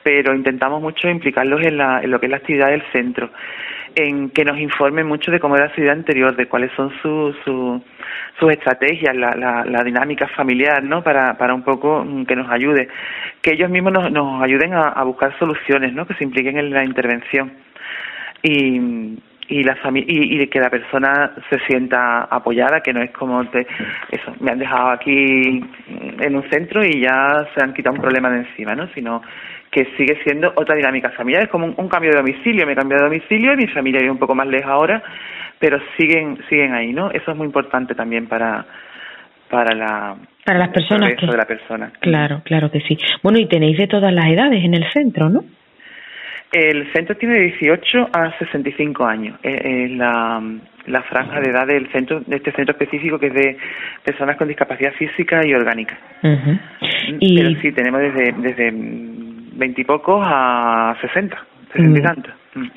pero 0.02 0.34
intentamos 0.34 0.82
mucho 0.82 1.08
implicarlos 1.08 1.62
en, 1.64 1.78
la, 1.78 2.02
en 2.02 2.10
lo 2.10 2.20
que 2.20 2.26
es 2.26 2.30
la 2.30 2.36
actividad 2.36 2.68
del 2.68 2.82
centro, 2.92 3.30
en 3.94 4.30
que 4.30 4.44
nos 4.44 4.58
informen 4.58 5.06
mucho 5.06 5.30
de 5.30 5.40
cómo 5.40 5.54
era 5.54 5.66
la 5.66 5.70
actividad 5.70 5.94
anterior, 5.94 6.36
de 6.36 6.46
cuáles 6.46 6.70
son 6.72 6.90
su, 7.02 7.34
sus 8.38 8.52
estrategias, 8.52 9.14
la, 9.16 9.34
la, 9.36 9.64
la, 9.64 9.84
dinámica 9.84 10.26
familiar, 10.28 10.82
¿no? 10.82 11.02
Para, 11.02 11.36
para 11.38 11.54
un 11.54 11.62
poco 11.62 12.04
mm, 12.04 12.24
que 12.24 12.36
nos 12.36 12.50
ayude, 12.50 12.88
que 13.40 13.52
ellos 13.52 13.70
mismos 13.70 13.92
nos, 13.92 14.10
nos 14.10 14.42
ayuden 14.42 14.74
a, 14.74 14.88
a 14.88 15.04
buscar 15.04 15.38
soluciones, 15.38 15.92
¿no? 15.92 16.06
Que 16.06 16.14
se 16.14 16.24
impliquen 16.24 16.58
en 16.58 16.70
la 16.70 16.84
intervención 16.84 17.52
y 18.42 19.18
y 19.48 19.64
la 19.64 19.76
y, 19.94 20.42
y, 20.42 20.46
que 20.46 20.60
la 20.60 20.70
persona 20.70 21.32
se 21.50 21.58
sienta 21.66 22.24
apoyada 22.24 22.80
que 22.80 22.92
no 22.92 23.02
es 23.02 23.10
como 23.10 23.44
te, 23.50 23.66
eso 24.10 24.34
me 24.40 24.52
han 24.52 24.58
dejado 24.58 24.90
aquí 24.90 25.62
en 26.20 26.36
un 26.36 26.48
centro 26.50 26.84
y 26.84 27.02
ya 27.02 27.46
se 27.54 27.62
han 27.62 27.74
quitado 27.74 27.96
un 27.96 28.02
problema 28.02 28.30
de 28.30 28.38
encima 28.38 28.74
no 28.74 28.88
sino 28.94 29.22
que 29.72 29.86
sigue 29.96 30.22
siendo 30.22 30.52
otra 30.54 30.76
dinámica 30.76 31.10
familiar 31.10 31.44
es 31.44 31.48
como 31.48 31.66
un, 31.66 31.74
un 31.76 31.88
cambio 31.88 32.12
de 32.12 32.18
domicilio 32.18 32.66
me 32.66 32.74
he 32.74 32.76
cambiado 32.76 33.04
de 33.04 33.10
domicilio 33.10 33.54
y 33.54 33.56
mi 33.56 33.66
familia 33.66 34.00
vive 34.00 34.12
un 34.12 34.18
poco 34.18 34.34
más 34.34 34.46
lejos 34.46 34.70
ahora 34.70 35.02
pero 35.62 35.78
siguen 35.96 36.38
siguen 36.48 36.74
ahí, 36.74 36.92
¿no? 36.92 37.12
Eso 37.12 37.30
es 37.30 37.36
muy 37.36 37.46
importante 37.46 37.94
también 37.94 38.26
para 38.26 38.66
para 39.48 39.76
la 39.76 40.16
para 40.44 40.58
las 40.58 40.70
personas 40.70 41.14
que 41.14 41.24
de 41.24 41.36
la 41.36 41.44
persona. 41.44 41.92
Claro, 42.00 42.42
claro 42.44 42.68
que 42.68 42.80
sí. 42.80 42.98
Bueno, 43.22 43.38
y 43.38 43.46
tenéis 43.46 43.78
de 43.78 43.86
todas 43.86 44.12
las 44.12 44.26
edades 44.26 44.64
en 44.64 44.74
el 44.74 44.90
centro, 44.90 45.30
¿no? 45.30 45.44
El 46.50 46.92
centro 46.92 47.16
tiene 47.16 47.36
de 47.36 47.44
18 47.60 48.10
a 48.12 48.36
65 48.38 49.06
años. 49.06 49.38
Es 49.42 49.90
la, 49.92 50.42
la 50.86 51.02
franja 51.02 51.40
de 51.40 51.50
edad 51.50 51.66
del 51.66 51.90
centro, 51.92 52.20
de 52.26 52.36
este 52.36 52.50
centro 52.52 52.72
específico 52.72 53.20
que 53.20 53.28
es 53.28 53.34
de 53.34 53.56
personas 54.04 54.36
con 54.36 54.48
discapacidad 54.48 54.92
física 54.94 55.46
y 55.46 55.54
orgánica. 55.54 55.96
y... 57.20 57.36
Pero 57.36 57.60
sí, 57.60 57.70
tenemos 57.70 58.00
desde 58.00 58.32
desde 58.32 58.72
20 59.52 59.80
y 59.80 59.84
pocos 59.84 60.22
a 60.24 60.96
60, 61.00 61.46
60 61.72 61.98
y 61.98 62.02
tantos. 62.02 62.34
Mm. 62.54 62.68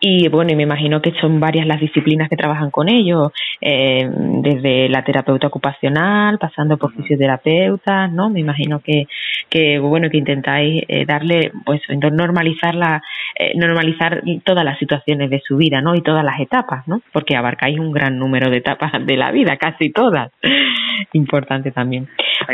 Y 0.00 0.28
bueno, 0.28 0.52
y 0.52 0.56
me 0.56 0.64
imagino 0.64 1.00
que 1.00 1.12
son 1.20 1.40
varias 1.40 1.66
las 1.66 1.80
disciplinas 1.80 2.28
que 2.28 2.36
trabajan 2.36 2.70
con 2.70 2.88
ellos, 2.88 3.32
eh, 3.60 4.08
desde 4.42 4.88
la 4.88 5.02
terapeuta 5.02 5.46
ocupacional, 5.46 6.38
pasando 6.38 6.76
por 6.76 6.92
fisioterapeutas, 6.94 8.12
¿no? 8.12 8.28
Me 8.28 8.40
imagino 8.40 8.80
que, 8.80 9.06
que 9.48 9.78
bueno, 9.78 10.10
que 10.10 10.18
intentáis 10.18 10.84
eh, 10.88 11.06
darle, 11.06 11.52
pues, 11.64 11.80
normalizar 12.12 12.74
la, 12.74 13.02
eh, 13.38 13.52
normalizar 13.56 14.22
todas 14.44 14.64
las 14.64 14.78
situaciones 14.78 15.30
de 15.30 15.40
su 15.40 15.56
vida, 15.56 15.80
¿no? 15.80 15.94
Y 15.94 16.02
todas 16.02 16.24
las 16.24 16.38
etapas, 16.40 16.86
¿no? 16.86 17.00
Porque 17.12 17.36
abarcáis 17.36 17.78
un 17.78 17.92
gran 17.92 18.18
número 18.18 18.50
de 18.50 18.58
etapas 18.58 18.92
de 19.04 19.16
la 19.16 19.32
vida, 19.32 19.56
casi 19.56 19.90
todas. 19.90 20.30
Importante 21.12 21.70
también. 21.70 22.08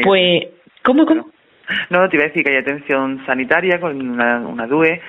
Pues, 0.04 0.44
¿cómo, 0.84 1.04
cómo? 1.04 1.26
No, 1.90 2.08
te 2.08 2.16
iba 2.16 2.24
a 2.24 2.28
decir 2.28 2.44
que 2.44 2.50
hay 2.50 2.58
atención 2.58 3.24
sanitaria 3.26 3.80
con 3.80 4.00
una, 4.00 4.38
una 4.40 4.66
DUE, 4.66 5.00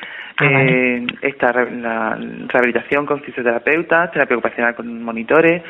Ah, 0.41 0.63
eh, 0.63 1.05
está 1.21 1.51
la 1.53 2.17
rehabilitación 2.47 3.05
con 3.05 3.21
fisioterapeutas, 3.21 4.11
terapia 4.11 4.37
ocupacional 4.37 4.75
con 4.75 5.03
monitores, 5.03 5.61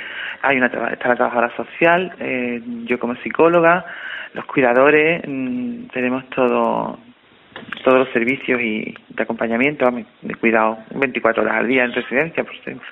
hay 0.42 0.58
una 0.58 0.68
está 0.68 1.10
la 1.10 1.16
trabajadora 1.16 1.54
social, 1.58 2.14
eh, 2.20 2.62
yo 2.86 2.98
como 2.98 3.16
psicóloga, 3.16 3.86
los 4.34 4.46
cuidadores, 4.46 5.22
mm, 5.28 5.88
tenemos 5.94 6.30
todo 6.30 7.00
todos 7.84 8.00
los 8.00 8.10
servicios 8.14 8.62
y 8.62 8.96
de 9.10 9.24
acompañamiento, 9.24 9.86
de 10.22 10.36
cuidado 10.36 10.78
24 10.96 11.44
horas 11.44 11.56
al 11.56 11.68
día 11.68 11.84
en 11.84 11.92
residencia, 11.92 12.44
por 12.44 12.56
ejemplo 12.56 12.88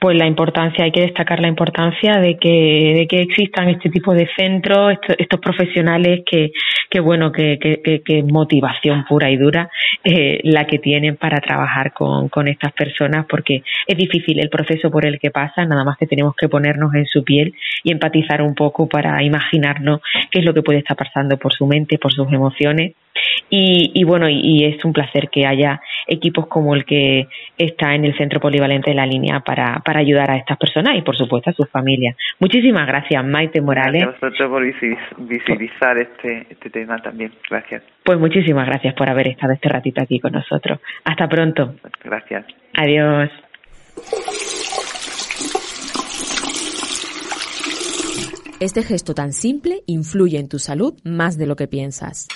pues 0.00 0.16
la 0.16 0.26
importancia, 0.26 0.84
hay 0.84 0.92
que 0.92 1.02
destacar 1.02 1.40
la 1.40 1.48
importancia 1.48 2.14
de 2.20 2.38
que, 2.38 2.94
de 3.00 3.06
que 3.06 3.20
existan 3.20 3.68
este 3.68 3.90
tipo 3.90 4.14
de 4.14 4.26
centros, 4.34 4.94
estos, 5.18 5.40
profesionales 5.40 6.22
que, 6.24 6.52
que 6.88 7.00
bueno, 7.00 7.30
que, 7.30 7.58
que, 7.58 8.00
que, 8.02 8.22
motivación 8.22 9.04
pura 9.06 9.30
y 9.30 9.36
dura 9.36 9.68
eh, 10.02 10.40
la 10.44 10.66
que 10.66 10.78
tienen 10.78 11.16
para 11.16 11.38
trabajar 11.40 11.92
con, 11.92 12.30
con 12.30 12.48
estas 12.48 12.72
personas, 12.72 13.26
porque 13.28 13.62
es 13.86 13.96
difícil 13.96 14.40
el 14.40 14.48
proceso 14.48 14.90
por 14.90 15.04
el 15.04 15.18
que 15.18 15.30
pasan, 15.30 15.68
nada 15.68 15.84
más 15.84 15.98
que 15.98 16.06
tenemos 16.06 16.34
que 16.34 16.48
ponernos 16.48 16.94
en 16.94 17.04
su 17.04 17.22
piel 17.22 17.52
y 17.84 17.92
empatizar 17.92 18.40
un 18.40 18.54
poco 18.54 18.88
para 18.88 19.22
imaginarnos 19.22 20.00
qué 20.30 20.40
es 20.40 20.46
lo 20.46 20.54
que 20.54 20.62
puede 20.62 20.78
estar 20.78 20.96
pasando 20.96 21.36
por 21.36 21.52
su 21.52 21.66
mente, 21.66 21.98
por 21.98 22.12
sus 22.12 22.32
emociones 22.32 22.94
y, 23.50 23.90
y 23.94 24.04
bueno, 24.04 24.28
y, 24.28 24.64
es 24.64 24.84
un 24.84 24.92
placer 24.92 25.28
que 25.28 25.46
haya 25.46 25.80
equipos 26.06 26.46
como 26.46 26.74
el 26.74 26.84
que 26.84 27.26
está 27.58 27.94
en 27.94 28.04
el 28.04 28.16
Centro 28.16 28.40
Polivalente 28.40 28.90
de 28.90 28.96
la 28.96 29.06
Línea 29.06 29.40
para, 29.40 29.80
para 29.84 30.00
ayudar 30.00 30.30
a 30.30 30.36
estas 30.36 30.56
personas 30.56 30.96
y, 30.96 31.02
por 31.02 31.16
supuesto, 31.16 31.50
a 31.50 31.52
sus 31.52 31.68
familias. 31.68 32.16
Muchísimas 32.38 32.86
gracias, 32.86 33.24
Maite 33.24 33.60
Morales. 33.60 34.02
Gracias 34.02 34.22
a 34.22 34.26
vosotros 34.26 34.50
por 34.50 35.26
visibilizar 35.26 35.98
este, 35.98 36.46
este 36.48 36.70
tema 36.70 36.96
también. 36.98 37.32
Gracias. 37.50 37.82
Pues 38.04 38.18
muchísimas 38.18 38.66
gracias 38.66 38.94
por 38.94 39.10
haber 39.10 39.28
estado 39.28 39.52
este 39.52 39.68
ratito 39.68 40.00
aquí 40.02 40.20
con 40.20 40.32
nosotros. 40.32 40.78
Hasta 41.04 41.28
pronto. 41.28 41.74
Gracias. 42.04 42.46
Adiós. 42.74 43.30
Este 48.60 48.82
gesto 48.82 49.14
tan 49.14 49.32
simple 49.32 49.82
influye 49.86 50.38
en 50.38 50.48
tu 50.48 50.58
salud 50.58 50.94
más 51.02 51.38
de 51.38 51.46
lo 51.46 51.56
que 51.56 51.66
piensas. 51.66 52.28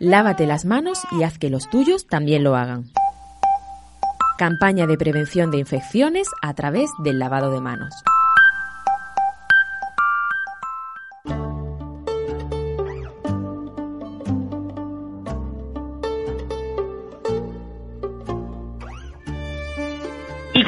Lávate 0.00 0.46
las 0.46 0.64
manos 0.64 1.02
y 1.10 1.24
haz 1.24 1.38
que 1.38 1.50
los 1.50 1.68
tuyos 1.70 2.06
también 2.06 2.44
lo 2.44 2.54
hagan. 2.54 2.84
Campaña 4.38 4.86
de 4.86 4.96
prevención 4.96 5.50
de 5.50 5.58
infecciones 5.58 6.28
a 6.40 6.54
través 6.54 6.88
del 7.02 7.18
lavado 7.18 7.50
de 7.50 7.60
manos. 7.60 7.92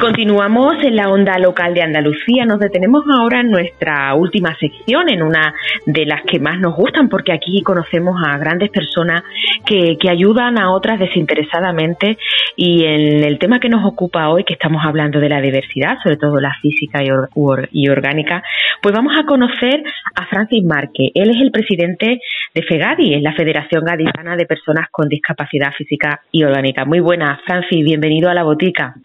Continuamos 0.01 0.73
en 0.83 0.95
la 0.95 1.09
onda 1.09 1.37
local 1.37 1.75
de 1.75 1.83
Andalucía. 1.83 2.43
Nos 2.43 2.59
detenemos 2.59 3.05
ahora 3.07 3.41
en 3.41 3.51
nuestra 3.51 4.15
última 4.15 4.57
sección, 4.59 5.09
en 5.09 5.21
una 5.21 5.53
de 5.85 6.07
las 6.07 6.23
que 6.23 6.39
más 6.39 6.59
nos 6.59 6.75
gustan, 6.75 7.07
porque 7.07 7.31
aquí 7.31 7.61
conocemos 7.61 8.15
a 8.25 8.35
grandes 8.39 8.71
personas 8.71 9.21
que, 9.63 9.97
que 9.99 10.09
ayudan 10.09 10.57
a 10.57 10.71
otras 10.71 10.99
desinteresadamente. 10.99 12.17
Y 12.55 12.83
en 12.83 13.23
el 13.23 13.37
tema 13.37 13.59
que 13.59 13.69
nos 13.69 13.85
ocupa 13.85 14.29
hoy, 14.29 14.43
que 14.43 14.53
estamos 14.53 14.83
hablando 14.83 15.19
de 15.19 15.29
la 15.29 15.39
diversidad, 15.39 15.99
sobre 16.01 16.17
todo 16.17 16.39
la 16.39 16.55
física 16.63 17.03
y, 17.03 17.87
orgánica, 17.87 18.41
pues 18.81 18.95
vamos 18.95 19.13
a 19.15 19.25
conocer 19.27 19.83
a 20.15 20.25
Francis 20.25 20.63
Marque. 20.63 21.11
Él 21.13 21.29
es 21.29 21.41
el 21.43 21.51
presidente 21.51 22.19
de 22.55 22.63
FEGADI, 22.63 23.13
es 23.13 23.21
la 23.21 23.33
Federación 23.33 23.85
Gaditana 23.85 24.35
de 24.35 24.47
Personas 24.47 24.87
con 24.89 25.07
Discapacidad 25.07 25.73
Física 25.77 26.21
y 26.31 26.43
Orgánica. 26.43 26.85
Muy 26.85 27.01
buenas, 27.01 27.39
Francis, 27.45 27.85
bienvenido 27.85 28.31
a 28.31 28.33
la 28.33 28.43
botica. 28.43 28.95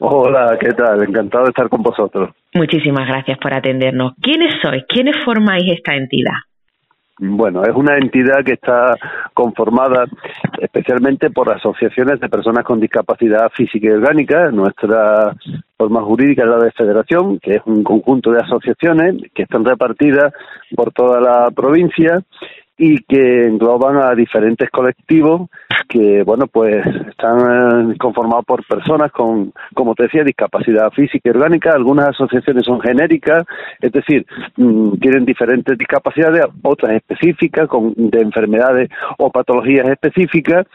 Hola, 0.00 0.56
¿qué 0.60 0.70
tal? 0.70 1.02
Encantado 1.02 1.44
de 1.44 1.50
estar 1.50 1.68
con 1.68 1.82
vosotros. 1.82 2.30
Muchísimas 2.54 3.06
gracias 3.06 3.38
por 3.38 3.52
atendernos. 3.52 4.14
¿Quiénes 4.20 4.54
sois? 4.62 4.84
¿Quiénes 4.88 5.16
formáis 5.24 5.64
esta 5.72 5.94
entidad? 5.94 6.36
Bueno, 7.20 7.64
es 7.64 7.74
una 7.74 7.96
entidad 7.96 8.44
que 8.44 8.52
está 8.52 8.94
conformada 9.34 10.04
especialmente 10.60 11.30
por 11.30 11.52
asociaciones 11.52 12.20
de 12.20 12.28
personas 12.28 12.64
con 12.64 12.78
discapacidad 12.78 13.50
física 13.50 13.88
y 13.88 13.90
orgánica. 13.90 14.52
Nuestra 14.52 15.34
forma 15.76 16.00
jurídica 16.02 16.44
es 16.44 16.48
la 16.48 16.58
de 16.58 16.70
federación, 16.70 17.40
que 17.40 17.56
es 17.56 17.62
un 17.66 17.82
conjunto 17.82 18.30
de 18.30 18.40
asociaciones 18.40 19.16
que 19.34 19.42
están 19.42 19.64
repartidas 19.64 20.32
por 20.76 20.92
toda 20.92 21.20
la 21.20 21.50
provincia 21.50 22.22
y 22.78 23.02
que 23.02 23.46
engloban 23.46 23.96
a 23.96 24.14
diferentes 24.14 24.70
colectivos 24.70 25.48
que, 25.88 26.22
bueno, 26.22 26.46
pues 26.46 26.84
están 27.08 27.90
eh, 27.90 27.96
conformados 27.98 28.44
por 28.44 28.64
personas 28.66 29.10
con, 29.10 29.52
como 29.74 29.94
te 29.94 30.04
decía, 30.04 30.22
discapacidad 30.22 30.90
física 30.90 31.28
y 31.28 31.30
orgánica. 31.30 31.72
Algunas 31.72 32.10
asociaciones 32.10 32.64
son 32.64 32.80
genéricas, 32.80 33.44
es 33.80 33.90
decir, 33.90 34.26
mm, 34.56 34.98
tienen 34.98 35.24
diferentes 35.24 35.76
discapacidades, 35.78 36.44
otras 36.62 36.92
específicas, 36.92 37.68
con, 37.68 37.94
de 37.96 38.20
enfermedades 38.20 38.90
o 39.16 39.30
patologías 39.30 39.88
específicas 39.88 40.66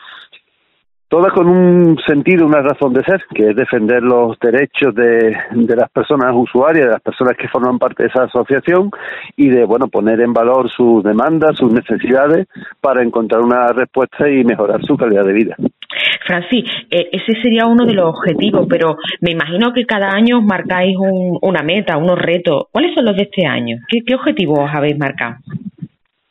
todas 1.13 1.31
con 1.31 1.47
un 1.47 1.99
sentido, 2.07 2.47
una 2.47 2.63
razón 2.63 2.91
de 2.91 3.03
ser, 3.03 3.21
que 3.35 3.49
es 3.49 3.55
defender 3.55 4.01
los 4.01 4.35
derechos 4.39 4.95
de, 4.95 5.37
de, 5.51 5.75
las 5.75 5.91
personas 5.91 6.31
usuarias, 6.33 6.85
de 6.85 6.91
las 6.91 7.03
personas 7.03 7.37
que 7.37 7.47
forman 7.49 7.77
parte 7.77 8.01
de 8.01 8.09
esa 8.09 8.23
asociación 8.23 8.89
y 9.37 9.49
de, 9.49 9.63
bueno, 9.63 9.89
poner 9.89 10.21
en 10.21 10.33
valor 10.33 10.71
sus 10.71 11.03
demandas, 11.03 11.55
sus 11.55 11.71
necesidades 11.71 12.47
para 12.81 13.03
encontrar 13.03 13.41
una 13.41 13.67
respuesta 13.67 14.27
y 14.27 14.43
mejorar 14.43 14.83
su 14.83 14.97
calidad 14.97 15.23
de 15.23 15.33
vida. 15.33 15.55
Francis, 16.25 16.65
eh, 16.89 17.09
ese 17.11 17.39
sería 17.43 17.67
uno 17.67 17.85
de 17.85 17.93
los 17.93 18.05
objetivos, 18.05 18.65
pero 18.67 18.97
me 19.21 19.33
imagino 19.33 19.71
que 19.71 19.85
cada 19.85 20.09
año 20.09 20.39
os 20.39 20.43
marcáis 20.43 20.97
un, 20.97 21.37
una 21.43 21.61
meta, 21.61 21.95
unos 21.95 22.17
retos. 22.17 22.69
¿Cuáles 22.71 22.95
son 22.95 23.05
los 23.05 23.15
de 23.15 23.29
este 23.29 23.45
año? 23.45 23.77
¿Qué, 23.87 23.99
qué 24.03 24.15
objetivos 24.15 24.57
os 24.57 24.75
habéis 24.75 24.97
marcado? 24.97 25.35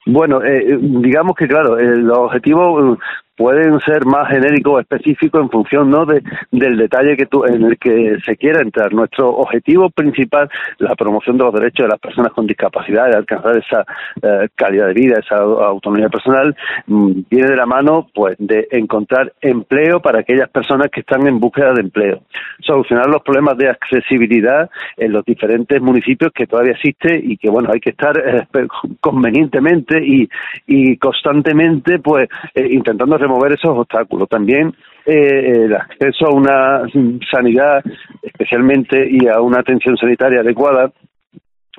Bueno, 0.06 0.42
eh, 0.42 0.76
digamos 0.80 1.36
que 1.36 1.46
claro, 1.46 1.78
eh, 1.78 1.96
los 1.98 2.18
objetivos 2.18 2.98
pueden 3.42 3.80
ser 3.80 4.06
más 4.06 4.28
genéricos 4.28 4.74
o 4.74 4.78
específicos 4.78 5.42
en 5.42 5.50
función 5.50 5.90
no 5.90 6.06
de, 6.06 6.22
del 6.52 6.76
detalle 6.76 7.16
que 7.16 7.26
tú, 7.26 7.44
en 7.44 7.64
el 7.64 7.76
que 7.76 8.16
se 8.24 8.36
quiera 8.36 8.62
entrar. 8.62 8.92
Nuestro 8.92 9.30
objetivo 9.30 9.90
principal, 9.90 10.48
la 10.78 10.94
promoción 10.94 11.38
de 11.38 11.44
los 11.44 11.52
derechos 11.52 11.86
de 11.86 11.88
las 11.88 11.98
personas 11.98 12.32
con 12.34 12.46
discapacidad, 12.46 13.08
de 13.10 13.16
alcanzar 13.16 13.56
esa 13.56 13.84
eh, 14.22 14.48
calidad 14.54 14.86
de 14.86 14.92
vida, 14.92 15.16
esa 15.18 15.38
autonomía 15.38 16.08
personal, 16.08 16.54
mm, 16.86 17.22
viene 17.28 17.48
de 17.48 17.56
la 17.56 17.66
mano 17.66 18.06
pues 18.14 18.36
de 18.38 18.68
encontrar 18.70 19.32
empleo 19.40 20.00
para 20.00 20.20
aquellas 20.20 20.48
personas 20.48 20.86
que 20.92 21.00
están 21.00 21.26
en 21.26 21.40
búsqueda 21.40 21.72
de 21.72 21.80
empleo, 21.80 22.22
solucionar 22.60 23.08
los 23.08 23.22
problemas 23.22 23.58
de 23.58 23.70
accesibilidad 23.70 24.70
en 24.96 25.10
los 25.10 25.24
diferentes 25.24 25.82
municipios 25.82 26.30
que 26.32 26.46
todavía 26.46 26.74
existe 26.74 27.20
y 27.20 27.36
que 27.38 27.50
bueno 27.50 27.70
hay 27.72 27.80
que 27.80 27.90
estar 27.90 28.16
eh, 28.16 28.46
convenientemente 29.00 30.00
y, 30.00 30.28
y 30.68 30.96
constantemente 30.98 31.98
pues 31.98 32.28
eh, 32.54 32.68
intentando 32.70 33.16
remover 33.32 33.52
esos 33.52 33.76
obstáculos. 33.76 34.28
También 34.28 34.74
eh, 35.06 35.64
el 35.64 35.74
acceso 35.74 36.26
a 36.26 36.34
una 36.34 36.82
sanidad, 37.30 37.82
especialmente, 38.22 39.08
y 39.10 39.26
a 39.28 39.40
una 39.40 39.60
atención 39.60 39.96
sanitaria 39.96 40.40
adecuada, 40.40 40.92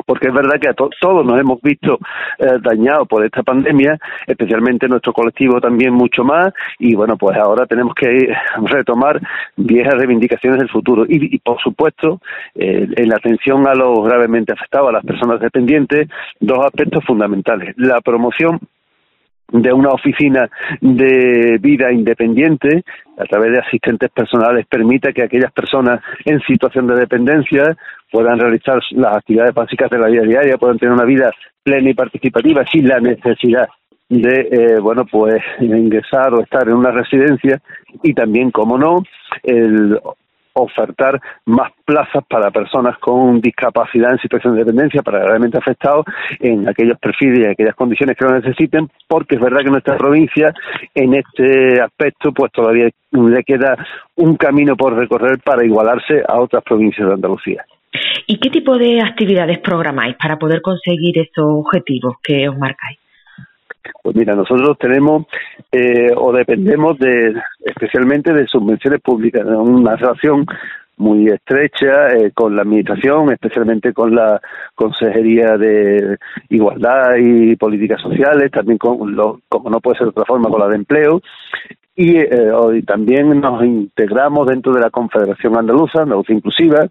porque 0.08 0.28
es 0.28 0.34
verdad 0.34 0.60
que 0.60 0.70
a 0.70 0.74
todos 0.74 1.24
nos 1.24 1.40
hemos 1.40 1.62
visto 1.62 2.00
eh, 2.40 2.58
dañados 2.62 3.08
por 3.08 3.24
esta 3.24 3.44
pandemia, 3.44 4.00
especialmente 4.26 4.88
nuestro 4.88 5.14
colectivo 5.14 5.62
también 5.62 5.94
mucho 5.94 6.24
más, 6.24 6.52
y 6.80 6.96
bueno, 6.96 7.16
pues 7.16 7.38
ahora 7.38 7.68
tenemos 7.68 7.94
que 7.94 8.34
retomar 8.64 9.22
viejas 9.56 9.94
reivindicaciones 9.94 10.60
del 10.60 10.70
futuro. 10.70 11.06
Y, 11.08 11.36
y 11.36 11.40
por 11.40 11.62
supuesto, 11.62 12.20
en 12.56 13.08
la 13.08 13.18
atención 13.18 13.68
a 13.68 13.76
los 13.76 14.04
gravemente 14.04 14.54
afectados, 14.54 14.90
a 14.90 14.94
las 14.94 15.06
personas 15.06 15.40
dependientes, 15.40 16.10
dos 16.40 16.66
aspectos 16.66 17.06
fundamentales. 17.06 17.76
La 17.78 18.02
promoción 18.02 18.60
de 19.52 19.72
una 19.72 19.90
oficina 19.90 20.50
de 20.82 21.58
vida 21.60 21.92
independiente 21.92 22.84
a 23.18 23.24
través 23.26 23.52
de 23.52 23.60
asistentes 23.60 24.10
personales 24.10 24.66
permite 24.68 25.14
que 25.14 25.24
aquellas 25.24 25.52
personas 25.52 26.02
en 26.26 26.40
situación 26.42 26.88
de 26.88 26.96
dependencia 26.96 27.76
puedan 28.12 28.40
realizar 28.40 28.80
las 28.92 29.18
actividades 29.18 29.54
básicas 29.54 29.90
de 29.90 30.00
la 30.00 30.08
vida 30.08 30.24
diaria, 30.24 30.58
puedan 30.58 30.80
tener 30.80 30.94
una 30.94 31.06
vida 31.06 31.32
plena 31.64 31.90
y 31.90 31.94
participativa 31.94 32.66
sin 32.72 32.88
la 32.88 33.00
necesidad 33.00 33.68
de 34.10 34.48
eh, 34.52 34.80
bueno 34.80 35.06
pues 35.06 35.42
ingresar 35.60 36.34
o 36.34 36.42
estar 36.42 36.68
en 36.68 36.76
una 36.76 36.92
residencia. 36.92 37.60
Y 38.02 38.14
también 38.14 38.52
como 38.52 38.78
no 38.78 39.04
el 39.44 40.00
ofertar 40.54 41.20
más 41.46 41.72
plazas 41.86 42.24
para 42.30 42.52
personas 42.52 42.98
con 43.00 43.42
discapacidad 43.42 44.12
en 44.12 44.20
situación 44.20 44.54
de 44.54 44.64
dependencia, 44.64 45.02
para 45.02 45.20
gravemente 45.20 45.58
afectados, 45.58 46.06
en 46.40 46.68
aquellos 46.68 46.98
perfiles 47.00 47.40
y 47.40 47.44
en 47.44 47.52
aquellas 47.52 47.76
condiciones 47.76 48.16
que 48.18 48.26
lo 48.26 48.40
necesiten, 48.40 48.90
porque 49.08 49.36
es 49.36 49.42
verdad 49.42 49.62
que 49.62 49.72
nuestra 49.72 49.98
provincia 49.98 50.54
en 50.94 51.16
este 51.16 51.82
aspecto 51.82 52.32
pues 52.32 52.52
todavía 52.52 52.90
le 53.12 53.44
queda 53.44 53.78
un 54.16 54.36
camino 54.36 54.76
por 54.76 54.96
recorrer 54.96 55.40
para 55.40 55.66
igualarse 55.66 56.24
a 56.28 56.40
otras 56.40 56.64
provincias 56.64 57.08
de 57.08 57.14
Andalucía. 57.14 57.66
¿Y 58.28 58.40
qué 58.40 58.50
tipo 58.50 58.78
de 58.78 59.02
actividades 59.02 59.60
programáis 59.60 60.16
para 60.16 60.38
poder 60.38 60.62
conseguir 60.62 61.20
esos 61.20 61.46
objetivos 61.46 62.16
que 62.24 62.48
os 62.50 62.58
marcáis? 62.58 63.00
Pues 64.02 64.16
mira, 64.16 64.34
nosotros 64.34 64.78
tenemos 64.80 65.26
eh, 65.76 66.12
o 66.16 66.32
dependemos 66.32 67.00
de 67.00 67.34
especialmente 67.66 68.32
de 68.32 68.46
subvenciones 68.46 69.02
públicas, 69.02 69.44
una 69.44 69.96
relación 69.96 70.46
muy 70.98 71.28
estrecha 71.30 72.10
eh, 72.16 72.32
con 72.32 72.56
la 72.56 72.62
administración, 72.62 73.32
especialmente 73.32 73.92
con 73.92 74.14
la 74.14 74.40
Consejería 74.76 75.58
de 75.58 76.18
Igualdad 76.50 77.16
y 77.18 77.56
Políticas 77.56 78.00
Sociales, 78.02 78.52
también 78.52 78.78
con 78.78 79.16
lo, 79.16 79.40
como 79.50 79.72
no 79.72 79.80
puede 79.80 79.98
ser 79.98 80.10
otra 80.10 80.26
forma, 80.26 80.48
con 80.48 80.60
la 80.60 80.68
de 80.68 80.76
empleo. 80.76 81.22
Y 81.96 82.18
eh, 82.18 82.52
hoy 82.52 82.84
también 82.84 83.42
nos 83.42 83.66
integramos 83.66 84.46
dentro 84.48 84.74
de 84.74 84.82
la 84.82 84.92
Confederación 84.92 85.58
Andaluza, 85.58 86.04
Andalucía 86.04 86.36
Inclusiva, 86.36 86.88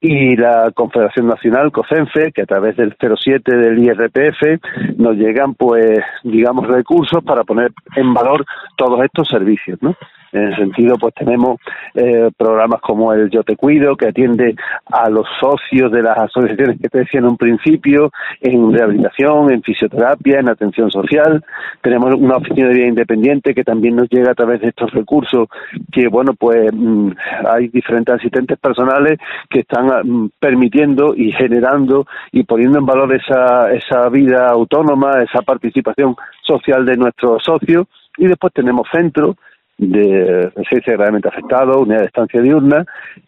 y 0.00 0.36
la 0.36 0.70
Confederación 0.74 1.26
Nacional, 1.26 1.72
COCENFE, 1.72 2.32
que 2.32 2.42
a 2.42 2.46
través 2.46 2.76
del 2.76 2.96
07 3.00 3.56
del 3.56 3.78
IRPF 3.78 4.98
nos 4.98 5.16
llegan, 5.16 5.54
pues, 5.54 6.00
digamos, 6.22 6.66
recursos 6.66 7.24
para 7.24 7.44
poner 7.44 7.72
en 7.96 8.12
valor 8.12 8.44
todos 8.76 9.02
estos 9.04 9.28
servicios, 9.28 9.78
¿no? 9.80 9.94
En 10.32 10.48
ese 10.48 10.56
sentido, 10.56 10.96
pues 10.98 11.14
tenemos 11.14 11.58
eh, 11.94 12.30
programas 12.36 12.80
como 12.80 13.12
el 13.12 13.30
Yo 13.30 13.42
Te 13.42 13.56
Cuido, 13.56 13.96
que 13.96 14.08
atiende 14.08 14.54
a 14.86 15.08
los 15.08 15.26
socios 15.40 15.90
de 15.92 16.02
las 16.02 16.18
asociaciones 16.18 16.80
que 16.80 16.88
te 16.88 16.98
decía 16.98 17.20
en 17.20 17.26
un 17.26 17.36
principio, 17.36 18.10
en 18.40 18.72
rehabilitación, 18.72 19.52
en 19.52 19.62
fisioterapia, 19.62 20.40
en 20.40 20.48
atención 20.48 20.90
social. 20.90 21.44
Tenemos 21.80 22.14
una 22.14 22.36
oficina 22.36 22.68
de 22.68 22.74
vida 22.74 22.88
independiente 22.88 23.54
que 23.54 23.64
también 23.64 23.96
nos 23.96 24.08
llega 24.08 24.32
a 24.32 24.34
través 24.34 24.60
de 24.60 24.68
estos 24.68 24.92
recursos, 24.92 25.48
que 25.92 26.08
bueno, 26.08 26.34
pues 26.34 26.70
mm, 26.72 27.10
hay 27.48 27.68
diferentes 27.68 28.14
asistentes 28.14 28.58
personales 28.58 29.18
que 29.48 29.60
están 29.60 29.86
mm, 29.86 30.30
permitiendo 30.38 31.14
y 31.14 31.32
generando 31.32 32.06
y 32.32 32.44
poniendo 32.44 32.78
en 32.78 32.86
valor 32.86 33.14
esa, 33.14 33.70
esa 33.72 34.08
vida 34.08 34.48
autónoma, 34.48 35.22
esa 35.22 35.42
participación 35.42 36.14
social 36.42 36.84
de 36.84 36.96
nuestros 36.96 37.42
socios. 37.42 37.86
Y 38.18 38.26
después 38.26 38.52
tenemos 38.52 38.88
centros 38.90 39.36
de 39.78 40.50
residencia 40.54 40.94
gravemente 40.94 41.28
afectado, 41.28 41.80
unidad 41.80 42.00
de 42.00 42.06
estancia 42.06 42.40
diurna, 42.40 42.84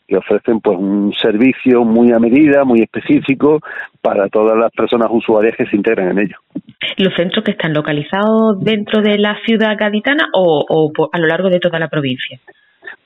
que 0.06 0.16
ofrecen 0.16 0.60
pues 0.60 0.78
un 0.78 1.12
servicio 1.12 1.84
muy 1.84 2.12
a 2.12 2.18
medida, 2.18 2.64
muy 2.64 2.80
específico 2.80 3.60
para 4.00 4.28
todas 4.28 4.56
las 4.56 4.72
personas 4.72 5.08
usuarias 5.10 5.54
que 5.56 5.66
se 5.66 5.76
integran 5.76 6.10
en 6.10 6.18
ello. 6.20 6.36
¿Los 6.96 7.14
centros 7.14 7.44
que 7.44 7.52
están 7.52 7.74
localizados 7.74 8.60
dentro 8.60 9.02
de 9.02 9.18
la 9.18 9.36
ciudad 9.44 9.76
gaditana 9.78 10.28
o, 10.32 10.64
o 10.68 11.10
a 11.12 11.18
lo 11.18 11.26
largo 11.26 11.50
de 11.50 11.60
toda 11.60 11.78
la 11.78 11.88
provincia? 11.88 12.40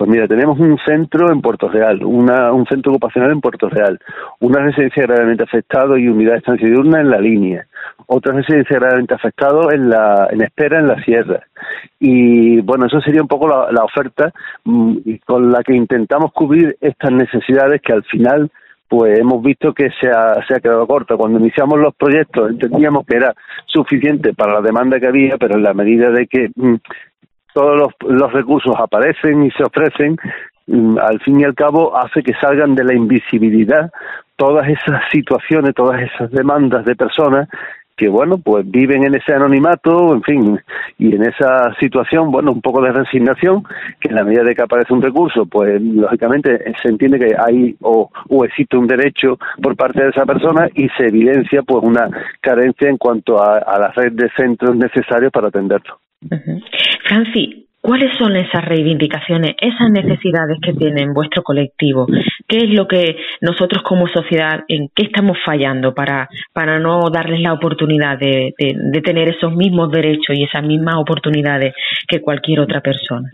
Pues 0.03 0.11
mira, 0.11 0.27
tenemos 0.27 0.59
un 0.59 0.77
centro 0.85 1.31
en 1.31 1.41
Puerto 1.41 1.69
Real, 1.69 2.05
una, 2.05 2.53
un 2.53 2.67
centro 2.67 2.91
ocupacional 2.91 3.31
en 3.31 3.41
Puerto 3.41 3.69
Real, 3.69 4.01
una 4.41 4.61
residencia 4.61 5.05
gravemente 5.05 5.45
afectado 5.45 5.97
y 5.97 6.09
unidad 6.09 6.33
de 6.33 6.39
estancia 6.39 6.67
diurna 6.67 7.01
en 7.01 7.09
la 7.09 7.21
línea, 7.21 7.67
otra 8.09 8.35
residencia 8.35 8.81
gravemente 8.81 9.15
afectado 9.15 9.71
en 9.71 9.89
la 9.89 10.27
en 10.29 10.43
espera 10.43 10.81
en 10.81 10.89
la 10.89 11.01
sierra. 11.05 11.45
Y 12.01 12.61
bueno, 12.63 12.87
eso 12.87 13.01
sería 13.01 13.23
un 13.23 13.29
poco 13.29 13.47
la, 13.47 13.85
oferta 13.85 14.33
mm, 14.65 14.97
con 15.25 15.53
la 15.53 15.63
que 15.63 15.77
intentamos 15.77 16.33
cubrir 16.33 16.77
estas 16.81 17.13
necesidades 17.13 17.81
que 17.81 17.93
al 17.93 18.03
final 18.03 18.51
pues 18.89 19.21
hemos 19.21 19.41
visto 19.41 19.73
que 19.73 19.89
se 20.01 20.09
ha, 20.09 20.35
se 20.49 20.57
ha 20.57 20.61
quedado 20.61 20.85
corto. 20.89 21.17
Cuando 21.17 21.39
iniciamos 21.39 21.79
los 21.79 21.95
proyectos 21.95 22.51
entendíamos 22.51 23.07
que 23.07 23.19
era 23.19 23.33
suficiente 23.67 24.35
para 24.35 24.55
la 24.55 24.63
demanda 24.63 24.99
que 24.99 25.07
había, 25.07 25.39
pero 25.39 25.55
en 25.55 25.63
la 25.63 25.75
medida 25.75 26.11
de 26.11 26.27
que 26.27 26.51
mm, 26.57 26.75
todos 27.53 27.79
los, 27.79 28.19
los 28.19 28.33
recursos 28.33 28.75
aparecen 28.79 29.45
y 29.45 29.51
se 29.53 29.65
ofrecen, 29.65 30.17
mm, 30.67 30.99
al 30.99 31.21
fin 31.21 31.41
y 31.41 31.45
al 31.45 31.55
cabo 31.55 31.97
hace 31.97 32.23
que 32.23 32.35
salgan 32.41 32.75
de 32.75 32.85
la 32.85 32.95
invisibilidad 32.95 33.91
todas 34.37 34.69
esas 34.69 35.03
situaciones, 35.13 35.75
todas 35.75 36.01
esas 36.03 36.31
demandas 36.31 36.85
de 36.85 36.97
personas 36.97 37.49
que 37.97 38.09
bueno, 38.09 38.39
pues 38.39 38.69
viven 38.69 39.05
en 39.05 39.15
ese 39.15 39.35
anonimato, 39.35 40.13
en 40.15 40.23
fin, 40.23 40.61
y 40.99 41.15
en 41.15 41.23
esa 41.23 41.75
situación, 41.79 42.31
bueno, 42.33 42.51
un 42.51 42.61
poco 42.61 42.83
de 42.83 42.91
resignación, 42.91 43.63
que 44.01 44.09
en 44.09 44.17
la 44.17 44.25
medida 44.25 44.43
de 44.43 44.55
que 44.55 44.63
aparece 44.63 44.93
un 44.93 45.03
recurso, 45.03 45.47
pues 45.47 45.81
lógicamente 45.81 46.65
se 46.83 46.89
entiende 46.89 47.19
que 47.19 47.37
hay 47.39 47.77
o, 47.81 48.11
o 48.29 48.45
existe 48.45 48.77
un 48.77 48.87
derecho 48.87 49.39
por 49.63 49.77
parte 49.77 50.03
de 50.03 50.11
esa 50.11 50.27
persona 50.27 50.69
y 50.75 50.89
se 50.97 51.07
evidencia 51.07 51.63
pues 51.63 51.85
una 51.85 52.09
carencia 52.41 52.89
en 52.89 52.97
cuanto 52.97 53.41
a, 53.41 53.59
a 53.59 53.79
la 53.79 53.93
red 53.93 54.13
de 54.13 54.29
centros 54.37 54.75
necesarios 54.75 55.31
para 55.31 55.49
atenderlo. 55.49 56.02
Franci, 57.05 57.63
¿Cuáles 57.83 58.17
son 58.17 58.37
esas 58.37 58.65
reivindicaciones, 58.65 59.57
esas 59.61 59.91
necesidades 59.91 60.57
que 60.63 60.73
tiene 60.73 61.05
vuestro 61.13 61.43
colectivo? 61.43 62.07
¿Qué 62.47 62.59
es 62.59 62.71
lo 62.71 62.87
que 62.87 63.17
nosotros 63.41 63.83
como 63.83 64.07
sociedad, 64.07 64.61
en 64.69 64.89
qué 64.95 65.07
estamos 65.07 65.37
fallando 65.45 65.93
para, 65.93 66.29
para 66.53 66.79
no 66.79 67.01
darles 67.13 67.41
la 67.41 67.53
oportunidad 67.53 68.17
de, 68.21 68.55
de, 68.57 68.77
de 68.77 69.01
tener 69.01 69.31
esos 69.31 69.53
mismos 69.57 69.91
derechos 69.91 70.39
y 70.39 70.45
esas 70.45 70.63
mismas 70.63 70.95
oportunidades 70.95 71.75
que 72.07 72.21
cualquier 72.21 72.61
otra 72.61 72.81
persona? 72.81 73.29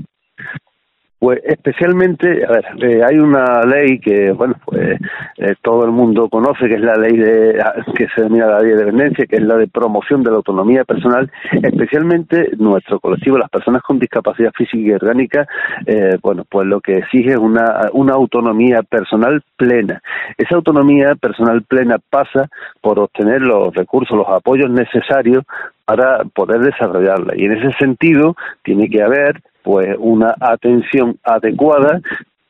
Pues 1.18 1.40
especialmente, 1.44 2.44
a 2.44 2.48
ver, 2.48 2.64
eh, 2.80 3.02
hay 3.04 3.18
una 3.18 3.62
ley 3.64 3.98
que, 3.98 4.30
bueno, 4.30 4.54
pues 4.64 5.00
eh, 5.38 5.54
todo 5.62 5.84
el 5.84 5.90
mundo 5.90 6.28
conoce, 6.28 6.68
que 6.68 6.74
es 6.74 6.80
la 6.80 6.94
ley 6.94 7.16
de, 7.16 7.60
que 7.96 8.06
se 8.14 8.22
denomina 8.22 8.46
la 8.46 8.60
ley 8.60 8.70
de 8.70 8.76
dependencia, 8.76 9.26
que 9.26 9.36
es 9.36 9.42
la 9.42 9.56
de 9.56 9.66
promoción 9.66 10.22
de 10.22 10.30
la 10.30 10.36
autonomía 10.36 10.84
personal, 10.84 11.28
especialmente 11.50 12.50
nuestro 12.58 13.00
colectivo, 13.00 13.36
las 13.36 13.50
personas 13.50 13.82
con 13.82 13.98
discapacidad 13.98 14.52
física 14.52 14.78
y 14.78 14.92
orgánica, 14.92 15.48
eh, 15.86 16.18
bueno, 16.22 16.44
pues 16.48 16.68
lo 16.68 16.80
que 16.80 16.98
exige 16.98 17.32
es 17.32 17.38
una, 17.38 17.88
una 17.94 18.12
autonomía 18.12 18.84
personal 18.84 19.42
plena. 19.56 20.00
Esa 20.36 20.54
autonomía 20.54 21.16
personal 21.16 21.62
plena 21.62 21.96
pasa 21.98 22.48
por 22.80 23.00
obtener 23.00 23.42
los 23.42 23.74
recursos, 23.74 24.16
los 24.16 24.28
apoyos 24.28 24.70
necesarios 24.70 25.42
para 25.84 26.22
poder 26.32 26.60
desarrollarla. 26.60 27.34
Y 27.36 27.46
en 27.46 27.52
ese 27.54 27.76
sentido 27.78 28.36
tiene 28.62 28.88
que 28.88 29.02
haber 29.02 29.42
pues 29.68 29.96
una 29.98 30.34
atención 30.40 31.18
adecuada 31.22 32.00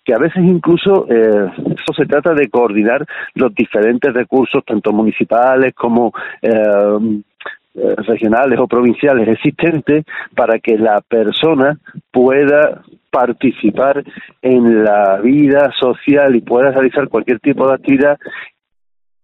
que 0.05 0.15
a 0.15 0.19
veces 0.19 0.45
incluso 0.45 1.05
eh, 1.11 1.51
eso 1.57 1.93
se 1.97 2.07
trata 2.07 2.33
de 2.33 2.49
coordinar 2.49 3.05
los 3.35 3.53
diferentes 3.57 4.15
recursos, 4.15 4.65
tanto 4.65 4.93
municipales 4.93 5.75
como 5.75 6.13
eh, 6.41 6.53
eh, 7.75 7.95
regionales 8.07 8.61
o 8.61 8.69
provinciales 8.69 9.27
existentes, 9.27 10.05
para 10.37 10.61
que 10.61 10.79
la 10.79 11.01
persona 11.01 11.77
pueda 12.13 12.83
participar 13.11 14.05
en 14.41 14.85
la 14.85 15.17
vida 15.21 15.73
social 15.77 16.37
y 16.37 16.41
pueda 16.43 16.71
realizar 16.71 17.09
cualquier 17.09 17.41
tipo 17.41 17.67
de 17.67 17.75
actividad 17.75 18.17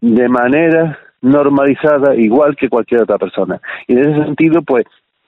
de 0.01 0.29
manera 0.29 0.99
normalizada 1.23 2.17
igual 2.17 2.57
que 2.57 2.69
cualquier 2.69 3.03
otra 3.03 3.19
persona. 3.19 3.61
Y 3.87 3.93
en 3.93 4.01
ese 4.01 4.25
sentido, 4.25 4.63
pues 4.63 4.85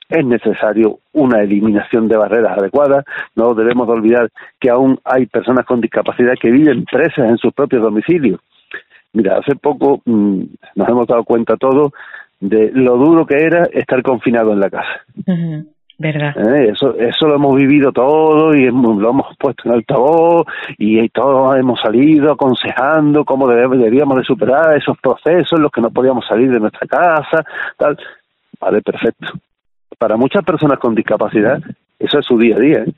es 0.09 0.25
necesario 0.25 0.99
una 1.13 1.41
eliminación 1.43 2.09
de 2.09 2.17
barreras 2.17 2.59
adecuadas. 2.59 3.05
No 3.35 3.55
debemos 3.55 3.89
olvidar 3.89 4.31
que 4.61 4.71
aún 4.71 4.99
hay 5.05 5.27
personas 5.27 5.65
con 5.65 5.81
discapacidad 5.81 6.35
que 6.41 6.51
viven 6.51 6.85
presas 6.85 7.29
en 7.29 7.39
sus 7.39 7.53
propios 7.53 7.83
domicilios. 7.83 8.41
Mira, 9.13 9.39
hace 9.39 9.57
poco 9.57 10.03
mm, 10.05 10.43
nos 10.75 10.89
hemos 10.89 11.07
dado 11.07 11.25
cuenta 11.25 11.57
todos 11.57 11.93
de 12.39 12.71
lo 12.73 12.97
duro 12.97 13.27
que 13.27 13.37
era 13.37 13.65
estar 13.73 14.03
confinado 14.03 14.53
en 14.53 14.61
la 14.61 14.71
casa. 14.71 15.01
¿Verdad? 15.99 16.37
¿Eh? 16.55 16.73
Eso, 16.73 16.95
eso 16.99 17.27
lo 17.27 17.37
hemos 17.37 17.57
vivido 17.57 17.91
todo 17.91 18.55
y 18.55 18.67
lo 18.67 19.11
hemos 19.11 19.35
puesto 19.39 19.63
en 19.65 19.77
altavoz 19.77 20.47
y, 20.77 21.09
todos 21.09 21.57
hemos 21.57 21.81
salido 21.81 22.33
aconsejando 22.33 23.25
cómo 23.25 23.49
debíamos 23.49 24.19
de 24.19 24.25
superar 24.25 24.77
esos 24.77 24.99
procesos, 24.99 25.59
los 25.59 25.73
que 25.73 25.81
no 25.81 25.91
podíamos 25.91 26.27
salir 26.27 26.51
de 26.51 26.61
nuestra 26.61 26.87
casa, 26.87 27.43
tal. 27.79 27.97
Vale, 28.61 28.83
perfecto 28.83 29.29
para 29.99 30.17
muchas 30.17 30.45
personas 30.45 30.79
con 30.79 30.95
discapacidad 30.95 31.61
eso 31.99 32.19
es 32.19 32.27
su 32.27 32.39
día 32.39 32.57
a 32.57 32.61
día. 32.61 32.85
¿eh? 32.85 32.93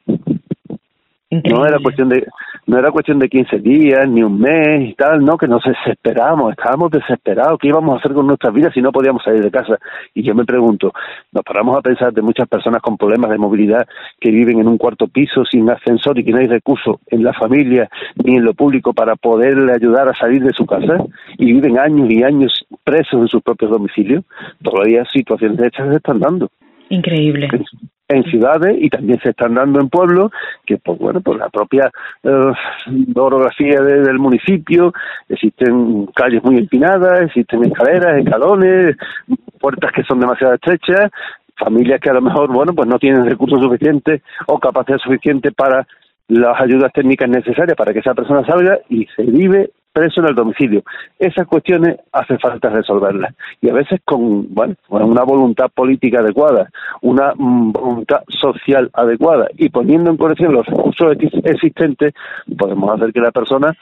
No 1.30 1.66
era 1.66 1.78
cuestión 1.78 2.09
de 2.09 2.26
no 2.66 2.78
era 2.78 2.90
cuestión 2.90 3.18
de 3.18 3.30
15 3.30 3.61
días 3.61 4.07
ni 4.09 4.22
un 4.22 4.38
mes 4.38 4.90
y 4.90 4.94
tal, 4.94 5.24
no, 5.24 5.38
que 5.38 5.49
nos 5.49 5.62
desesperamos, 5.64 6.51
estábamos 6.51 6.90
desesperados, 6.90 7.59
¿qué 7.59 7.68
íbamos 7.68 7.94
a 7.94 7.99
hacer 7.99 8.12
con 8.12 8.26
nuestras 8.26 8.53
vidas 8.53 8.74
si 8.74 8.82
no 8.82 8.92
podíamos 8.92 9.22
salir 9.22 9.42
de 9.42 9.51
casa? 9.51 9.78
Y 10.12 10.22
yo 10.22 10.34
me 10.34 10.44
pregunto, 10.44 10.92
nos 11.32 11.44
paramos 11.44 11.78
a 11.78 11.80
pensar 11.80 12.12
de 12.12 12.20
muchas 12.20 12.46
personas 12.46 12.82
con 12.82 12.99
problemas 12.99 13.30
de 13.30 13.38
movilidad 13.38 13.86
que 14.20 14.30
viven 14.30 14.61
en 14.61 14.68
un 14.68 14.76
cuarto 14.76 15.09
piso 15.09 15.46
sin 15.46 15.70
ascensor 15.70 16.18
y 16.18 16.24
que 16.24 16.32
no 16.32 16.40
hay 16.40 16.46
recursos 16.46 16.96
en 17.07 17.24
la 17.24 17.32
familia 17.32 17.88
ni 18.22 18.36
en 18.36 18.44
lo 18.44 18.53
público 18.53 18.92
para 18.92 19.16
poderle 19.16 19.72
ayudar 19.72 20.09
a 20.09 20.14
salir 20.14 20.42
de 20.42 20.53
su 20.53 20.66
casa 20.66 20.99
y 21.38 21.53
viven 21.53 21.78
años 21.78 22.11
y 22.11 22.22
años 22.22 22.66
presos 22.84 23.22
en 23.22 23.28
sus 23.28 23.42
propios 23.42 23.70
domicilios, 23.70 24.24
todavía 24.62 25.07
situaciones 25.07 25.57
de 25.57 25.68
estas 25.68 25.88
se 25.88 25.96
están 25.96 26.20
dando. 26.20 26.51
Increíble. 26.91 27.49
En, 28.09 28.24
ciudades 28.24 28.74
y 28.80 28.89
también 28.89 29.20
se 29.20 29.30
están 29.30 29.55
dando 29.55 29.80
en 29.80 29.91
pueblos 29.91 30.32
que, 30.64 30.78
pues 30.78 30.99
bueno, 30.99 31.20
por 31.20 31.36
la 31.36 31.51
propia 31.51 31.91
eh, 32.22 32.53
orografía 33.14 33.82
del 33.82 34.18
municipio, 34.18 34.95
existen 35.28 36.07
calles 36.14 36.43
muy 36.43 36.57
empinadas, 36.57 37.22
existen 37.22 37.66
escaleras, 37.66 38.18
escalones, 38.18 38.97
puertas 39.61 39.93
que 39.93 40.05
son 40.05 40.20
demasiado 40.20 40.55
estrechas, 40.55 41.11
familias 41.59 42.01
que 42.01 42.09
a 42.09 42.14
lo 42.14 42.22
mejor, 42.22 42.51
bueno, 42.51 42.72
pues 42.72 42.89
no 42.89 42.99
tienen 42.99 43.28
recursos 43.28 43.61
suficientes 43.61 44.22
o 44.47 44.59
capacidad 44.59 44.99
suficiente 44.99 45.53
para 45.53 45.86
las 46.28 46.61
ayudas 46.61 46.93
técnicas 46.93 47.28
necesarias 47.28 47.76
para 47.76 47.93
que 47.93 47.99
esa 47.99 48.14
persona 48.14 48.45
salga 48.47 48.78
y 48.89 49.07
se 49.16 49.22
vive 49.22 49.70
preso 49.99 50.20
en 50.20 50.28
el 50.28 50.34
domicilio. 50.34 50.82
Esas 51.18 51.46
cuestiones 51.46 51.99
hace 52.12 52.38
falta 52.38 52.70
resolverlas. 52.70 53.34
Y 53.61 53.68
a 53.68 53.74
veces 53.74 54.01
con, 54.05 54.53
bueno, 54.55 54.74
una 54.88 55.24
voluntad 55.24 55.70
política 55.74 56.20
adecuada, 56.20 56.70
una 57.03 57.32
mm, 57.36 57.72
voluntad 57.72 58.22
social 58.28 58.90
adecuada 58.92 59.49
y 59.57 59.68
poniendo 59.68 60.11
en 60.11 60.16
conexión 60.16 60.53
los 60.53 60.66
recursos 60.66 61.16
existentes, 61.44 62.14
podemos 62.57 62.94
hacer 62.94 63.12
que 63.12 63.20
la 63.20 63.32
persona 63.32 63.74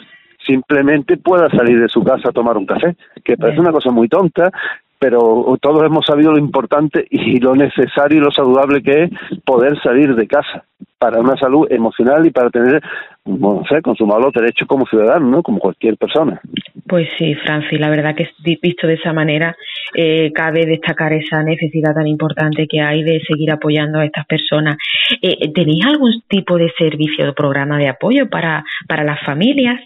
simplemente 0.47 1.17
pueda 1.17 1.49
salir 1.51 1.81
de 1.81 1.89
su 1.89 2.03
casa 2.03 2.31
a 2.31 2.33
tomar 2.33 2.57
un 2.57 2.67
café, 2.67 2.97
que 3.25 3.37
parece 3.37 3.61
una 3.61 3.73
cosa 3.73 3.91
muy 3.91 4.09
tonta, 4.09 4.51
pero 4.99 5.57
todos 5.61 5.85
hemos 5.85 6.07
sabido 6.07 6.33
lo 6.33 6.39
importante 6.39 7.07
y 7.11 7.39
lo 7.41 7.55
necesario 7.55 8.19
y 8.19 8.25
lo 8.25 8.31
saludable 8.31 8.83
que 8.83 9.05
es 9.05 9.11
poder 9.45 9.79
salir 9.83 10.15
de 10.15 10.27
casa 10.27 10.65
para 10.99 11.21
una 11.21 11.37
salud 11.37 11.67
emocional 11.71 12.27
y 12.27 12.31
para 12.31 12.51
tener, 12.51 12.81
no 13.25 13.63
sé, 13.69 13.81
los 13.85 14.33
derechos 14.33 14.67
como 14.67 14.87
ciudadano, 14.87 15.27
¿no? 15.29 15.43
Como 15.43 15.59
cualquier 15.59 15.97
persona. 15.97 16.41
Pues 16.89 17.09
sí, 17.19 17.35
Francis, 17.35 17.79
la 17.79 17.91
verdad 17.91 18.15
que 18.15 18.29
visto 18.63 18.87
de 18.87 18.95
esa 18.95 19.13
manera 19.13 19.57
eh, 19.95 20.33
cabe 20.33 20.65
destacar 20.67 21.13
esa 21.13 21.43
necesidad 21.43 21.95
tan 21.95 22.07
importante 22.07 22.67
que 22.69 22.81
hay 22.81 23.03
de 23.03 23.21
seguir 23.27 23.51
apoyando 23.51 23.99
a 23.99 24.05
estas 24.05 24.27
personas. 24.27 24.77
Eh, 25.21 25.53
¿Tenéis 25.53 25.85
algún 25.87 26.23
tipo 26.29 26.57
de 26.57 26.73
servicio 26.79 27.29
o 27.29 27.35
programa 27.35 27.79
de 27.79 27.89
apoyo 27.89 28.29
para, 28.31 28.65
para 28.89 29.05
las 29.05 29.21
familias? 29.25 29.81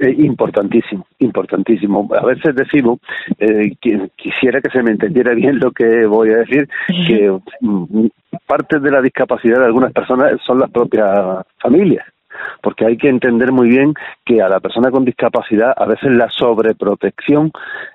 Eh, 0.00 0.14
importantísimo, 0.18 1.06
importantísimo. 1.18 2.08
A 2.14 2.24
veces 2.24 2.54
decimos, 2.54 3.00
eh, 3.38 3.72
quisiera 4.16 4.60
que 4.60 4.70
se 4.70 4.82
me 4.82 4.92
entendiera 4.92 5.34
bien 5.34 5.58
lo 5.58 5.72
que 5.72 6.06
voy 6.06 6.30
a 6.30 6.38
decir, 6.38 6.68
que 6.86 7.36
mm, 7.60 8.06
parte 8.46 8.78
de 8.78 8.90
la 8.92 9.02
discapacidad 9.02 9.58
de 9.58 9.66
algunas 9.66 9.92
personas 9.92 10.40
son 10.46 10.60
las 10.60 10.70
propias 10.70 11.44
familias 11.60 12.06
porque 12.62 12.86
hay 12.86 12.96
que 12.96 13.08
entender 13.08 13.52
muy 13.52 13.68
bien 13.68 13.94
que 14.24 14.42
a 14.42 14.48
la 14.48 14.60
persona 14.60 14.90
con 14.90 15.04
discapacidad 15.04 15.72
a 15.76 15.86
veces 15.86 16.10
la 16.12 16.28
sobreprotección 16.30 17.50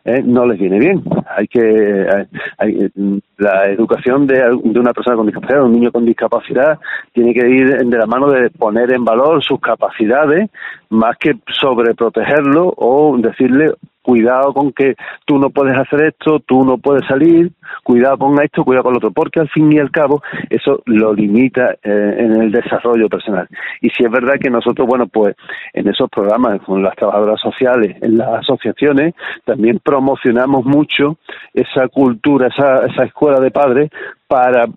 eh, 0.06 0.22
no 0.24 0.46
les 0.46 0.60
viene 0.60 0.80
bien. 0.80 1.04
Hay 1.36 1.48
que 1.48 1.60
eh, 1.60 2.90
la 3.38 3.66
educación 3.66 4.28
de, 4.28 4.36
de, 4.36 4.80
una 4.80 4.94
persona 4.94 5.16
con 5.16 5.26
discapacidad, 5.26 5.60
de 5.60 5.66
un 5.66 5.74
niño 5.74 5.92
con 5.92 6.06
discapacidad, 6.06 6.80
tiene 7.14 7.34
que 7.34 7.48
ir 7.50 7.78
de 7.78 7.98
la 7.98 8.06
mano 8.06 8.30
de 8.30 8.50
poner 8.50 8.92
en 8.94 9.04
valor 9.04 9.44
sus 9.44 9.60
capacidades 9.60 10.50
más 10.90 11.18
que 11.18 11.36
sobreprotegerlo 11.48 12.74
o 12.78 13.18
decirle 13.18 13.74
cuidado 14.04 14.54
con 14.54 14.72
que 14.72 14.96
tú 15.26 15.40
no 15.40 15.50
puedes 15.50 15.76
hacer 15.76 16.04
esto, 16.04 16.40
tú 16.40 16.64
no 16.64 16.78
puedes 16.78 17.08
salir, 17.08 17.52
cuidado 17.84 18.18
con 18.18 18.40
esto, 18.44 18.64
cuidado 18.64 18.84
con 18.84 18.94
lo 18.94 18.98
otro, 18.98 19.12
porque 19.12 19.40
al 19.40 19.50
fin 19.50 19.72
y 19.74 19.80
al 19.80 19.90
cabo 19.90 20.22
eso 20.50 20.84
lo 20.86 21.14
limita 21.14 21.72
eh, 21.82 22.16
en 22.20 22.42
el 22.42 22.52
desarrollo 22.52 23.10
personal. 23.10 23.48
Y 23.82 23.90
si 23.90 24.04
es 24.04 24.12
verdad 24.12 24.36
que 24.40 24.50
nosotros, 24.50 24.88
bueno, 24.88 25.08
pues 25.08 25.36
en 25.74 25.88
esos 25.88 26.10
programas 26.10 26.62
con 26.62 26.84
las 26.84 26.96
trabajadoras 26.96 27.40
sociales, 27.42 27.98
en 28.02 28.18
las 28.18 28.42
asociaciones, 28.42 29.16
también 29.46 29.80
promocionamos 29.80 30.66
mucho 30.66 31.18
esa 31.54 31.88
cultura, 31.88 32.48
esa, 32.48 32.86
esa 32.86 33.06
escuela 33.06 33.40
de 33.40 33.52
padres 33.52 33.90
para 34.28 34.68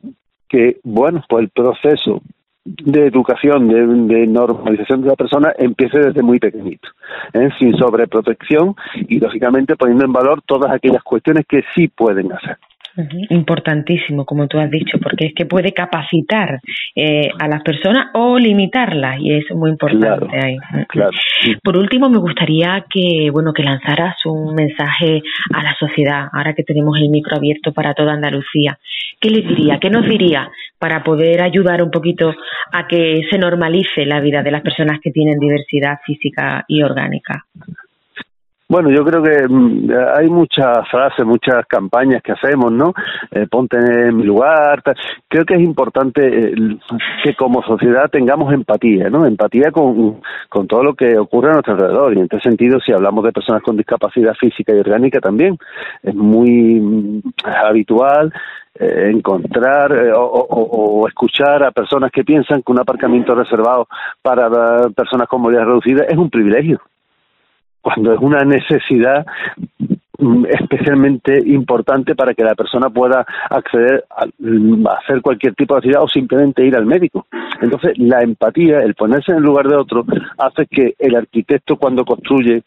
que, 0.48 0.78
bueno, 0.84 1.22
pues 1.28 1.42
el 1.42 1.50
proceso 1.50 2.22
de 2.66 3.06
educación, 3.06 3.68
de, 3.68 4.26
normalización 4.26 5.02
de 5.02 5.08
la 5.08 5.16
persona 5.16 5.52
empiece 5.56 5.98
desde 5.98 6.22
muy 6.22 6.38
pequeñito, 6.40 6.88
¿eh? 7.32 7.48
sin 7.58 7.76
sobreprotección 7.76 8.74
y 9.08 9.20
lógicamente 9.20 9.76
poniendo 9.76 10.04
en 10.04 10.12
valor 10.12 10.42
todas 10.44 10.72
aquellas 10.72 11.02
cuestiones 11.04 11.46
que 11.46 11.62
sí 11.74 11.86
pueden 11.88 12.32
hacer. 12.32 12.58
Importantísimo, 13.30 14.24
como 14.24 14.46
tú 14.46 14.58
has 14.58 14.70
dicho, 14.70 14.98
porque 15.02 15.26
es 15.26 15.34
que 15.34 15.44
puede 15.44 15.72
capacitar 15.72 16.60
eh, 16.94 17.28
a 17.38 17.48
las 17.48 17.62
personas 17.62 18.08
o 18.14 18.38
limitarlas 18.38 19.20
y 19.20 19.34
eso 19.34 19.48
es 19.50 19.56
muy 19.56 19.70
importante 19.70 20.38
ahí. 20.42 20.56
Por 21.62 21.76
último, 21.76 22.08
me 22.08 22.18
gustaría 22.18 22.84
que 22.88 23.30
bueno 23.30 23.52
que 23.52 23.62
lanzaras 23.62 24.16
un 24.24 24.54
mensaje 24.54 25.22
a 25.52 25.62
la 25.62 25.74
sociedad 25.78 26.28
ahora 26.32 26.54
que 26.54 26.62
tenemos 26.62 26.98
el 26.98 27.10
micro 27.10 27.36
abierto 27.36 27.72
para 27.72 27.94
toda 27.94 28.14
Andalucía. 28.14 28.78
¿Qué 29.20 29.30
les 29.30 29.46
diría? 29.46 29.78
¿Qué 29.78 29.90
nos 29.90 30.06
diría 30.08 30.50
para 30.78 31.02
poder 31.02 31.42
ayudar 31.42 31.82
un 31.82 31.90
poquito 31.90 32.34
a 32.72 32.86
que 32.86 33.22
se 33.30 33.38
normalice 33.38 34.06
la 34.06 34.20
vida 34.20 34.42
de 34.42 34.50
las 34.50 34.62
personas 34.62 35.00
que 35.02 35.10
tienen 35.10 35.38
diversidad 35.38 35.98
física 36.04 36.64
y 36.68 36.82
orgánica? 36.82 37.44
Bueno, 38.68 38.90
yo 38.90 39.04
creo 39.04 39.22
que 39.22 39.46
mm, 39.48 39.90
hay 40.16 40.28
muchas 40.28 40.88
frases, 40.90 41.24
muchas 41.24 41.64
campañas 41.66 42.20
que 42.20 42.32
hacemos, 42.32 42.72
¿no? 42.72 42.92
Eh, 43.30 43.46
ponte 43.48 43.76
en 43.78 44.16
mi 44.16 44.24
lugar. 44.24 44.82
Creo 45.28 45.44
que 45.44 45.54
es 45.54 45.60
importante 45.60 46.26
eh, 46.26 46.54
que 47.22 47.34
como 47.36 47.62
sociedad 47.62 48.10
tengamos 48.10 48.52
empatía, 48.52 49.08
¿no? 49.08 49.24
Empatía 49.24 49.70
con, 49.70 50.20
con 50.48 50.66
todo 50.66 50.82
lo 50.82 50.94
que 50.94 51.16
ocurre 51.16 51.50
a 51.50 51.52
nuestro 51.52 51.74
alrededor. 51.74 52.12
Y 52.12 52.18
en 52.18 52.24
este 52.24 52.40
sentido, 52.40 52.80
si 52.80 52.90
hablamos 52.90 53.22
de 53.24 53.32
personas 53.32 53.62
con 53.62 53.76
discapacidad 53.76 54.34
física 54.34 54.74
y 54.74 54.80
orgánica 54.80 55.20
también, 55.20 55.56
es 56.02 56.14
muy 56.16 56.80
mm, 56.80 57.22
habitual 57.44 58.32
eh, 58.74 59.10
encontrar 59.14 59.92
o, 60.16 60.24
o, 60.26 61.06
escuchar 61.06 61.62
a 61.62 61.70
personas 61.70 62.10
que 62.10 62.24
piensan 62.24 62.62
que 62.62 62.72
un 62.72 62.80
aparcamiento 62.80 63.32
reservado 63.32 63.86
para 64.22 64.50
personas 64.90 65.28
con 65.28 65.42
movilidad 65.42 65.66
reducida 65.66 66.04
es 66.08 66.16
un 66.16 66.30
privilegio 66.30 66.80
cuando 67.86 68.14
es 68.14 68.18
una 68.20 68.42
necesidad 68.42 69.24
mm, 70.18 70.46
especialmente 70.46 71.38
importante 71.46 72.16
para 72.16 72.34
que 72.34 72.42
la 72.42 72.56
persona 72.56 72.90
pueda 72.90 73.24
acceder 73.48 74.04
mm, 74.40 74.84
a, 74.88 74.94
hacer 74.94 75.22
cualquier 75.22 75.54
tipo 75.54 75.74
de 75.74 75.78
actividad 75.78 76.02
o 76.02 76.08
simplemente 76.08 76.66
ir 76.66 76.74
al 76.74 76.84
médico. 76.84 77.28
Entonces, 77.62 77.96
la 77.98 78.22
empatía, 78.22 78.78
el 78.78 78.96
ponerse 78.96 79.30
en 79.30 79.38
el 79.38 79.44
lugar 79.44 79.68
de 79.68 79.76
otro, 79.76 80.04
hace 80.36 80.66
que 80.66 80.94
el 80.98 81.14
arquitecto 81.14 81.76
cuando 81.76 82.04
construye, 82.04 82.64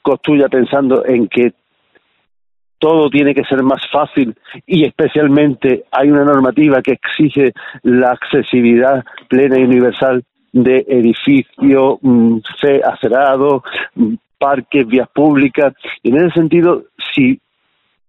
construya 0.00 0.48
pensando 0.48 1.04
en 1.06 1.26
que 1.26 1.54
todo 2.78 3.10
tiene 3.10 3.34
que 3.34 3.44
ser 3.44 3.64
más 3.64 3.80
fácil 3.90 4.36
y 4.64 4.84
especialmente 4.84 5.86
hay 5.90 6.08
una 6.08 6.22
normativa 6.24 6.82
que 6.82 6.92
exige 6.92 7.52
la 7.82 8.10
accesibilidad 8.10 9.04
plena 9.28 9.58
y 9.58 9.64
universal 9.64 10.22
de 10.52 10.84
edificio 10.86 11.98
mm, 12.00 12.38
C 12.60 12.80
acerado, 12.84 13.64
parques, 14.42 14.86
vías 14.86 15.08
públicas. 15.08 15.72
Y 16.02 16.10
en 16.10 16.16
ese 16.16 16.30
sentido, 16.30 16.82
si 17.14 17.40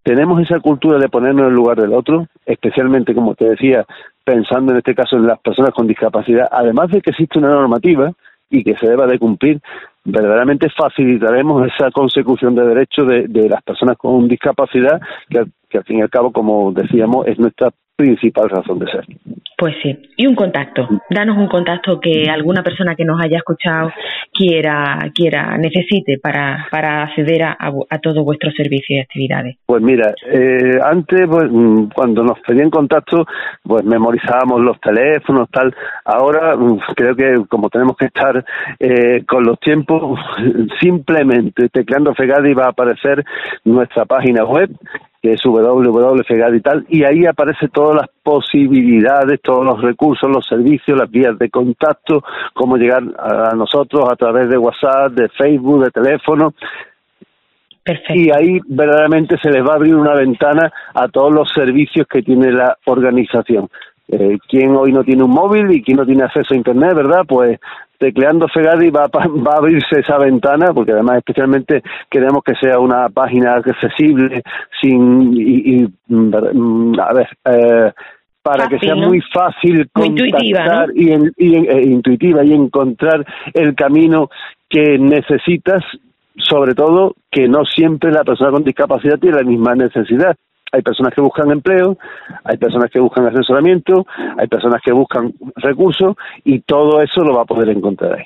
tenemos 0.01 0.41
esa 0.41 0.59
cultura 0.59 0.97
de 0.97 1.09
ponernos 1.09 1.43
en 1.43 1.49
el 1.49 1.55
lugar 1.55 1.79
del 1.79 1.93
otro, 1.93 2.27
especialmente, 2.45 3.13
como 3.13 3.36
te 3.36 3.49
decía, 3.49 3.86
pensando 4.23 4.71
en 4.71 4.79
este 4.79 4.95
caso 4.95 5.15
en 5.15 5.27
las 5.27 5.39
personas 5.39 5.71
con 5.71 5.88
discapacidad, 5.88 6.47
además 6.51 6.89
de 6.89 7.01
que 7.01 7.11
existe 7.11 7.38
una 7.38 7.49
normativa 7.49 8.11
y 8.49 8.63
que 8.63 8.75
se 8.75 8.88
deba 8.88 9.05
de 9.05 9.19
cumplir, 9.19 9.61
verdaderamente 10.03 10.69
facilitaremos 10.69 11.67
esa 11.67 11.91
consecución 11.91 12.55
de 12.55 12.65
derechos 12.65 13.07
de, 13.07 13.27
de 13.27 13.49
las 13.49 13.61
personas 13.63 13.97
con 13.97 14.27
discapacidad, 14.27 14.99
que, 15.29 15.43
que 15.69 15.77
al 15.77 15.84
fin 15.84 15.99
y 15.99 16.01
al 16.01 16.09
cabo, 16.09 16.31
como 16.31 16.71
decíamos, 16.71 17.27
es 17.27 17.38
nuestra 17.39 17.69
principal 17.95 18.49
razón 18.49 18.79
de 18.79 18.91
ser. 18.91 19.05
Pues 19.57 19.75
sí, 19.81 19.97
y 20.17 20.27
un 20.27 20.35
contacto. 20.35 20.87
Danos 21.09 21.37
un 21.37 21.47
contacto 21.47 21.99
que 21.99 22.29
alguna 22.29 22.63
persona 22.63 22.95
que 22.95 23.05
nos 23.05 23.19
haya 23.21 23.37
escuchado 23.37 23.91
quiera, 24.33 25.09
quiera, 25.13 25.57
necesite 25.57 26.17
para, 26.21 26.67
para 26.71 27.03
acceder 27.03 27.43
a, 27.43 27.57
a 27.89 27.99
todos 27.99 28.23
vuestros 28.25 28.53
servicios 28.55 28.89
y 28.89 28.99
actividades. 28.99 29.57
Pues 29.65 29.81
mira, 29.81 30.13
eh, 30.31 30.79
antes, 30.83 31.27
pues, 31.27 31.51
mm, 31.51 31.89
cuando 31.93 32.23
nos 32.23 32.39
pedían 32.39 32.69
contacto, 32.69 33.25
pues 33.61 33.83
memorizábamos 33.83 34.61
los 34.61 34.79
teléfonos, 34.81 35.49
tal. 35.51 35.73
Ahora 36.05 36.55
mm, 36.55 36.79
creo 36.95 37.15
que 37.15 37.45
como 37.47 37.69
tenemos 37.69 37.95
que 37.95 38.05
estar 38.05 38.43
eh, 38.79 39.23
con 39.27 39.43
los 39.43 39.59
tiempos, 39.59 40.19
simplemente 40.81 41.69
tecleando 41.69 42.13
Fegadi 42.15 42.53
va 42.53 42.65
a 42.65 42.69
aparecer 42.69 43.23
nuestra 43.63 44.05
página 44.05 44.43
web 44.43 44.69
que 45.21 45.31
es 45.31 45.41
www.fegadi 45.41 46.57
y 46.57 46.61
tal, 46.61 46.85
y 46.89 47.05
ahí 47.05 47.25
aparece 47.25 47.69
todas 47.69 47.95
las 47.95 48.09
posibilidades, 48.24 49.41
todos 49.41 49.65
los 49.65 49.82
recursos, 49.82 50.30
los 50.30 50.45
servicios, 50.45 50.97
las 50.97 51.11
vías 51.11 51.38
de 51.38 51.49
contacto, 51.49 52.24
cómo 52.53 52.78
llegar 52.78 53.03
a 53.19 53.55
nosotros 53.55 54.09
a 54.11 54.15
través 54.15 54.49
de 54.49 54.57
WhatsApp, 54.57 55.11
de 55.11 55.30
Facebook, 55.30 55.84
de 55.84 55.91
teléfono. 55.91 56.53
Y 58.09 58.32
ahí 58.32 58.59
verdaderamente 58.65 59.38
se 59.41 59.51
les 59.51 59.61
va 59.61 59.74
a 59.74 59.76
abrir 59.76 59.95
una 59.95 60.15
ventana 60.15 60.71
a 60.93 61.09
todos 61.09 61.34
los 61.34 61.51
servicios 61.53 62.07
que 62.07 62.21
tiene 62.21 62.51
la 62.51 62.78
organización. 62.86 63.69
Eh, 64.07 64.38
¿Quién 64.47 64.76
hoy 64.76 64.93
no 64.93 65.03
tiene 65.03 65.24
un 65.24 65.32
móvil 65.32 65.69
y 65.71 65.84
quién 65.84 65.97
no 65.97 66.05
tiene 66.05 66.24
acceso 66.24 66.53
a 66.53 66.57
Internet, 66.57 66.95
verdad? 66.95 67.24
Pues 67.28 67.59
tecleando 68.03 68.49
Fegadi 68.49 68.89
va, 68.89 69.07
va 69.07 69.53
a 69.53 69.57
abrirse 69.57 70.01
esa 70.01 70.17
ventana, 70.17 70.73
porque 70.73 70.91
además 70.91 71.19
especialmente 71.19 71.81
queremos 72.09 72.43
que 72.43 72.53
sea 72.55 72.77
una 72.79 73.07
página 73.07 73.53
accesible, 73.55 74.43
sin 74.81 75.33
y, 75.33 75.87
mm, 76.07 76.99
a 76.99 77.13
ver, 77.13 77.29
eh, 77.45 77.91
para 78.41 78.67
que 78.67 78.77
sea 78.79 78.95
muy 78.95 79.21
fácil 79.33 79.89
contactar 79.93 80.89
y, 80.93 81.13
y 81.37 81.55
eh, 81.55 81.81
intuitiva 81.85 82.43
y 82.43 82.51
encontrar 82.51 83.25
el 83.53 83.73
camino 83.73 84.29
que 84.69 84.97
necesitas, 84.99 85.81
sobre 86.35 86.75
todo 86.75 87.15
que 87.31 87.47
no 87.47 87.63
siempre 87.63 88.11
la 88.11 88.25
persona 88.25 88.51
con 88.51 88.65
discapacidad 88.65 89.17
tiene 89.17 89.37
la 89.37 89.43
misma 89.43 89.75
necesidad 89.75 90.35
hay 90.74 90.82
personas 90.82 91.13
que 91.13 91.21
buscan 91.21 91.51
empleo, 91.51 91.97
hay 92.43 92.57
personas 92.57 92.89
que 92.89 92.99
buscan 92.99 93.28
asesoramiento, 93.28 94.05
hay 94.38 94.47
personas 94.47 94.82
que 94.84 94.91
buscan 94.91 95.32
recursos 95.55 96.15
y 96.43 96.61
todo 96.61 97.01
eso 97.01 97.21
lo 97.21 97.36
va 97.36 97.43
a 97.43 97.45
poder 97.45 97.69
encontrar 97.69 98.15
ahí. 98.15 98.26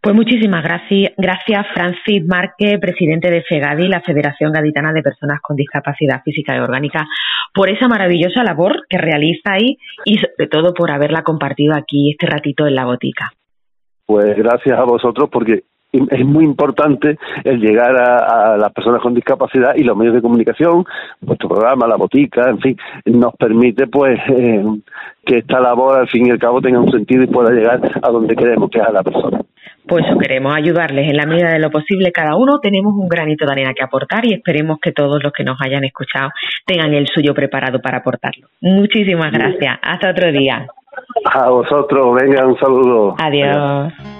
Pues 0.00 0.14
muchísimas 0.14 0.62
gracias, 0.62 1.12
gracias 1.16 1.66
Francis 1.74 2.24
Márquez, 2.26 2.78
presidente 2.78 3.30
de 3.30 3.42
FEGADI, 3.42 3.88
la 3.88 4.00
Federación 4.02 4.52
Gaditana 4.52 4.92
de 4.92 5.02
Personas 5.02 5.40
con 5.42 5.56
Discapacidad 5.56 6.22
Física 6.22 6.54
y 6.54 6.60
Orgánica, 6.60 7.06
por 7.52 7.68
esa 7.68 7.88
maravillosa 7.88 8.44
labor 8.44 8.84
que 8.88 8.98
realiza 8.98 9.54
ahí 9.54 9.78
y 10.04 10.18
sobre 10.18 10.46
todo 10.48 10.72
por 10.74 10.92
haberla 10.92 11.22
compartido 11.22 11.74
aquí 11.74 12.12
este 12.12 12.26
ratito 12.26 12.66
en 12.66 12.76
la 12.76 12.84
botica. 12.84 13.32
Pues 14.06 14.36
gracias 14.36 14.78
a 14.78 14.84
vosotros 14.84 15.28
porque 15.32 15.64
es 15.92 16.24
muy 16.24 16.44
importante 16.44 17.18
el 17.44 17.60
llegar 17.60 17.96
a, 17.96 18.56
las 18.56 18.72
personas 18.72 19.00
con 19.00 19.14
discapacidad 19.14 19.74
y 19.76 19.84
los 19.84 19.96
medios 19.96 20.14
de 20.14 20.22
comunicación, 20.22 20.84
vuestro 21.20 21.48
programa, 21.48 21.86
la 21.86 21.96
botica, 21.96 22.50
en 22.50 22.58
fin, 22.58 22.76
nos 23.06 23.34
permite 23.36 23.86
pues 23.86 24.18
eh, 24.28 24.64
que 25.24 25.38
esta 25.38 25.60
labor 25.60 26.00
al 26.00 26.08
fin 26.08 26.26
y 26.26 26.30
al 26.30 26.38
cabo 26.38 26.60
tenga 26.60 26.80
un 26.80 26.90
sentido 26.90 27.22
y 27.22 27.26
pueda 27.26 27.50
llegar 27.50 27.80
a 28.02 28.10
donde 28.10 28.36
queremos 28.36 28.70
que 28.70 28.78
es 28.78 28.86
a 28.86 28.92
la 28.92 29.02
persona. 29.02 29.40
Pues 29.86 30.04
queremos 30.20 30.54
ayudarles 30.54 31.10
en 31.10 31.16
la 31.16 31.24
medida 31.24 31.50
de 31.50 31.58
lo 31.58 31.70
posible. 31.70 32.12
Cada 32.12 32.36
uno 32.36 32.58
tenemos 32.60 32.92
un 32.94 33.08
granito 33.08 33.46
de 33.46 33.52
arena 33.52 33.72
que 33.74 33.82
aportar 33.82 34.26
y 34.26 34.34
esperemos 34.34 34.78
que 34.80 34.92
todos 34.92 35.22
los 35.22 35.32
que 35.32 35.44
nos 35.44 35.58
hayan 35.62 35.84
escuchado 35.84 36.30
tengan 36.66 36.92
el 36.92 37.06
suyo 37.06 37.32
preparado 37.32 37.80
para 37.80 37.98
aportarlo. 37.98 38.48
Muchísimas 38.60 39.32
gracias. 39.32 39.78
Hasta 39.82 40.10
otro 40.10 40.30
día. 40.30 40.66
A 41.24 41.48
vosotros, 41.48 42.14
venga, 42.20 42.46
un 42.46 42.58
saludo. 42.58 43.16
Adiós. 43.18 44.17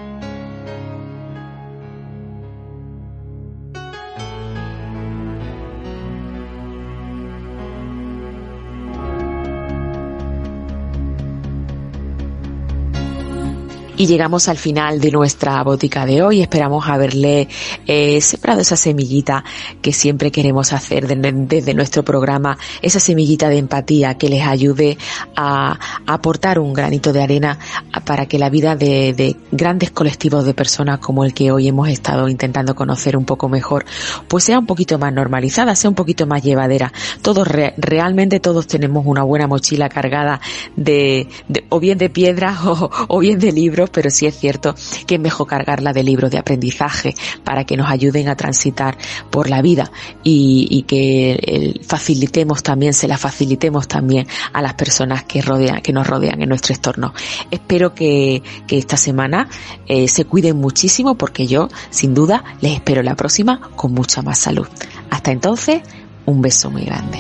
Y 13.98 14.06
llegamos 14.06 14.46
al 14.48 14.58
final 14.58 15.00
de 15.00 15.10
nuestra 15.10 15.60
botica 15.64 16.06
de 16.06 16.22
hoy. 16.22 16.40
Esperamos 16.40 16.86
haberle 16.86 17.48
eh, 17.84 18.20
sembrado 18.20 18.60
esa 18.60 18.76
semillita 18.76 19.42
que 19.82 19.92
siempre 19.92 20.30
queremos 20.30 20.72
hacer 20.72 21.08
desde 21.08 21.74
nuestro 21.74 22.04
programa, 22.04 22.56
esa 22.80 23.00
semillita 23.00 23.48
de 23.48 23.58
empatía 23.58 24.14
que 24.16 24.28
les 24.28 24.46
ayude 24.46 24.96
a, 25.34 25.76
aportar 26.06 26.60
un 26.60 26.74
granito 26.74 27.12
de 27.12 27.24
arena 27.24 27.58
para 28.04 28.26
que 28.26 28.38
la 28.38 28.50
vida 28.50 28.76
de, 28.76 29.36
grandes 29.50 29.90
colectivos 29.90 30.44
de 30.44 30.54
personas 30.54 31.00
como 31.00 31.24
el 31.24 31.34
que 31.34 31.50
hoy 31.50 31.66
hemos 31.66 31.88
estado 31.88 32.28
intentando 32.28 32.76
conocer 32.76 33.16
un 33.16 33.24
poco 33.24 33.48
mejor, 33.48 33.84
pues 34.28 34.44
sea 34.44 34.60
un 34.60 34.66
poquito 34.66 35.00
más 35.00 35.12
normalizada, 35.12 35.74
sea 35.74 35.90
un 35.90 35.96
poquito 35.96 36.24
más 36.24 36.44
llevadera. 36.44 36.92
Todos 37.20 37.48
realmente 37.48 38.38
todos 38.38 38.68
tenemos 38.68 39.06
una 39.06 39.24
buena 39.24 39.48
mochila 39.48 39.88
cargada 39.88 40.40
de, 40.76 41.26
o 41.68 41.80
bien 41.80 41.98
de 41.98 42.10
piedras 42.10 42.60
o 43.08 43.18
bien 43.18 43.40
de 43.40 43.50
libros 43.50 43.87
pero 43.90 44.10
sí 44.10 44.26
es 44.26 44.38
cierto 44.38 44.74
que 45.06 45.16
es 45.16 45.20
mejor 45.20 45.46
cargarla 45.46 45.92
de 45.92 46.02
libros 46.02 46.30
de 46.30 46.38
aprendizaje 46.38 47.14
para 47.44 47.64
que 47.64 47.76
nos 47.76 47.90
ayuden 47.90 48.28
a 48.28 48.36
transitar 48.36 48.96
por 49.30 49.48
la 49.48 49.62
vida 49.62 49.90
y, 50.22 50.84
que 50.88 51.80
facilitemos 51.86 52.62
también, 52.62 52.94
se 52.94 53.08
la 53.08 53.18
facilitemos 53.18 53.88
también 53.88 54.26
a 54.52 54.62
las 54.62 54.74
personas 54.74 55.24
que 55.24 55.42
rodean, 55.42 55.82
que 55.82 55.92
nos 55.92 56.06
rodean 56.06 56.40
en 56.40 56.48
nuestro 56.48 56.74
entorno. 56.74 57.12
Espero 57.50 57.94
que, 57.94 58.42
esta 58.68 58.96
semana 58.96 59.48
eh, 59.86 60.06
se 60.08 60.24
cuiden 60.24 60.56
muchísimo 60.56 61.16
porque 61.16 61.46
yo, 61.46 61.68
sin 61.90 62.14
duda, 62.14 62.44
les 62.60 62.74
espero 62.74 63.02
la 63.02 63.16
próxima 63.16 63.60
con 63.74 63.92
mucha 63.92 64.22
más 64.22 64.38
salud. 64.38 64.68
Hasta 65.10 65.32
entonces, 65.32 65.82
un 66.26 66.40
beso 66.40 66.70
muy 66.70 66.84
grande. 66.84 67.18